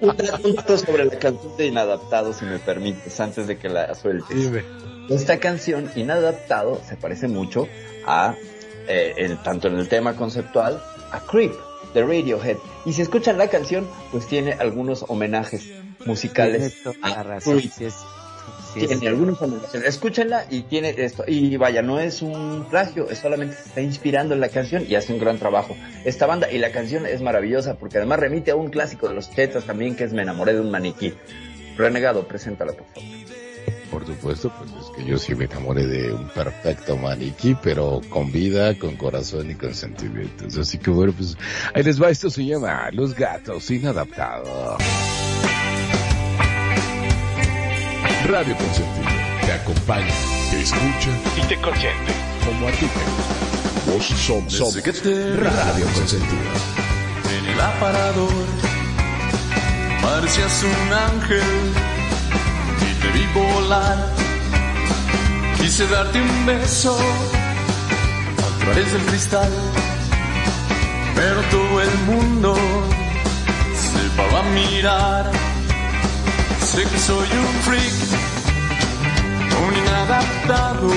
[0.02, 0.15] Un
[0.56, 4.38] dato, sobre la canción de Inadaptado, si me permites, antes de que la sueltes.
[4.38, 4.64] Dime.
[5.10, 7.68] Esta canción, Inadaptado, se parece mucho
[8.07, 8.36] a,
[8.88, 11.53] eh, el- tanto en el tema conceptual, a Creep,
[11.94, 12.57] de Radiohead.
[12.86, 15.69] Y si escuchan la canción, pues tiene algunos homenajes
[16.06, 17.72] musicales a razón, Creep.
[17.72, 17.94] sí es-
[18.73, 19.84] sí es- Tiene algunos homenajes.
[19.84, 21.23] Escúchenla y tiene esto.
[21.27, 24.95] Y vaya, no es un plagio, es solamente se está inspirando en la canción y
[24.95, 25.76] hace un gran trabajo.
[26.03, 29.30] Esta banda y la canción es maravillosa porque además remite a un clásico de los
[29.32, 31.14] tetas también que es Me enamoré de un maniquí.
[31.77, 33.24] Renegado, preséntala por favor.
[34.06, 38.32] Por supuesto, pues es que yo sí me enamoré de un perfecto maniquí, pero con
[38.32, 40.56] vida, con corazón y con sentimientos.
[40.57, 41.36] Así que bueno, pues
[41.73, 42.11] ahí les va.
[42.11, 44.80] Esto se llama Los Gatos Inadaptados.
[48.27, 49.07] Radio Consentido
[49.44, 50.14] te acompaña,
[50.52, 52.14] te escucha y te consiente.
[52.45, 53.91] como a ti te gusta.
[53.91, 56.41] Vos somos, somos Radio Consentido.
[57.40, 58.45] En el aparador
[59.99, 61.95] parecías un ángel
[63.06, 63.98] te vi volar.
[65.57, 66.98] Quise darte un beso
[68.38, 69.52] a través del cristal,
[71.15, 72.56] pero todo el mundo
[73.73, 75.32] se paró a mirar.
[76.61, 77.95] Sé que soy un freak,
[79.65, 80.90] un inadaptado,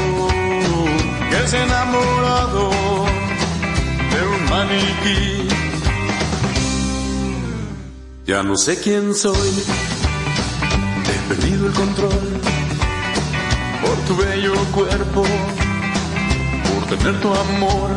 [1.30, 2.70] que ha enamorado
[4.12, 5.48] de un maniquí.
[8.26, 9.50] Ya no sé quién soy,
[11.68, 12.40] el control
[13.82, 15.22] por tu bello cuerpo,
[16.68, 17.90] por tener tu amor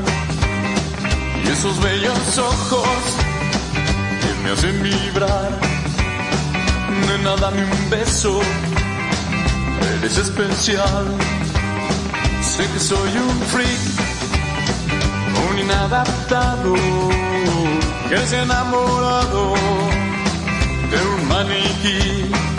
[1.43, 2.99] y esos bellos ojos
[4.21, 5.51] que me hacen vibrar.
[7.07, 8.41] Nena, dame un beso,
[9.99, 11.05] eres especial.
[12.41, 13.83] Sé que soy un freak,
[15.49, 16.73] un inadaptado,
[18.09, 19.53] que ha enamorado
[20.91, 22.50] de un maniquí.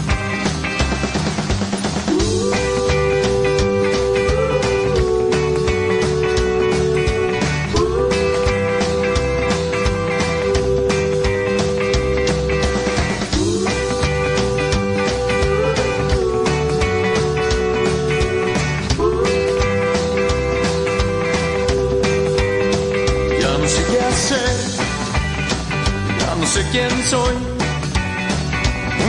[26.72, 27.34] Quién soy,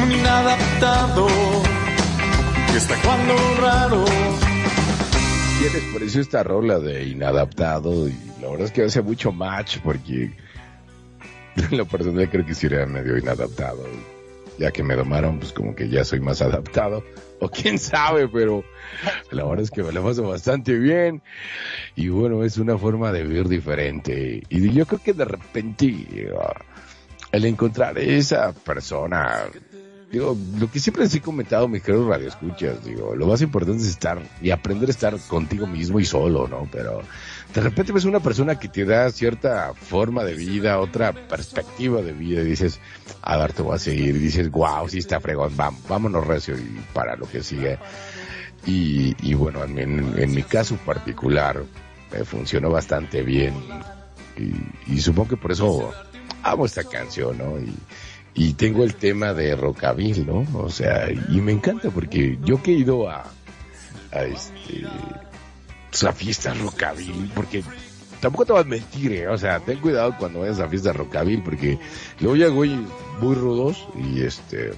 [0.03, 1.27] un inadaptado
[2.69, 4.03] que está cuando raro.
[5.60, 8.10] ¿Qué les pareció esta rola de inadaptado?
[8.10, 10.35] Y la verdad es que hace mucho match porque
[11.56, 13.88] en lo personal creo que sí era medio inadaptado.
[14.60, 17.02] Ya que me domaron, pues como que ya soy más adaptado.
[17.40, 18.64] O quién sabe, pero
[19.31, 21.23] la verdad es que me la paso bastante bien.
[21.95, 24.44] Y bueno, es una forma de vivir diferente.
[24.49, 26.53] Y yo creo que de repente ah,
[27.34, 29.42] el encontrar esa persona,
[30.12, 33.90] digo, lo que siempre les he comentado, mis queridos radioescuchas, digo, lo más importante es
[33.90, 36.70] estar y aprender a estar contigo mismo y solo, ¿no?
[36.72, 37.02] Pero
[37.54, 42.14] de repente ves una persona que te da cierta forma de vida, otra perspectiva de
[42.14, 42.80] vida y dices,
[43.24, 44.16] a ver, te voy a seguir.
[44.16, 47.80] Y dices, wow, sí está fregón, vam- vámonos recio y para lo que sigue.
[48.66, 51.64] Y, bueno, en, en- mi caso particular,
[52.12, 53.54] me funcionó bastante bien.
[54.88, 55.92] Y supongo que por eso
[56.44, 57.57] amo esta canción, ¿no?
[57.60, 57.74] Y,
[58.36, 60.45] y tengo el tema de rockabilly, ¿no?
[60.53, 63.24] O sea, y me encanta porque yo que he ido a,
[64.11, 64.86] a este,
[65.90, 67.64] pues, a fiestas rockabilly, porque
[68.20, 69.28] tampoco te vas a mentir, ¿eh?
[69.28, 71.80] o sea, ten cuidado cuando vayas a fiestas rockabilly, porque
[72.20, 72.76] luego ya güey
[73.22, 74.72] muy rudos y este,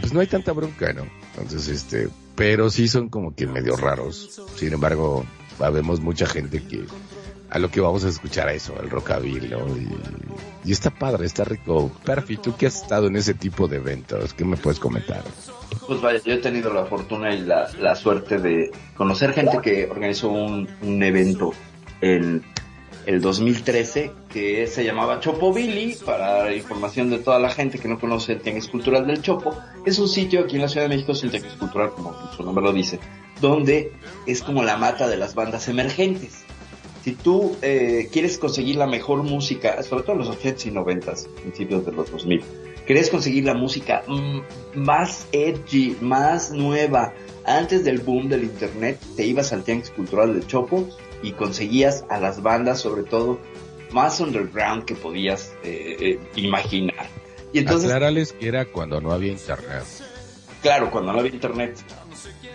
[0.00, 1.04] pues no hay tanta bronca, ¿no?
[1.36, 4.40] Entonces, este, pero sí son como que medio raros.
[4.56, 5.24] Sin embargo,
[5.72, 6.84] vemos mucha gente que
[7.50, 9.50] a lo que vamos a escuchar a eso, el rockabilly.
[10.64, 11.90] Y, está padre, está rico.
[12.04, 15.22] Perfi, tú que has estado en ese tipo de eventos, ¿qué me puedes comentar?
[15.86, 19.88] Pues vaya, yo he tenido la fortuna y la, la suerte de conocer gente que
[19.90, 21.52] organizó un, un evento
[22.00, 22.42] en
[23.06, 27.98] el 2013 que se llamaba Chopo Billy, para información de toda la gente que no
[27.98, 29.56] conoce el Tianguis Cultural del Chopo.
[29.84, 32.42] Es un sitio aquí en la Ciudad de México, es un Tianguis Cultural, como su
[32.44, 33.00] nombre lo dice,
[33.40, 33.92] donde
[34.26, 36.44] es como la mata de las bandas emergentes.
[37.04, 41.28] Si tú eh, quieres conseguir la mejor música, sobre todo en los 80s y 90s,
[41.28, 42.42] principios de los 2000,
[42.86, 44.40] querés conseguir la música mm,
[44.74, 47.14] más edgy, más nueva,
[47.44, 50.86] antes del boom del internet, te ibas al Tianguis Cultural del Chopo
[51.22, 53.40] y conseguías a las bandas, sobre todo,
[53.92, 57.08] más underground que podías eh, eh, imaginar.
[57.52, 59.84] Y entonces, Aclárales que era cuando no había internet.
[60.62, 61.78] claro, cuando no había internet.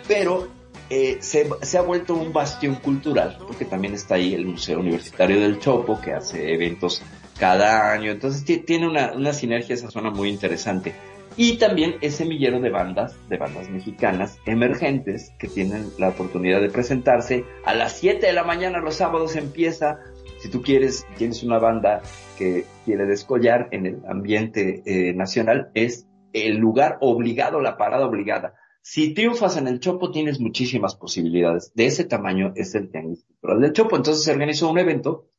[0.08, 0.48] Pero
[0.90, 1.48] eh, se,
[1.78, 6.14] ha vuelto un bastión cultural, porque también está ahí el Museo Universitario del Chopo, que
[6.14, 7.02] hace eventos
[7.40, 8.12] cada año.
[8.12, 10.94] Entonces ti- tiene una, una sinergia esa zona muy interesante.
[11.38, 16.70] Y también es semillero de bandas, de bandas mexicanas emergentes que tienen la oportunidad de
[16.70, 17.44] presentarse.
[17.66, 20.00] A las 7 de la mañana los sábados empieza.
[20.40, 22.02] Si tú quieres, tienes una banda
[22.38, 28.54] que quiere descollar en el ambiente eh, nacional, es el lugar obligado, la parada obligada.
[28.88, 31.74] Si triunfas en el Chopo, tienes muchísimas posibilidades.
[31.74, 33.96] De ese tamaño es el Tianguis Cultural del Chopo.
[33.96, 35.32] Entonces se organizó un evento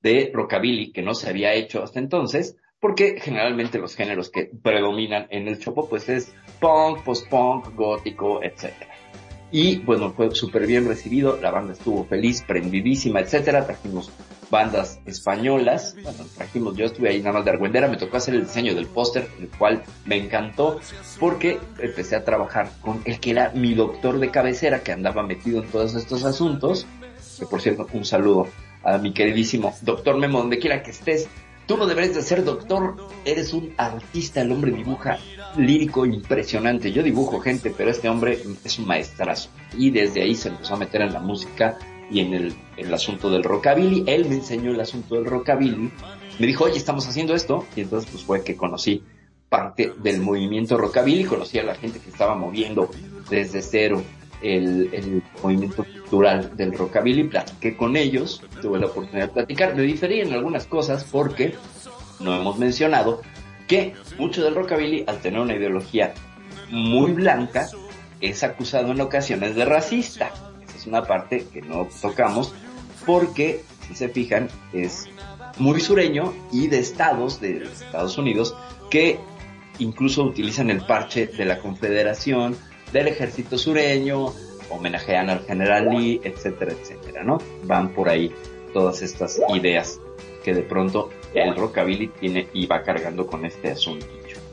[0.00, 5.26] de rockabilly que no se había hecho hasta entonces, porque generalmente los géneros que predominan
[5.28, 8.94] en el Chopo, pues es punk, post-punk, gótico, etcétera.
[9.52, 13.66] Y bueno, fue súper bien recibido, la banda estuvo feliz, prendidísima, etcétera.
[13.66, 14.10] Trajimos
[14.54, 18.46] bandas españolas, bueno, trajimos, yo estuve ahí nada más de argüendera, me tocó hacer el
[18.46, 20.78] diseño del póster, el cual me encantó,
[21.18, 25.60] porque empecé a trabajar con el que era mi doctor de cabecera, que andaba metido
[25.60, 26.86] en todos estos asuntos,
[27.36, 28.46] que por cierto, un saludo
[28.84, 31.26] a mi queridísimo doctor Memo, donde quiera que estés.
[31.66, 35.18] Tú no deberías de ser doctor, eres un artista, el hombre dibuja
[35.56, 36.92] lírico impresionante.
[36.92, 39.48] Yo dibujo gente, pero este hombre es un maestrazo.
[39.76, 41.78] Y desde ahí se empezó a meter en la música
[42.10, 44.04] y en el, asunto del rockabilly.
[44.06, 45.90] Él me enseñó el asunto del rockabilly.
[46.38, 47.66] Me dijo, oye, estamos haciendo esto.
[47.76, 49.02] Y entonces pues fue que conocí
[49.48, 52.90] parte del movimiento rockabilly, conocía a la gente que estaba moviendo
[53.30, 54.02] desde cero
[54.42, 59.82] el, el movimiento cultural del rockabilly, platiqué con ellos, tuve la oportunidad de platicar, me
[59.82, 61.54] diferí en algunas cosas porque
[62.20, 63.22] no hemos mencionado
[63.66, 66.14] que mucho del rockabilly, al tener una ideología
[66.70, 67.68] muy blanca,
[68.20, 70.32] es acusado en ocasiones de racista.
[70.86, 72.54] Una parte que no tocamos
[73.06, 75.06] porque, si se fijan, es
[75.58, 78.54] muy sureño y de estados de Estados Unidos
[78.90, 79.18] que
[79.78, 82.56] incluso utilizan el parche de la Confederación,
[82.92, 84.32] del ejército sureño,
[84.70, 87.38] homenajean al general Lee, etcétera, etcétera, ¿no?
[87.64, 88.32] Van por ahí
[88.72, 90.00] todas estas ideas
[90.42, 94.06] que de pronto el rockabilly tiene y va cargando con este asunto,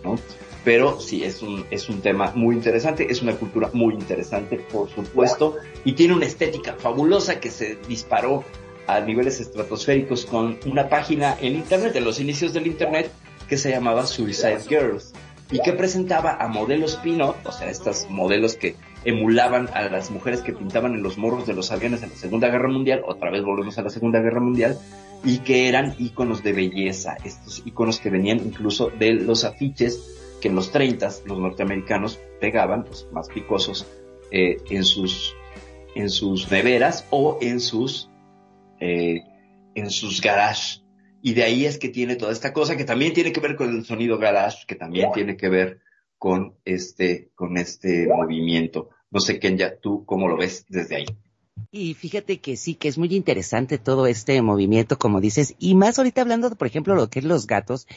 [0.04, 0.16] ¿no?
[0.64, 4.90] Pero sí, es un, es un tema muy interesante, es una cultura muy interesante, por
[4.90, 8.44] supuesto, y tiene una estética fabulosa que se disparó
[8.88, 13.12] a niveles estratosféricos con una página en Internet, de los inicios del Internet,
[13.48, 15.14] que se llamaba Suicide Girls
[15.52, 20.42] y que presentaba a modelos pino, o sea, estas modelos que emulaban a las mujeres
[20.42, 23.44] que pintaban en los morros de los aviones en la Segunda Guerra Mundial, otra vez
[23.44, 24.80] volvemos a la Segunda Guerra Mundial,
[25.24, 30.50] y que eran íconos de belleza, estos íconos que venían incluso de los afiches que
[30.50, 33.88] en los 30 los norteamericanos pegaban, pues, más picosos,
[34.32, 35.36] eh, en sus
[35.94, 38.10] en sus neveras o en sus
[38.80, 39.22] eh,
[39.76, 40.82] en sus garage
[41.22, 43.70] y de ahí es que tiene toda esta cosa que también tiene que ver con
[43.70, 45.82] el sonido garage, que también tiene que ver
[46.18, 48.90] con este, con este movimiento.
[49.12, 51.06] No sé, Kenya, tú cómo lo ves desde ahí.
[51.72, 56.00] Y fíjate que sí, que es muy interesante todo este movimiento, como dices, y más
[56.00, 57.88] ahorita hablando, por ejemplo, lo que es los gatos,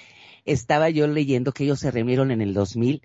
[0.44, 3.02] estaba yo leyendo que ellos se reunieron en el 2000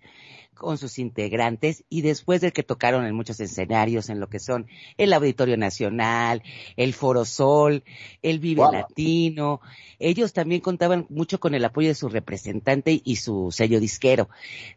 [0.59, 4.67] con sus integrantes y después de que tocaron en muchos escenarios en lo que son
[4.97, 6.43] el Auditorio Nacional,
[6.75, 7.83] el Foro Sol,
[8.21, 9.61] el Vive Latino,
[9.97, 14.29] ellos también contaban mucho con el apoyo de su representante y su sello disquero.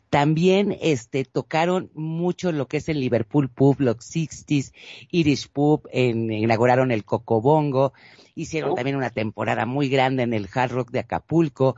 [0.08, 4.72] También este tocaron mucho lo que es el Liverpool Pub, los 60s,
[5.10, 7.92] Irish Pub, en, inauguraron el Cocobongo,
[8.34, 11.76] hicieron también una temporada muy grande en el Hard Rock de Acapulco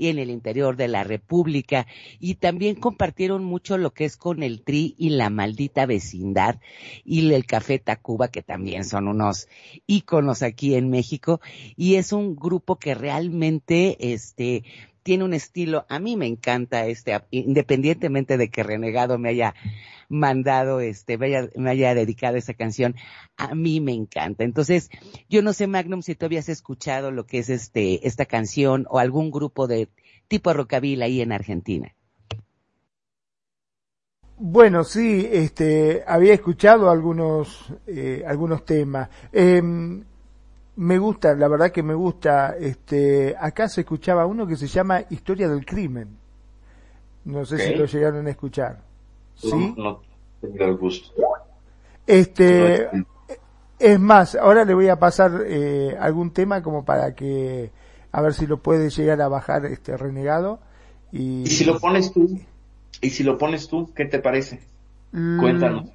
[0.00, 1.86] y en el interior de la República.
[2.18, 6.58] Y también compartieron mucho lo que es con el Tri y la maldita vecindad
[7.04, 9.46] y el Café Tacuba que también son unos
[9.86, 11.42] íconos aquí en México.
[11.76, 14.64] Y es un grupo que realmente este
[15.02, 19.54] tiene un estilo, a mí me encanta este, independientemente de que Renegado me haya
[20.08, 22.96] mandado, este, me haya, me haya dedicado esa canción,
[23.36, 24.44] a mí me encanta.
[24.44, 24.90] Entonces,
[25.28, 28.98] yo no sé, Magnum, si tú habías escuchado lo que es este, esta canción o
[28.98, 29.88] algún grupo de
[30.28, 31.94] tipo rockabilly ahí en Argentina.
[34.42, 39.10] Bueno, sí, este, había escuchado algunos, eh, algunos temas.
[39.32, 39.62] Eh,
[40.80, 45.02] me gusta, la verdad que me gusta, este, acá se escuchaba uno que se llama
[45.10, 46.16] Historia del Crimen.
[47.26, 48.80] No sé si lo llegaron a escuchar.
[49.34, 49.74] ¿Sí?
[49.76, 50.00] No,
[50.42, 51.12] el gusto.
[52.06, 52.88] Este,
[53.78, 57.70] es más, ahora le voy a pasar eh, algún tema como para que,
[58.10, 60.60] a ver si lo puede llegar a bajar este renegado.
[61.12, 62.40] Y, ¿Y si lo pones tú,
[63.02, 64.60] y si lo pones tú, ¿qué te parece?
[65.12, 65.90] Cuéntanos.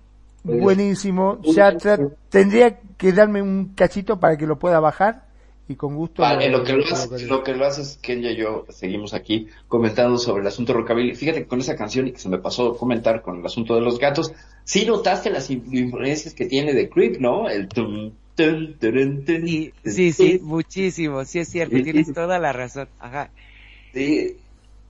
[0.46, 1.40] Buenísimo.
[1.44, 1.76] Ya
[2.30, 5.26] tendría que darme un cachito para que lo pueda bajar
[5.68, 6.22] y con gusto.
[6.22, 10.18] Vale, lo, que lo, haces, lo que lo haces, Kenya y yo seguimos aquí comentando
[10.18, 11.16] sobre el asunto rockabilly.
[11.16, 13.82] Fíjate que con esa canción y que se me pasó comentar con el asunto de
[13.82, 17.50] los gatos, sí notaste las influencias que tiene de Creep, ¿no?
[17.50, 22.54] El tum, tum, tum, tum, sí, sí, sí, muchísimo, sí es cierto, tienes toda la
[22.54, 22.88] razón.
[23.00, 23.32] Ajá.
[23.94, 24.38] Sí.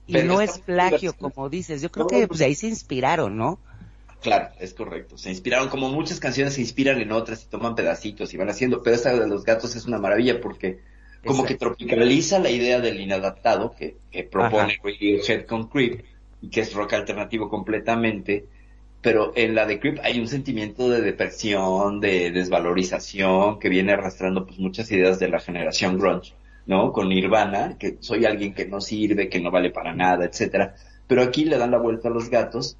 [0.08, 3.58] Y no es plagio, como dices, yo creo que pues, de ahí se inspiraron, ¿no?
[4.26, 5.16] Claro, es correcto.
[5.16, 8.82] Se inspiraron, como muchas canciones se inspiran en otras y toman pedacitos y van haciendo,
[8.82, 10.80] pero esta de los gatos es una maravilla porque
[11.24, 16.04] como que tropicaliza la idea del inadaptado que, que propone Radiohead con Creep
[16.42, 18.46] y que es rock alternativo completamente,
[19.00, 24.44] pero en la de Creep hay un sentimiento de depresión, de desvalorización que viene arrastrando
[24.44, 26.32] pues muchas ideas de la generación grunge,
[26.66, 26.92] ¿no?
[26.92, 30.74] Con Nirvana, que soy alguien que no sirve, que no vale para nada, etcétera.
[31.06, 32.76] Pero aquí le dan la vuelta a los gatos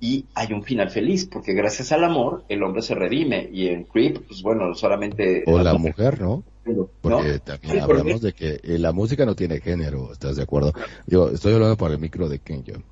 [0.00, 3.84] y hay un final feliz, porque gracias al amor el hombre se redime y en
[3.84, 5.44] Creep, pues bueno, solamente...
[5.46, 6.42] O la mujer, ¿no?
[7.00, 10.72] Porque también hablamos de que eh, la música no tiene género, ¿estás de acuerdo?
[11.06, 12.82] Yo estoy hablando por el micro de Kenjo.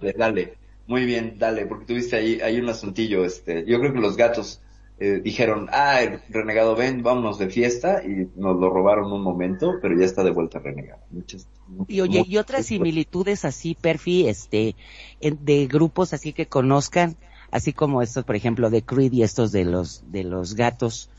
[0.00, 0.54] Dale, dale,
[0.86, 4.60] muy bien, dale, porque tuviste ahí, hay un asuntillo, este, yo creo que los gatos
[5.00, 9.74] eh, dijeron, ah, el renegado ven, vámonos de fiesta y nos lo robaron un momento,
[9.80, 11.00] pero ya está de vuelta renegado.
[11.10, 11.46] Muchas,
[11.86, 14.74] y oye, y otras similitudes así, Perfi, este,
[15.20, 17.16] de grupos así que conozcan,
[17.52, 21.10] así como estos, por ejemplo, de Creed y estos de los, de los gatos,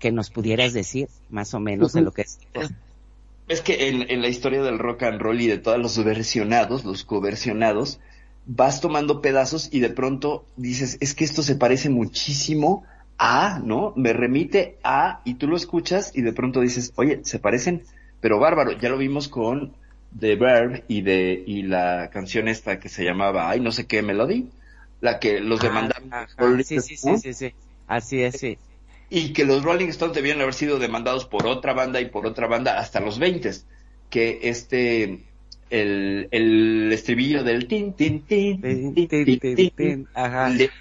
[0.00, 2.40] que nos pudieras decir, más o menos, de lo que es.
[3.46, 6.84] Es que en, en la historia del rock and roll y de todos los versionados,
[6.84, 8.00] los coversionados,
[8.46, 12.84] vas tomando pedazos y de pronto dices, es que esto se parece muchísimo
[13.18, 13.92] a, ¿no?
[13.96, 17.84] Me remite a, y tú lo escuchas y de pronto dices, oye, se parecen,
[18.20, 19.76] pero bárbaro, ya lo vimos con
[20.18, 24.02] The Verb y de, y la canción esta que se llamaba, ay, no sé qué,
[24.02, 24.50] Melody,
[25.00, 26.10] la que los Ah, demandaron.
[26.10, 27.54] ajá, por- sí, sí, sí, sí, sí.
[27.86, 28.58] Así es, sí.
[29.08, 32.46] y que los Rolling Stones debían haber sido demandados por otra banda y por otra
[32.46, 33.50] banda hasta los 20
[34.08, 35.28] que este
[35.70, 40.56] el, el estribillo del tin tin tin tin, tin, tin, tin, tin, Ajá.
[40.56, 40.72] de-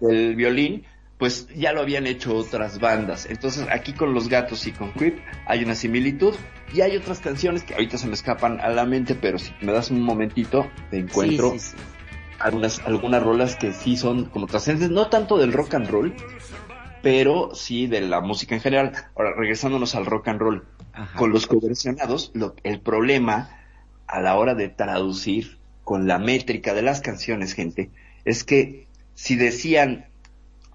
[0.00, 0.86] del violín
[1.20, 5.18] pues ya lo habían hecho otras bandas entonces aquí con los gatos y con Creep
[5.46, 6.34] hay una similitud
[6.74, 9.70] y hay otras canciones que ahorita se me escapan a la mente pero si me
[9.72, 11.76] das un momentito te encuentro Sí, sí, sí.
[12.40, 16.14] algunas, algunas rolas que sí son como trascendentes, no tanto del rock and roll,
[17.02, 18.92] pero sí de la música en general.
[19.16, 21.18] Ahora, regresándonos al rock and roll, Ajá.
[21.18, 23.50] con los coversionados, lo, el problema
[24.06, 27.90] a la hora de traducir con la métrica de las canciones, gente,
[28.24, 30.06] es que si decían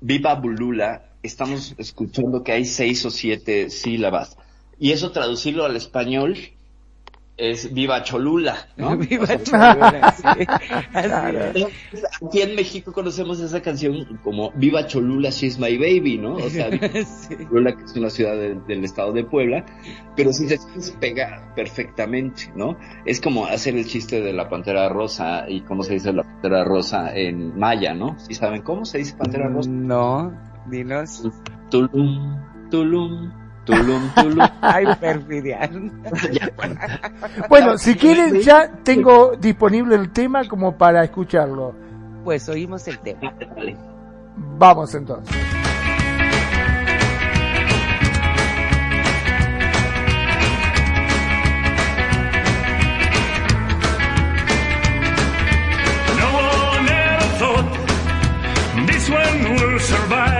[0.07, 4.38] Viva Bulula, estamos escuchando que hay seis o siete sílabas.
[4.77, 6.38] Y eso traducirlo al español
[7.37, 8.95] es Viva Cholula, ¿no?
[8.97, 10.23] Viva Cholula, sí.
[10.93, 11.45] Así es.
[11.55, 11.73] entonces,
[12.25, 16.35] Aquí en México conocemos esa canción como Viva Cholula, She's My Baby, ¿no?
[16.35, 17.35] O sea, Viva Sí.
[17.37, 19.65] Cholula, que es una ciudad de- del estado de Puebla,
[20.15, 20.57] pero si se
[20.99, 22.77] pega perfectamente, ¿no?
[23.05, 26.63] Es como hacer el chiste de la pantera rosa y cómo se dice la pantera
[26.63, 28.17] rosa en maya, ¿no?
[28.19, 29.69] ¿Sí saben cómo se dice pantera rosa?
[29.69, 30.31] No,
[30.67, 31.23] dinos.
[31.69, 32.37] Tulum,
[32.69, 33.31] tulum,
[33.65, 34.47] tulum, tulum.
[34.61, 35.69] Ay, perfidia.
[36.55, 36.79] Bueno.
[37.49, 41.73] Bueno, si quieren ya tengo disponible el tema como para escucharlo.
[42.23, 43.33] Pues oímos el tema.
[43.55, 43.75] Dale.
[44.57, 45.35] Vamos entonces.
[56.17, 60.34] No one ever thought this one will survive.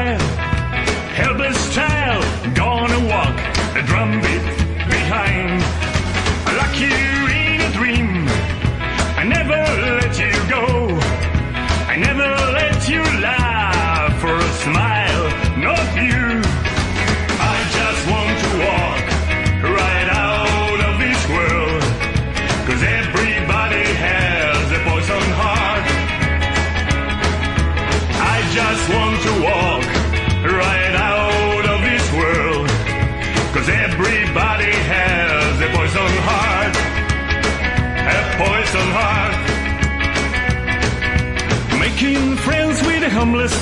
[42.06, 43.56] Making friends with the homeless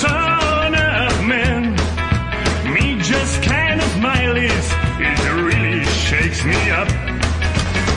[0.00, 1.74] ton of men.
[2.72, 4.66] Me just kind of smileys,
[5.00, 6.86] it really shakes me up.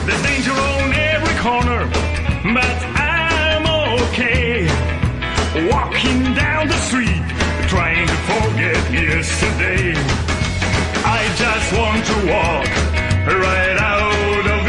[0.04, 1.86] There's danger on every corner,
[2.58, 3.64] but I'm
[4.02, 4.66] okay.
[5.70, 7.22] Walking down the street,
[7.68, 9.94] trying to forget yesterday.
[11.06, 12.66] I just want to walk
[13.44, 14.61] right out of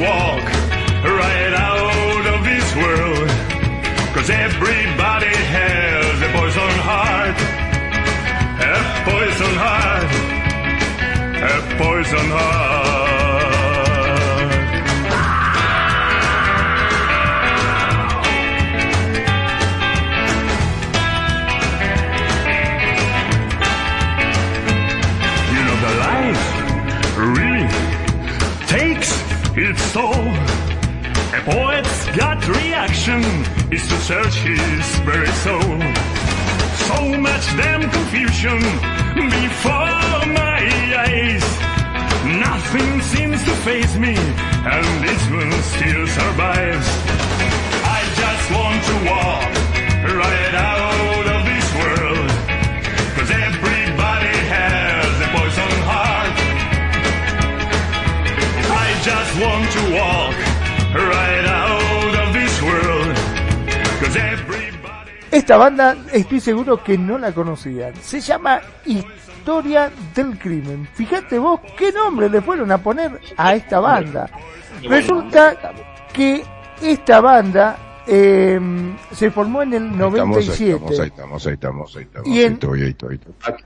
[0.00, 0.44] walk
[1.02, 3.28] right out of this world.
[4.14, 7.38] Cause everybody has a poison heart.
[8.62, 8.76] A
[9.08, 10.12] poison heart.
[11.42, 13.07] A poison heart.
[29.58, 30.12] Its toll.
[31.34, 33.20] A poet's gut reaction
[33.72, 35.78] is to search his very soul.
[36.86, 38.60] So much damn confusion
[39.14, 40.60] before my
[41.04, 41.46] eyes.
[42.24, 46.88] Nothing seems to face me, and this one still survives.
[47.96, 49.50] I just want to walk
[50.22, 50.77] right out
[59.40, 60.36] want to walk
[60.94, 63.16] right out of this world.
[64.00, 65.10] Cause everybody.
[65.30, 67.94] Esta banda estoy seguro que no la conocían.
[68.00, 70.88] Se llama Historia del Crimen.
[70.94, 74.28] Fíjate vos qué nombre le fueron a poner a esta banda.
[74.82, 75.56] Resulta
[76.12, 76.42] que
[76.82, 78.58] esta banda eh,
[79.12, 80.72] se formó en el Ahí estamos, ahí 97.
[80.72, 82.28] estamos, ahí estamos, ahí estamos, ahí estamos.
[82.28, 83.64] Y Ahí en- estoy, ahí estoy, ahí estoy.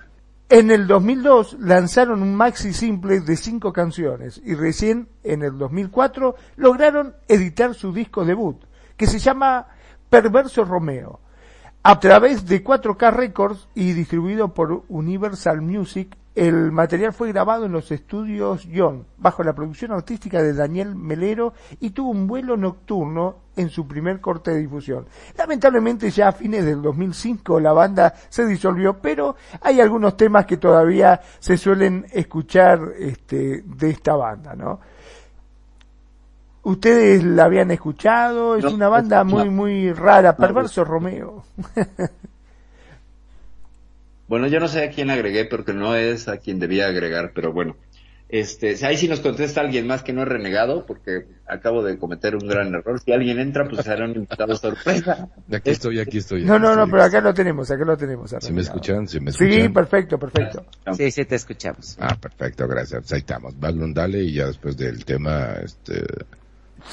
[0.48, 6.34] En el 2002 lanzaron un maxi simple de cinco canciones y recién en el 2004
[6.56, 8.62] lograron editar su disco debut,
[8.96, 9.68] que se llama
[10.10, 11.20] Perverso Romeo.
[11.82, 17.72] A través de 4K Records y distribuido por Universal Music, el material fue grabado en
[17.72, 23.36] los estudios John, bajo la producción artística de Daniel Melero y tuvo un vuelo nocturno
[23.54, 25.06] en su primer corte de difusión.
[25.36, 30.56] Lamentablemente ya a fines del 2005 la banda se disolvió, pero hay algunos temas que
[30.56, 34.80] todavía se suelen escuchar este, de esta banda, ¿no?
[36.64, 38.56] ¿Ustedes la habían escuchado?
[38.56, 40.36] Es No, una banda muy, muy rara.
[40.36, 41.42] Perverso Romeo.
[44.32, 47.52] Bueno, yo no sé a quién agregué porque no es a quien debía agregar, pero
[47.52, 47.76] bueno.
[48.30, 51.98] Este, si ahí sí nos contesta alguien más que no es renegado, porque acabo de
[51.98, 52.98] cometer un gran error.
[52.98, 55.28] Si alguien entra, pues será un invitado sorpresa.
[55.52, 56.46] Aquí estoy, aquí estoy.
[56.46, 56.90] No, aquí no, no, estoy.
[56.92, 58.30] pero acá lo tenemos, acá lo tenemos.
[58.30, 58.62] ¿Se me arreglado.
[58.62, 59.06] escuchan?
[59.06, 59.52] ¿Se me escuchan?
[59.52, 60.64] Sí, perfecto, perfecto.
[60.96, 61.98] Sí, sí, te escuchamos.
[62.00, 63.02] Ah, perfecto, gracias.
[63.02, 63.60] Pues ahí estamos.
[63.60, 66.06] Baglon, dale y ya después del tema, este...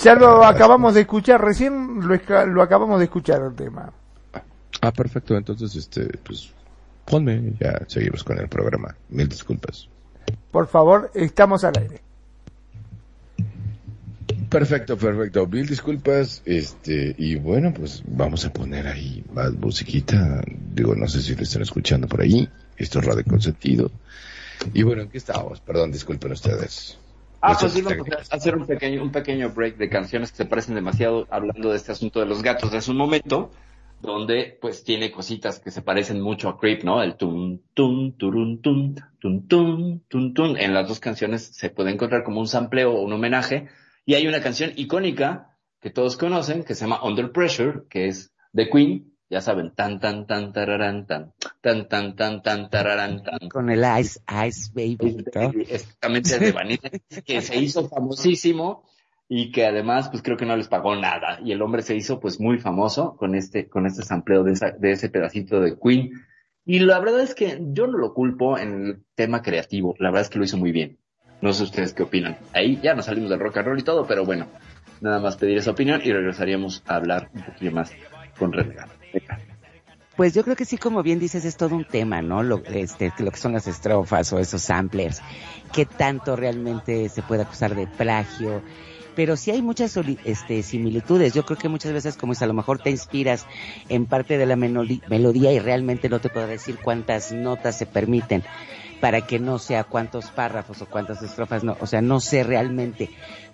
[0.03, 3.93] Ya lo acabamos de escuchar, recién lo, lo acabamos de escuchar el tema.
[4.81, 5.37] Ah, perfecto.
[5.37, 6.53] Entonces, este, pues,
[7.09, 7.53] ponme.
[7.59, 8.95] Ya seguimos con el programa.
[9.09, 9.89] Mil disculpas.
[10.51, 12.01] Por favor, estamos al aire.
[14.49, 15.45] Perfecto, perfecto.
[15.47, 16.41] Mil disculpas.
[16.45, 20.41] Este, y bueno, pues vamos a poner ahí más musiquita.
[20.73, 22.47] Digo, no sé si lo están escuchando por ahí.
[22.77, 23.91] Esto es Radio Consentido.
[24.73, 25.59] Y bueno, ¿en qué estábamos?
[25.59, 26.97] Perdón, disculpen ustedes.
[27.41, 30.45] Ah, pues sí, vamos a hacer un pequeño, un pequeño break de canciones que se
[30.45, 32.73] parecen demasiado hablando de este asunto de los gatos.
[32.73, 33.51] Es un momento
[34.01, 37.03] donde pues tiene cositas que se parecen mucho a Creep, ¿no?
[37.03, 40.55] El tum, tum, turun, tum, tum, tum, tum, tum.
[40.57, 43.67] En las dos canciones se puede encontrar como un sampleo o un homenaje.
[44.05, 48.33] Y hay una canción icónica que todos conocen que se llama Under Pressure, que es
[48.53, 49.13] de Queen.
[49.29, 53.49] Ya saben, tan, tan, tan, tararán, tan, tan, tan, tan, tan, tararán, tan.
[53.49, 55.23] Con el Ice, Ice Baby.
[55.35, 55.51] ¿no?
[55.61, 56.89] Exactamente de Vanilla,
[57.23, 58.85] que se hizo famosísimo
[59.31, 61.39] y que además pues creo que no les pagó nada.
[61.43, 64.71] Y el hombre se hizo pues muy famoso con este con este sampleo de, esa-
[64.71, 66.11] de ese pedacito de Queen.
[66.65, 69.95] Y la verdad es que yo no lo culpo en el tema creativo.
[69.99, 70.97] La verdad es que lo hizo muy bien.
[71.41, 72.37] No sé ustedes qué opinan.
[72.53, 74.47] Ahí ya nos salimos del rock and roll y todo pero bueno
[75.01, 77.93] nada más pedir esa opinión y regresaríamos a hablar un poquito más
[78.37, 78.91] con Renegado.
[80.17, 82.43] Pues yo creo que sí, como bien dices, es todo un tema, ¿no?
[82.43, 85.21] Lo, este, lo que son las estrofas o esos samplers,
[85.71, 88.61] qué tanto realmente se puede acusar de plagio,
[89.19, 91.33] pero sí hay muchas este, similitudes.
[91.33, 93.45] Yo creo que muchas veces, como es, a lo mejor te inspiras
[93.89, 98.45] en parte de la melodía y realmente no te puedo decir cuántas notas se permiten
[99.01, 103.09] para que no sea cuántos párrafos o cuántas estrofas, no, o sea, no sé realmente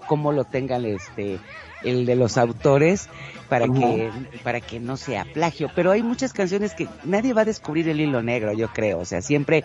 [0.06, 1.40] cómo lo tengan este
[1.84, 3.10] el de los autores
[3.50, 4.12] para que
[4.44, 8.00] para que no sea plagio, pero hay muchas canciones que nadie va a descubrir el
[8.00, 9.64] hilo negro, yo creo, o sea, siempre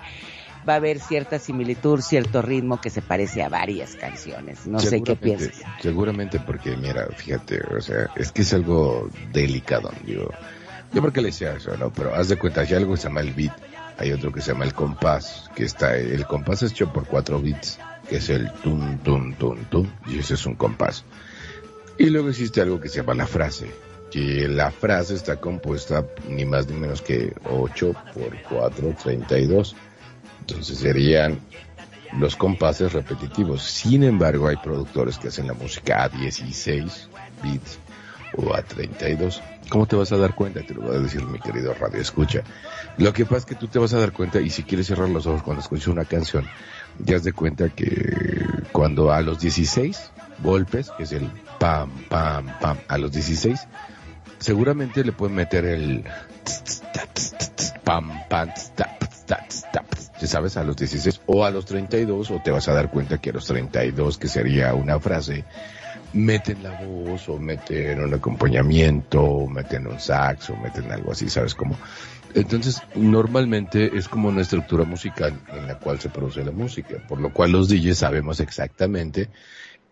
[0.69, 4.67] va a haber cierta similitud, cierto ritmo que se parece a varias canciones.
[4.67, 5.63] No sé qué piensas.
[5.81, 10.31] Seguramente porque, mira, fíjate, o sea, es que es algo delicado, digo.
[10.93, 11.93] Yo porque le decía eso, ¿no?
[11.93, 13.57] Pero haz de cuenta, hay algo que se llama el beat,
[13.99, 17.41] hay otro que se llama el compás, que está, el compás es hecho por cuatro
[17.41, 17.79] beats,
[18.09, 21.05] que es el tum, tum, tum, tum, y ese es un compás.
[21.97, 23.71] Y luego existe algo que se llama la frase,
[24.11, 29.77] que la frase está compuesta ni más ni menos que 8 por 4, 32.
[30.51, 31.41] Entonces serían
[32.19, 33.63] los compases repetitivos.
[33.63, 37.09] Sin embargo, hay productores que hacen la música a 16
[37.43, 37.79] bits
[38.37, 39.43] o a 32.
[39.69, 40.63] ¿Cómo te vas a dar cuenta?
[40.63, 42.43] Te lo voy a decir mi querido radio escucha.
[42.99, 45.09] Lo que pasa es que tú te vas a dar cuenta y si quieres cerrar
[45.09, 46.45] los ojos cuando escuches una canción,
[47.05, 50.11] te das de cuenta que cuando a los 16
[50.43, 53.61] golpes, que es el pam, pam, pam, a los 16,
[54.39, 56.05] seguramente le pueden meter el
[57.85, 59.87] pam, pam, tap, tap, tap,
[60.19, 60.57] ¿sí sabes?
[60.57, 63.33] A los 16 o a los 32 o te vas a dar cuenta que a
[63.33, 65.45] los 32, que sería una frase,
[66.13, 71.29] meten la voz o meten un acompañamiento, o meten un sax o meten algo así,
[71.29, 71.77] ¿sabes cómo?
[72.35, 77.21] Entonces, normalmente es como una estructura musical en la cual se produce la música, por
[77.21, 79.29] lo cual los DJs sabemos exactamente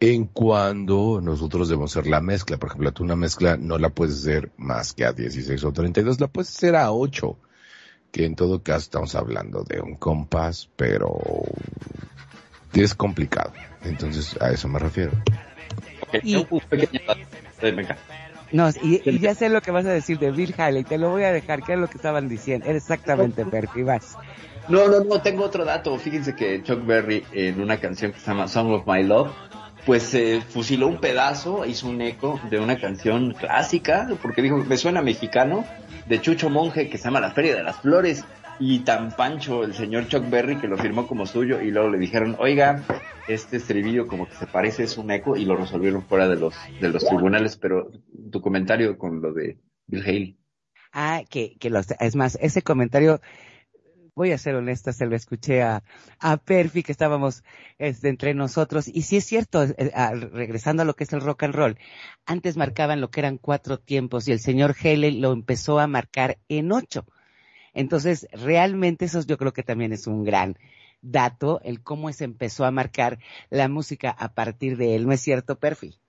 [0.01, 2.57] en cuando nosotros debemos hacer la mezcla.
[2.57, 6.21] Por ejemplo, tú una mezcla no la puedes hacer más que a 16 o 32,
[6.21, 7.37] la puedes hacer a 8,
[8.13, 11.19] que en todo caso estamos hablando de un compás, pero
[12.73, 13.53] es complicado.
[13.83, 15.13] Entonces, a eso me refiero.
[16.03, 17.21] Ok, Y- un pequeño dato.
[17.63, 17.87] Eh.
[18.53, 21.11] No, y, y ya sé lo que vas a decir de Bill Haley, te lo
[21.11, 22.67] voy a dejar, que es lo que estaban diciendo.
[22.67, 24.17] Exactamente, Perky, vas.
[24.69, 25.99] No, no, no, tengo otro dato.
[25.99, 29.31] Fíjense que Chuck Berry en una canción que se llama Song of My Love,
[29.89, 34.77] pues se fusiló un pedazo, hizo un eco de una canción clásica, porque dijo, me
[34.77, 35.65] suena mexicano,
[36.07, 38.23] de Chucho Monje, que se llama La Feria de las Flores,
[38.61, 41.97] y tan pancho el señor Chuck Berry que lo firmó como suyo, y luego le
[41.97, 42.83] dijeron, oiga,
[43.29, 46.55] este estribillo como que se parece, es un eco, y lo resolvieron fuera de los,
[46.83, 47.91] de los tribunales, pero
[48.31, 49.57] tu comentario con lo de
[49.87, 50.39] Bill Haley.
[50.93, 53.23] Ah, que, que los, es más, ese comentario,
[54.19, 55.83] voy a ser honesta, se lo escuché a,
[56.45, 57.45] Perfi que estábamos
[57.79, 58.89] este, entre nosotros.
[58.89, 61.79] Y sí es cierto, eh, ah, regresando a lo que es el rock and roll,
[62.27, 66.39] antes marcaban lo que eran cuatro tiempos y el señor Haley lo empezó a marcar
[66.49, 67.07] en ocho.
[67.75, 70.59] Entonces, realmente eso yo creo que también es un gran
[71.01, 73.21] dato, el cómo se empezó a marcar
[73.51, 75.07] la música a partir de él.
[75.07, 76.01] ¿No es cierto, Perfi?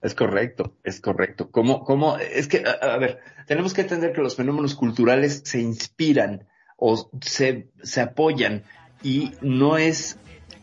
[0.00, 1.50] Es correcto, es correcto.
[1.50, 2.16] ¿Cómo, cómo?
[2.16, 6.48] Es que, a ver, tenemos que entender que los fenómenos culturales se inspiran
[6.78, 8.62] o se, se apoyan
[9.02, 10.18] y no es,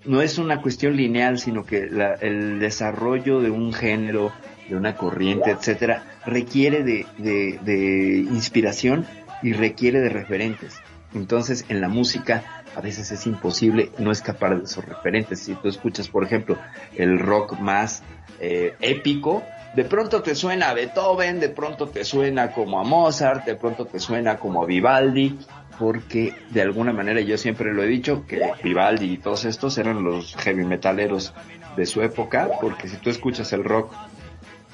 [0.05, 4.31] no es una cuestión lineal, sino que la, el desarrollo de un género,
[4.69, 9.05] de una corriente, etcétera, requiere de, de, de inspiración
[9.43, 10.79] y requiere de referentes.
[11.13, 15.39] Entonces, en la música a veces es imposible no escapar de esos referentes.
[15.39, 16.57] Si tú escuchas, por ejemplo,
[16.95, 18.03] el rock más
[18.39, 19.43] eh, épico,
[19.75, 23.85] de pronto te suena a Beethoven, de pronto te suena como a Mozart, de pronto
[23.85, 25.37] te suena como a Vivaldi,
[25.77, 30.03] porque de alguna manera yo siempre lo he dicho que Vivaldi y todos estos eran
[30.03, 31.33] los heavy metaleros
[31.75, 33.93] de su época, porque si tú escuchas el rock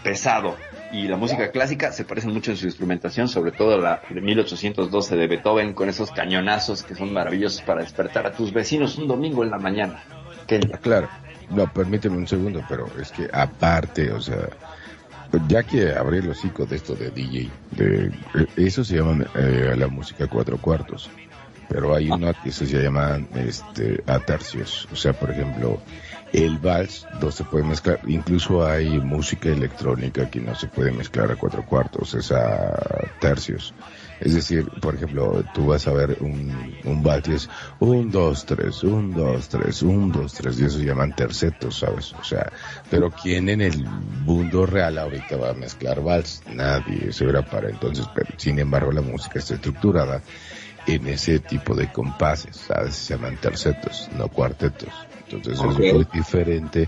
[0.03, 0.56] pesado
[0.91, 5.15] y la música clásica se parecen mucho en su instrumentación, sobre todo la de 1812
[5.15, 9.44] de Beethoven con esos cañonazos que son maravillosos para despertar a tus vecinos un domingo
[9.44, 10.03] en la mañana.
[10.11, 11.10] Ah, Claro,
[11.49, 14.49] no, permíteme un segundo, pero es que aparte, o sea,
[15.47, 19.73] ya que abrí el hocico de esto de DJ, de, eh, eso se llama eh,
[19.77, 21.09] la música cuatro cuartos,
[21.69, 25.81] pero hay una que eso se llama este, a tercios, o sea, por ejemplo,
[26.33, 31.31] el vals no se puede mezclar, incluso hay música electrónica que no se puede mezclar
[31.31, 33.73] a cuatro cuartos, es a tercios.
[34.22, 37.49] Es decir, por ejemplo, tú vas a ver un, un vals y es
[37.80, 42.14] un, dos, tres, un, dos, tres, un, dos, tres, y eso se llaman tercetos, ¿sabes?
[42.14, 42.52] O sea,
[42.91, 46.43] pero ¿quién en el mundo real ahorita va a mezclar vals?
[46.53, 50.22] Nadie, eso era para entonces, pero sin embargo la música está estructurada
[50.85, 52.93] en ese tipo de compases, ¿sabes?
[52.93, 54.89] Se llaman tercetos, no cuartetos.
[55.26, 56.88] Entonces es muy diferente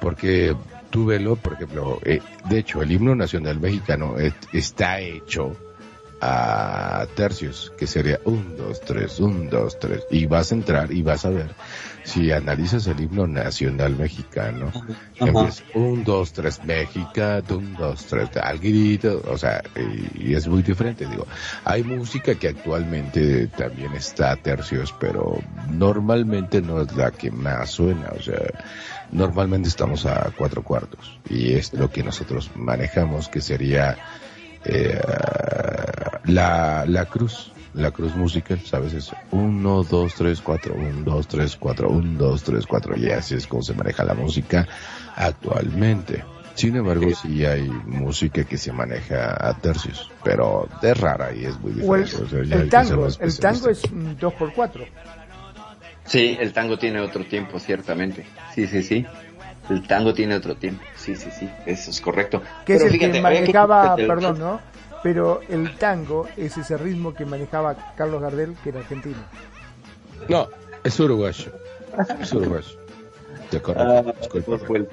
[0.00, 0.56] porque
[0.88, 5.54] tú velo, por ejemplo, eh, de hecho el himno nacional mexicano eh, está hecho
[6.24, 11.02] a tercios, que sería un, dos, tres, un, dos, tres, y vas a entrar y
[11.02, 11.50] vas a ver,
[12.04, 14.70] si analizas el himno nacional mexicano,
[15.18, 20.46] empieza un, dos, tres, México, un, dos, tres, al grito, o sea, y, y es
[20.46, 21.26] muy diferente, digo,
[21.64, 25.40] hay música que actualmente también está a tercios, pero
[25.70, 28.38] normalmente no es la que más suena, o sea,
[29.10, 33.98] normalmente estamos a cuatro cuartos, y es lo que nosotros manejamos, que sería
[34.64, 35.00] eh,
[36.24, 38.92] la, la cruz, la cruz musical, ¿sabes?
[38.94, 43.34] Es uno, dos, tres, cuatro, un, dos, tres, cuatro, un, dos, tres, cuatro, y así
[43.34, 44.66] es como se maneja la música
[45.16, 46.24] actualmente.
[46.54, 51.58] Sin embargo, sí hay música que se maneja a tercios, pero es rara y es
[51.60, 52.24] muy O el, diferente.
[52.24, 54.86] o sea, ya hay el tango, el tango es un 2x4.
[56.04, 58.26] Sí, el tango tiene otro tiempo, ciertamente.
[58.54, 59.06] Sí, sí, sí.
[59.70, 60.82] El tango tiene otro tiempo.
[60.96, 61.48] Sí, sí, sí.
[61.66, 62.42] Eso es correcto.
[62.66, 64.60] que es Pero el fíjate, que manejaba, el- perdón, ¿no?
[65.02, 69.16] Pero el tango es ese ritmo que manejaba Carlos Gardel, que era argentino.
[70.28, 70.48] No,
[70.84, 71.52] es uruguayo.
[72.20, 72.76] Es uruguayo.
[73.50, 74.02] Te Ah,
[74.66, 74.88] fue el-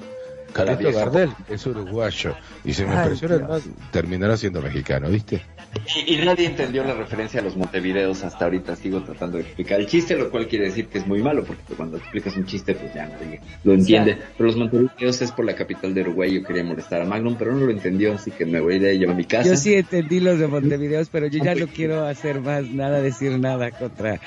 [0.52, 0.98] Carlito vieja.
[0.98, 2.34] Gardel es uruguayo.
[2.64, 5.42] Y se me Ay, impresiona más terminará siendo mexicano, ¿viste?
[6.06, 8.76] Y, y nadie entendió la referencia a los Montevideos hasta ahorita.
[8.76, 11.62] Sigo tratando de explicar el chiste, lo cual quiere decir que es muy malo, porque
[11.76, 14.18] cuando explicas un chiste, pues ya nadie lo entiende.
[14.36, 16.34] Pero los Montevideos es por la capital de Uruguay.
[16.34, 18.86] Yo quería molestar a Magnum, pero no lo entendió, así que me voy a ir
[18.86, 19.48] a llevar a mi casa.
[19.48, 23.38] Yo sí entendí los de Montevideo, pero yo ya no quiero hacer más nada, decir
[23.38, 24.20] nada contra,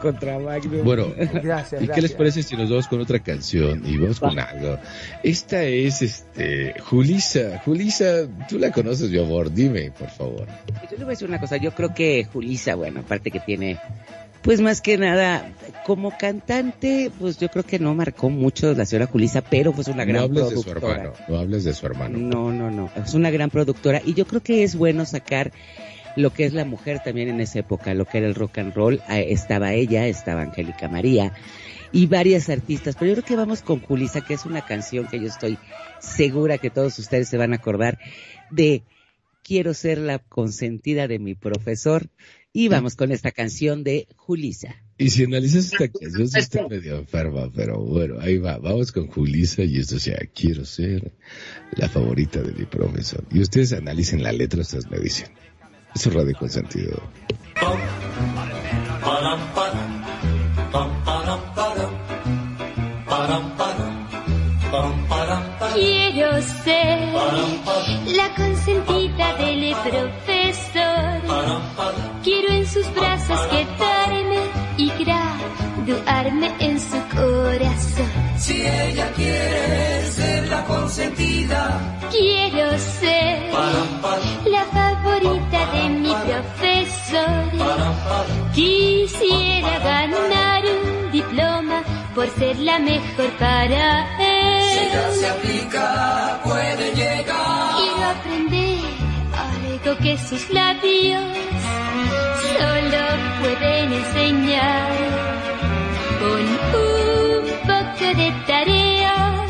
[0.00, 0.84] contra Magnum.
[0.84, 1.12] Bueno,
[1.42, 4.78] Gracias, ¿y qué les parece si nos vamos con otra canción y vamos con algo?
[5.22, 7.60] Esta es, este, Julisa.
[7.64, 10.46] Julisa, tú la conoces, mi amor, dime, por favor.
[10.90, 13.78] Yo le voy a decir una cosa, yo creo que Julisa, bueno, aparte que tiene,
[14.42, 15.52] pues más que nada,
[15.86, 20.04] como cantante, pues yo creo que no marcó mucho la señora Julisa, pero pues una
[20.04, 20.94] No gran hables de su productora.
[21.02, 22.18] hermano, no hables de su hermano.
[22.18, 25.52] No, no, no, es una gran productora y yo creo que es bueno sacar
[26.16, 28.74] lo que es la mujer también en esa época, lo que era el rock and
[28.74, 31.32] roll, estaba ella, estaba Angélica María
[31.90, 35.18] y varias artistas, pero yo creo que vamos con Julisa, que es una canción que
[35.20, 35.58] yo estoy
[36.00, 37.98] segura que todos ustedes se van a acordar
[38.50, 38.82] de
[39.44, 42.08] Quiero ser la consentida de mi profesor
[42.50, 44.74] y vamos con esta canción de Julisa.
[44.96, 48.56] Y si analizas esta canción, sí está medio enferma, pero bueno, ahí va.
[48.56, 51.12] Vamos con Julisa y esto sea, quiero ser
[51.76, 53.22] la favorita de mi profesor.
[53.30, 55.28] Y ustedes analicen la letra, ustedes me dicen.
[55.94, 57.02] Es un radio consentido.
[65.74, 66.98] Quiero ser
[68.16, 68.93] la consentida
[69.82, 71.64] profesor.
[72.22, 74.40] Quiero en sus brazos quedarme
[74.76, 78.10] y graduarme en su corazón.
[78.38, 81.80] Si ella quiere ser la consentida,
[82.10, 83.52] quiero ser
[84.46, 87.44] la favorita de mi profesor.
[88.54, 91.82] Quisiera ganar un diploma
[92.14, 94.62] por ser la mejor para él.
[94.72, 97.73] Si ella se aplica, puede llegar
[99.84, 101.22] que sus labios
[102.56, 103.04] solo
[103.40, 104.90] pueden enseñar.
[106.18, 109.46] Con un poco de tarea,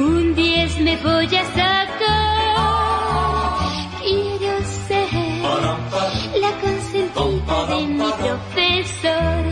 [0.00, 2.02] un 10 me voy a sacar.
[4.00, 4.52] Quiero
[4.88, 5.08] ser
[6.40, 9.42] la consentida de mi profesor.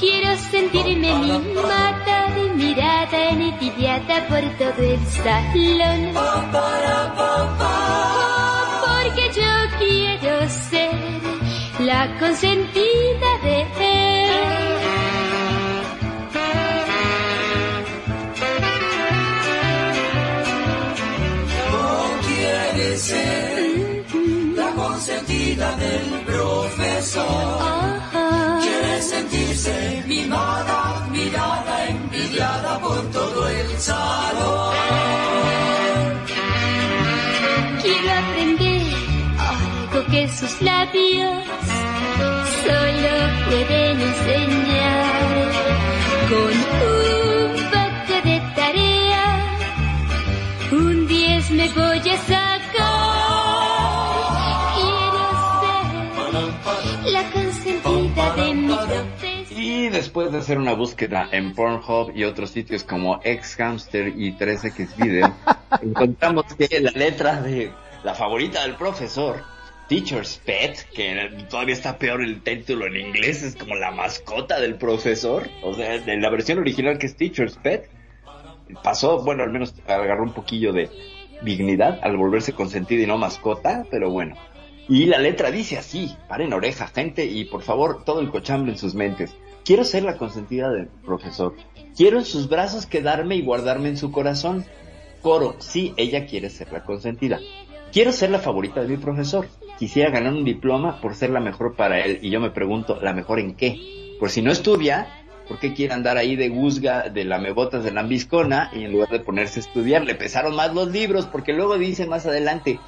[0.00, 6.12] Quiero sentirme mimada de mirada envidiada por todo el salón.
[11.94, 14.32] La consentida de él.
[21.72, 21.88] No
[22.26, 24.04] quiere ser
[24.60, 27.58] la consentida del profesor.
[28.64, 29.74] Quiere sentirse
[30.12, 30.80] mimada,
[31.16, 34.74] mirada, envidiada por todo el salón.
[37.82, 38.82] Quiero aprender
[39.52, 41.44] algo que sus labios
[44.26, 45.04] enseñar.
[46.28, 49.24] Con un poco de tarea,
[50.72, 52.64] un 10 me voy a sacar.
[54.74, 55.22] Quiero
[57.02, 59.58] ser la consentida de mi profesor.
[59.58, 64.96] Y después de hacer una búsqueda en Pornhub y otros sitios como Xhamster y 3X
[64.96, 65.34] Video,
[65.82, 67.70] encontramos que la letra de
[68.02, 69.42] la favorita del profesor,
[69.88, 74.76] Teacher's Pet, que todavía está peor el título en inglés, es como la mascota del
[74.76, 77.90] profesor, o sea, de la versión original que es Teacher's Pet,
[78.82, 80.88] pasó, bueno, al menos agarró un poquillo de
[81.42, 84.36] dignidad al volverse consentida y no mascota, pero bueno.
[84.88, 88.78] Y la letra dice así, paren oreja, gente, y por favor, todo el cochambre en
[88.78, 89.34] sus mentes.
[89.64, 91.54] Quiero ser la consentida del profesor.
[91.96, 94.66] Quiero en sus brazos quedarme y guardarme en su corazón.
[95.22, 97.40] Coro, sí, ella quiere ser la consentida.
[97.94, 99.46] Quiero ser la favorita de mi profesor.
[99.78, 102.18] Quisiera ganar un diploma por ser la mejor para él.
[102.22, 104.16] Y yo me pregunto, ¿la mejor en qué?
[104.18, 105.06] Por si no estudia,
[105.46, 109.20] ¿por qué quiere andar ahí de guzga, de lamebotas de lambiscona y en lugar de
[109.20, 110.02] ponerse a estudiar?
[110.04, 112.80] Le pesaron más los libros porque luego dice más adelante,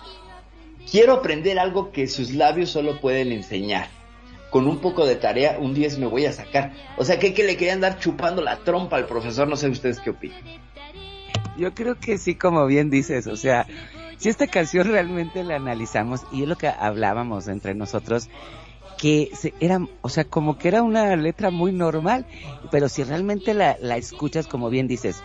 [0.91, 3.87] quiero aprender algo que sus labios solo pueden enseñar.
[4.51, 6.73] Con un poco de tarea, un 10 me voy a sacar.
[6.97, 10.01] O sea, que, que le querían dar chupando la trompa al profesor, no sé ustedes
[10.01, 10.43] qué opinan.
[11.57, 13.67] Yo creo que sí, como bien dices, o sea,
[14.19, 18.29] si esta canción realmente la analizamos, y es lo que hablábamos entre nosotros,
[18.99, 22.27] que se, era, o sea, como que era una letra muy normal,
[22.71, 25.23] pero si realmente la, la escuchas, como bien dices,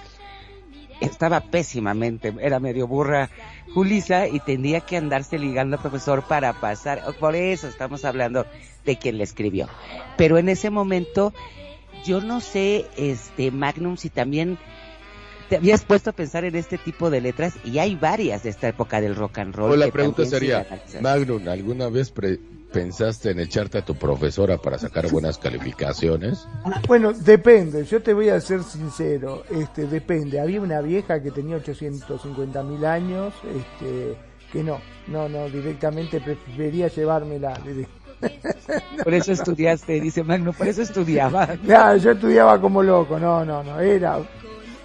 [1.00, 3.30] estaba pésimamente, era medio burra
[3.74, 8.46] Julisa y tendría que andarse ligando al profesor para pasar, por eso estamos hablando
[8.86, 9.68] de quien le escribió.
[10.18, 11.34] Pero en ese momento,
[12.06, 14.58] yo no sé, este, Magnum, si también
[15.52, 18.70] te habías puesto a pensar en este tipo de letras y hay varias de esta
[18.70, 19.72] época del rock and roll.
[19.74, 20.66] O la que pregunta se sería.
[21.02, 22.40] Magnum, ¿alguna vez pre-
[22.72, 26.48] pensaste en echarte a tu profesora para sacar buenas calificaciones?
[26.88, 30.40] Bueno, depende, yo te voy a ser sincero, este, depende.
[30.40, 34.16] Había una vieja que tenía 850 mil años, este,
[34.54, 37.60] que no, no, no, directamente prefería llevármela.
[39.04, 41.46] Por eso estudiaste, dice Magno, por eso estudiaba.
[41.66, 44.20] Claro, yo estudiaba como loco, no, no, no, era,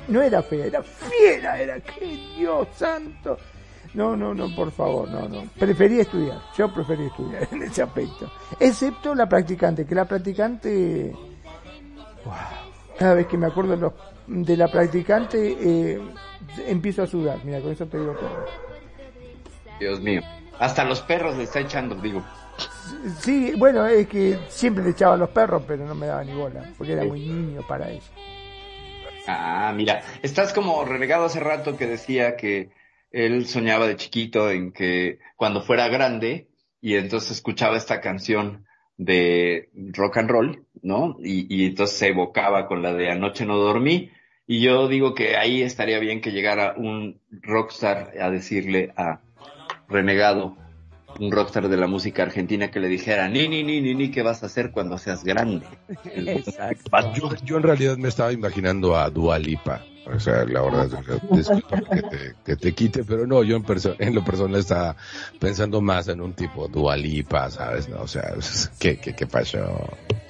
[0.09, 2.07] no era fea, era fiera, era que
[2.37, 3.37] Dios santo.
[3.95, 5.45] No, no, no, por favor, no, no.
[5.59, 8.31] Prefería estudiar, yo prefería estudiar en ese aspecto.
[8.61, 11.13] Excepto la practicante, que la practicante,
[12.25, 12.35] wow,
[12.99, 13.93] cada vez que me acuerdo de, los-
[14.27, 16.01] de la practicante, eh,
[16.67, 18.45] empiezo a sudar, mira, con eso te digo todo.
[19.81, 20.21] Dios mío.
[20.59, 22.23] Hasta los perros le está echando, digo.
[23.21, 26.35] Sí, bueno, es que siempre le echaba a los perros, pero no me daba ni
[26.35, 28.11] bola, porque era muy niño para eso.
[29.27, 32.71] Ah, mira, estás como renegado hace rato que decía que
[33.11, 36.49] él soñaba de chiquito en que cuando fuera grande
[36.81, 38.67] y entonces escuchaba esta canción
[38.97, 41.17] de rock and roll, ¿no?
[41.21, 44.11] Y, y entonces se evocaba con la de Anoche no dormí.
[44.47, 49.21] Y yo digo que ahí estaría bien que llegara un rockstar a decirle a
[49.89, 50.57] Renegado,
[51.19, 54.23] un rockstar de la música argentina que le dijera, ni, ni, ni, ni, ni, ¿qué
[54.23, 55.67] vas a hacer cuando seas grande?
[56.15, 57.13] Exacto.
[57.15, 59.85] Yo, yo en realidad me estaba imaginando a Dua Lipa.
[60.15, 60.89] O sea, la verdad,
[61.33, 64.97] disculpa que te, que te quite, pero no, yo en, perso- en lo personal estaba
[65.41, 67.89] pensando más en un tipo Dua Lipa, ¿sabes?
[67.89, 68.33] No, o sea,
[68.79, 69.59] ¿qué, qué, qué pasó?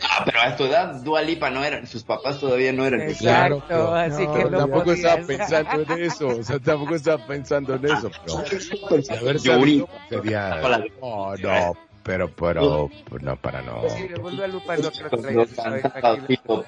[0.03, 3.03] Ah, pero a tu edad Dua Lipa no era, sus papás todavía no eran.
[3.03, 6.95] Exacto, Claro, así No, que pero no tampoco estaba pensando en eso, o sea, tampoco
[6.95, 8.45] estaba pensando en eso, pero
[9.03, 10.61] si haber sabido, sería,
[11.01, 11.75] oh, no,
[12.07, 13.83] pero, pero, pues no, para no.
[13.89, 14.09] Sí,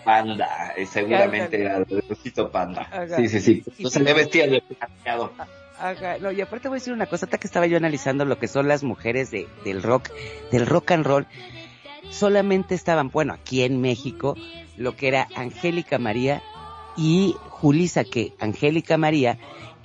[0.05, 2.91] Panda, eh, seguramente era de Osito Panda.
[3.17, 3.63] Sí, sí, sí.
[3.79, 5.33] No se le vestía de plateado.
[5.79, 8.41] Ajá, no, y aparte voy a decir una cosa, hasta que estaba yo analizando lo
[8.41, 10.11] que son las mujeres de, del rock,
[10.51, 11.27] del rock and roll,
[12.11, 14.37] solamente estaban, bueno, aquí en México,
[14.77, 16.43] lo que era Angélica María
[16.97, 19.39] y Julisa, que Angélica María,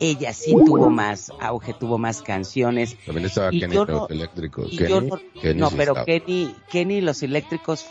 [0.03, 2.97] ella sí tuvo más auge, tuvo más canciones.
[3.05, 4.67] También estaba Y Kenny yo los no- eléctricos.
[4.71, 6.05] y Kenny, yo no, Kenny no, pero estaba.
[6.05, 7.85] Kenny, Kenny los eléctricos,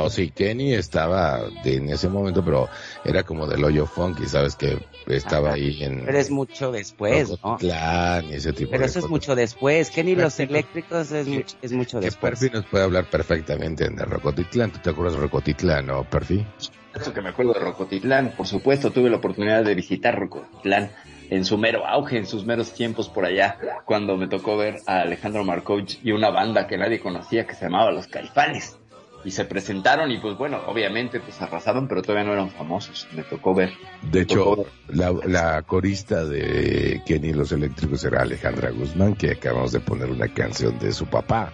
[0.00, 2.68] Oh, sí, Kenny estaba de- en ese momento, pero
[3.04, 4.54] era como del hoyo funky, ¿sabes?
[4.54, 4.78] Que
[5.08, 5.56] estaba Ajá.
[5.56, 6.04] ahí en...
[6.04, 7.34] pero es mucho después, ¿no?
[7.36, 9.10] Rocotitlán y ese tipo Pero de eso es cosas.
[9.10, 12.38] mucho después, Kenny y los eléctricos es mucho, es mucho después.
[12.38, 14.70] Perfi nos puede hablar perfectamente de Rocotitlán.
[14.70, 16.46] ¿Tú te acuerdas de Rocotitlán, no, Perfi?
[16.94, 20.90] Eso que me acuerdo de Rocotitlán, por supuesto, tuve la oportunidad de visitar Rocotitlán
[21.30, 25.00] en su mero auge, en sus meros tiempos por allá, cuando me tocó ver a
[25.00, 28.78] Alejandro Markovich y una banda que nadie conocía que se llamaba Los Caifanes.
[29.24, 33.08] Y se presentaron y pues bueno, obviamente pues arrasaban, pero todavía no eran famosos.
[33.12, 33.72] Me tocó ver.
[34.02, 39.80] De hecho, la, la corista de Kenny los eléctricos era Alejandra Guzmán, que acabamos de
[39.80, 41.52] poner una canción de su papá.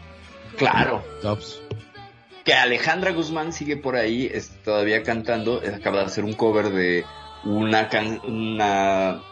[0.58, 1.02] Claro.
[1.22, 1.62] Tops.
[2.44, 7.04] Que Alejandra Guzmán sigue por ahí, es todavía cantando, acaba de hacer un cover de
[7.44, 9.22] una can una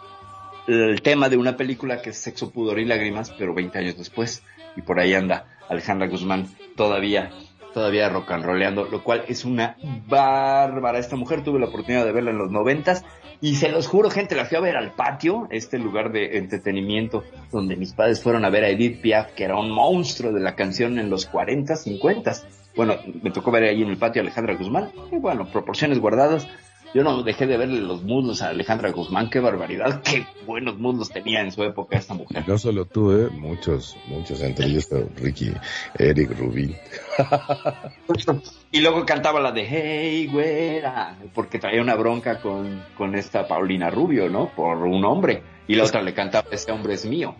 [0.66, 4.42] el tema de una película que es Sexo, Pudor y Lágrimas, pero 20 años después.
[4.76, 7.30] Y por ahí anda Alejandra Guzmán todavía,
[7.74, 9.76] todavía rock and rollando, lo cual es una
[10.06, 10.98] bárbara.
[10.98, 13.04] Esta mujer tuve la oportunidad de verla en los noventas
[13.40, 17.24] y se los juro, gente, la fui a ver al patio, este lugar de entretenimiento
[17.50, 20.54] donde mis padres fueron a ver a Edith Piaf, que era un monstruo de la
[20.54, 22.32] canción en los 40, 50.
[22.76, 24.90] Bueno, me tocó ver ahí en el patio a Alejandra Guzmán.
[25.10, 26.46] Y bueno, proporciones guardadas.
[26.94, 29.30] Yo no dejé de verle los muslos a Alejandra Guzmán.
[29.30, 30.02] Qué barbaridad.
[30.02, 32.44] Qué buenos muslos tenía en su época esta mujer.
[32.46, 33.30] No solo tú, ¿eh?
[33.30, 35.52] Muchos, muchos, entre ellos Ricky,
[35.98, 36.76] Eric Rubin.
[38.74, 43.90] Y luego cantaba la de Hey, güera, porque traía una bronca con, con esta Paulina
[43.90, 44.48] Rubio, ¿no?
[44.54, 45.42] Por un hombre.
[45.68, 47.36] Y la otra le cantaba Este hombre es mío.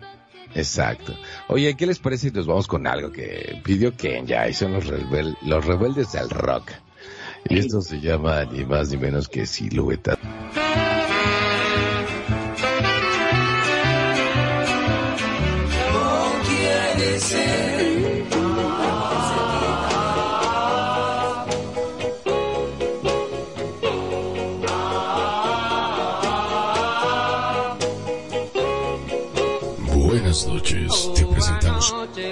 [0.55, 1.15] Exacto.
[1.47, 4.85] Oye, ¿qué les parece si nos vamos con algo que pidió Kenya y son los,
[4.85, 6.71] rebel- los rebeldes del rock?
[7.49, 10.17] Y esto se llama ni más ni menos que Silueta.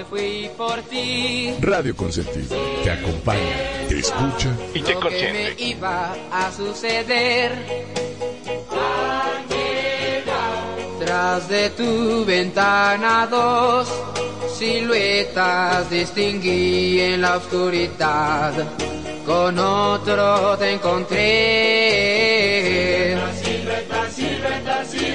[0.04, 1.54] Fui por ti.
[1.60, 2.56] Radio Consentido.
[2.82, 7.52] Te acompaña, te escucha Y te Lo que me iba a suceder.
[10.98, 13.88] Tras de tu ventana dos
[14.56, 18.52] siluetas distinguí en la oscuridad.
[19.26, 22.22] Con otro te encontré.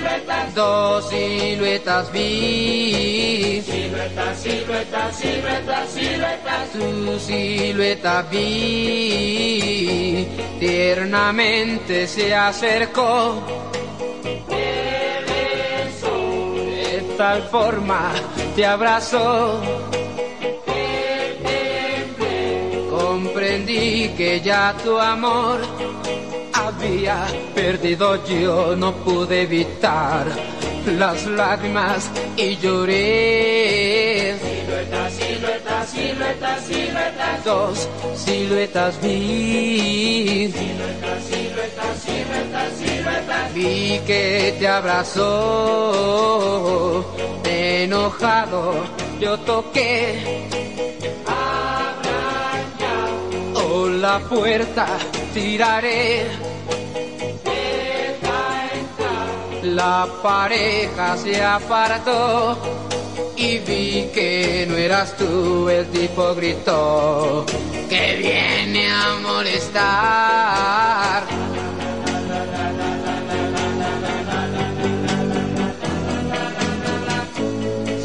[0.07, 0.55] Siluetas.
[0.55, 3.61] Dos siluetas vi.
[3.65, 6.69] Siluetas, siluetas, siluetas, siluetas.
[6.71, 10.27] Tu silueta vi.
[10.59, 13.43] Tiernamente se acercó.
[16.87, 18.13] De tal forma
[18.55, 19.61] te abrazó.
[22.89, 25.59] Comprendí que ya tu amor
[26.77, 27.25] había
[27.55, 30.25] perdido, yo no pude evitar
[30.97, 34.35] las lágrimas y lloré.
[34.39, 37.43] Siluetas, siluetas, siluetas, siluetas.
[37.45, 40.51] Dos siluetas vi.
[40.51, 43.53] Siluetas, siluetas, siluetas, siluetas.
[43.53, 45.23] Vi que te abrazó,
[47.43, 48.85] enojado
[49.19, 50.47] yo toqué.
[53.55, 54.85] O la puerta
[55.33, 56.46] tiraré.
[59.77, 62.57] La pareja se apartó
[63.35, 67.45] y vi que no eras tú, el tipo gritó
[67.87, 69.67] que viene a molestar.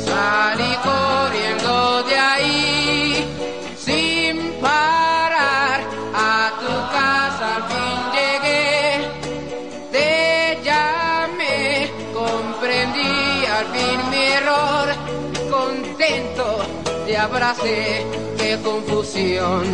[0.05, 2.42] Salí corriendo de ahí
[17.23, 18.05] abracé,
[18.39, 19.65] qué confusión.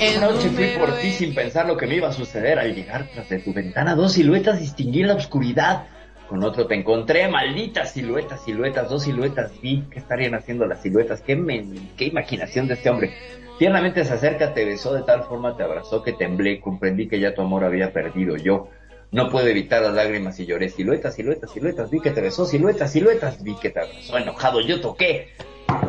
[0.00, 3.08] El Anoche fui por ti sin pensar lo que me iba a suceder al llegar
[3.12, 3.94] tras de tu ventana.
[3.94, 5.86] Dos siluetas distinguí en la oscuridad.
[6.28, 9.50] Con otro te encontré, malditas siluetas, siluetas, dos siluetas.
[9.60, 11.20] Vi qué estarían haciendo las siluetas.
[11.20, 13.12] Qué, men- qué imaginación de este hombre.
[13.58, 16.60] Tiernamente se acerca, te besó de tal forma, te abrazó que temblé.
[16.60, 18.68] Comprendí que ya tu amor había perdido yo.
[19.10, 20.68] No puedo evitar las lágrimas y lloré.
[20.68, 21.90] Siluetas, siluetas, siluetas.
[21.90, 23.42] Vi que te besó, siluetas, siluetas.
[23.42, 24.16] Vi que te abrazó.
[24.18, 25.28] Enojado, yo toqué.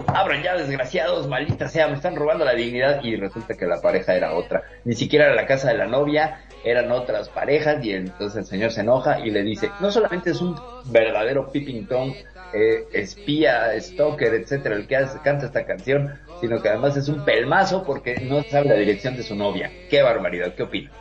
[0.08, 3.04] Abran ya, desgraciados, maldita sea, me están robando la dignidad.
[3.04, 4.64] Y resulta que la pareja era otra.
[4.84, 7.84] Ni siquiera era la casa de la novia, eran otras parejas.
[7.86, 11.86] Y entonces el señor se enoja y le dice: No solamente es un verdadero peeping
[11.88, 12.14] tom,
[12.54, 17.24] eh, espía, stalker, etcétera, el que hace- canta esta canción, sino que además es un
[17.24, 19.72] pelmazo porque no sabe la dirección de su novia.
[19.90, 20.92] Qué barbaridad, ¿qué opina?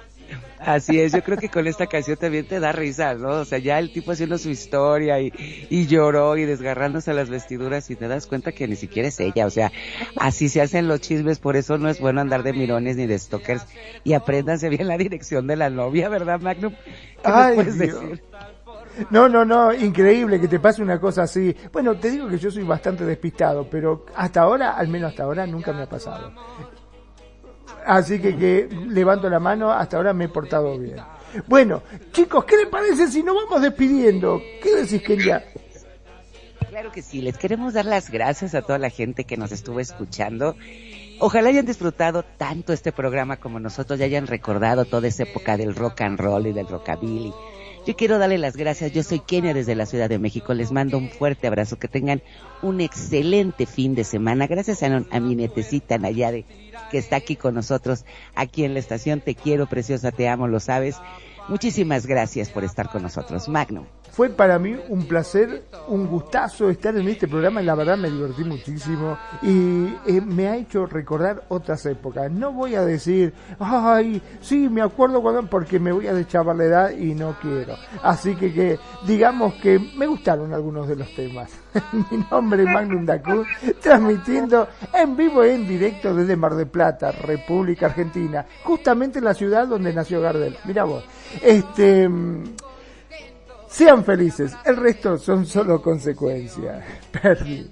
[0.61, 3.29] Así es, yo creo que con esta canción también te da risa, ¿no?
[3.31, 5.33] O sea, ya el tipo haciendo su historia y,
[5.71, 9.47] y lloró y desgarrándose las vestiduras y te das cuenta que ni siquiera es ella,
[9.47, 9.73] o sea,
[10.17, 13.19] así se hacen los chismes, por eso no es bueno andar de mirones ni de
[13.19, 13.67] stalkers
[14.03, 16.75] y apréndanse bien la dirección de la novia, ¿verdad, Magnum?
[17.23, 18.01] ¿Qué nos Ay, puedes Dios.
[18.01, 18.23] decir?
[19.11, 21.55] No, no, no, increíble que te pase una cosa así.
[21.73, 25.47] Bueno, te digo que yo soy bastante despistado, pero hasta ahora, al menos hasta ahora,
[25.47, 26.33] nunca me ha pasado.
[27.89, 30.97] Así que, que levanto la mano, hasta ahora me he portado bien.
[31.47, 31.83] Bueno,
[32.13, 34.43] chicos, ¿qué les parece si nos vamos despidiendo?
[34.63, 35.43] ¿Qué decís, Kenia?
[36.69, 39.81] Claro que sí, les queremos dar las gracias a toda la gente que nos estuvo
[39.81, 40.55] escuchando.
[41.19, 45.75] Ojalá hayan disfrutado tanto este programa como nosotros y hayan recordado toda esa época del
[45.75, 47.33] rock and roll y del rockabilly.
[47.89, 50.99] Yo quiero darle las gracias, yo soy Kenia desde la Ciudad de México, les mando
[50.99, 52.21] un fuerte abrazo, que tengan
[52.61, 54.47] un excelente fin de semana.
[54.47, 56.45] Gracias a, a mi nietecita Nayade,
[56.91, 58.05] que está aquí con nosotros,
[58.35, 59.23] aquí en la estación.
[59.23, 60.97] Te quiero, preciosa, te amo, lo sabes.
[61.49, 63.87] Muchísimas gracias por estar con nosotros, Magnum.
[64.19, 68.43] Fue para mí un placer, un gustazo estar en este programa, la verdad me divertí
[68.43, 72.29] muchísimo y eh, me ha hecho recordar otras épocas.
[72.29, 76.65] No voy a decir, ay, sí, me acuerdo cuando, porque me voy a deschavar la
[76.65, 77.77] edad y no quiero.
[78.03, 81.53] Así que, digamos que me gustaron algunos de los temas.
[82.11, 83.45] Mi nombre es Magnum Dacú,
[83.81, 89.35] transmitiendo en vivo e en directo desde Mar del Plata, República Argentina, justamente en la
[89.35, 90.57] ciudad donde nació Gardel.
[90.65, 91.05] Mira vos.
[91.41, 92.43] Este, mm,
[93.69, 96.85] sean felices, el resto son solo consecuencias.
[97.23, 97.71] Perry.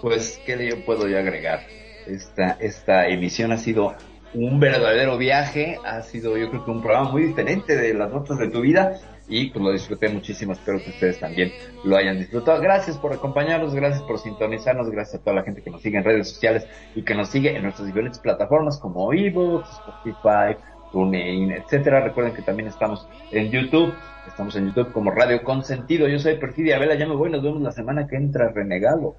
[0.00, 1.60] Pues, ¿qué yo puedo yo agregar?
[2.06, 3.94] Esta, esta emisión ha sido
[4.34, 8.38] un verdadero viaje, ha sido yo creo que un programa muy diferente de las notas
[8.38, 8.98] de tu vida
[9.28, 11.52] y pues lo disfruté muchísimo, espero que ustedes también
[11.84, 12.60] lo hayan disfrutado.
[12.60, 16.04] Gracias por acompañarnos, gracias por sintonizarnos, gracias a toda la gente que nos sigue en
[16.04, 20.56] redes sociales y que nos sigue en nuestras diferentes plataformas como Evox, Spotify,
[20.94, 22.00] TuneIn, etcétera.
[22.00, 23.92] Recuerden que también estamos en YouTube,
[24.28, 26.08] estamos en YouTube como Radio Consentido.
[26.08, 29.16] Yo soy Perfidia Vela, ya me voy, nos vemos la semana que entra, renegado.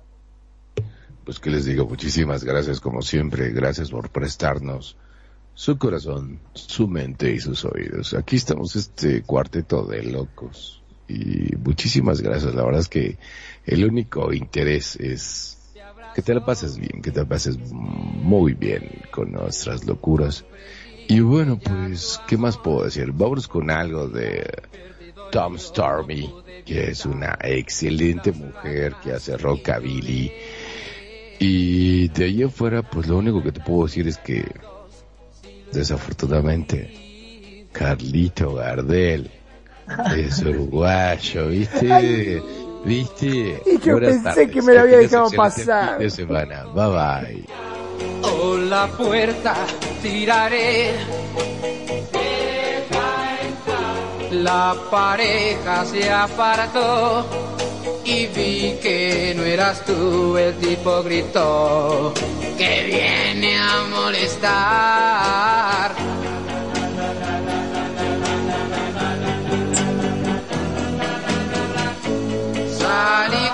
[1.26, 4.96] Pues que les digo, muchísimas gracias como siempre, gracias por prestarnos
[5.54, 8.14] su corazón, su mente y sus oídos.
[8.14, 12.56] Aquí estamos este cuarteto de locos y muchísimas gracias.
[12.56, 13.18] La verdad es que
[13.66, 15.74] el único interés es
[16.16, 20.46] que te la pases bien, que te la pases muy bien con nuestras locuras.
[21.07, 23.11] Y bueno, pues, ¿qué más puedo decir?
[23.14, 24.44] Vamos con algo de
[25.32, 26.34] Tom Stormy,
[26.65, 30.32] que es una excelente mujer que hace rockabilly.
[31.40, 34.45] Y de ahí afuera, pues lo único que te puedo decir es que
[35.72, 39.30] desafortunadamente Carlito Gardel
[40.18, 42.41] es uruguayo, ¿viste?
[42.86, 43.61] ¿Viste?
[43.65, 45.98] Y yo Buenas pensé tardes, que me lo había dejado pasar.
[45.98, 46.65] fin de semana.
[46.73, 46.88] Bye
[47.44, 47.75] bye.
[48.24, 49.56] O la puerta
[50.02, 50.96] tiraré.
[54.32, 57.26] La pareja se apartó
[58.04, 62.14] y vi que no eras tú, el tipo gritó
[62.58, 65.96] que viene a molestar.
[72.78, 73.50] Salí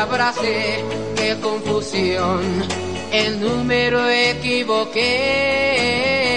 [0.00, 0.84] abracé
[1.16, 2.40] qué confusión.
[3.12, 6.29] El número equivoqué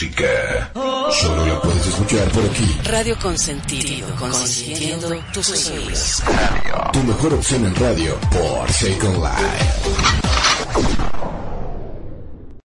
[0.00, 0.70] música.
[1.10, 2.80] Solo la puedes escuchar por aquí.
[2.84, 6.22] Radio Consentido, consintiendo tus oídos.
[6.92, 10.19] Tu mejor opción en radio por Second Life.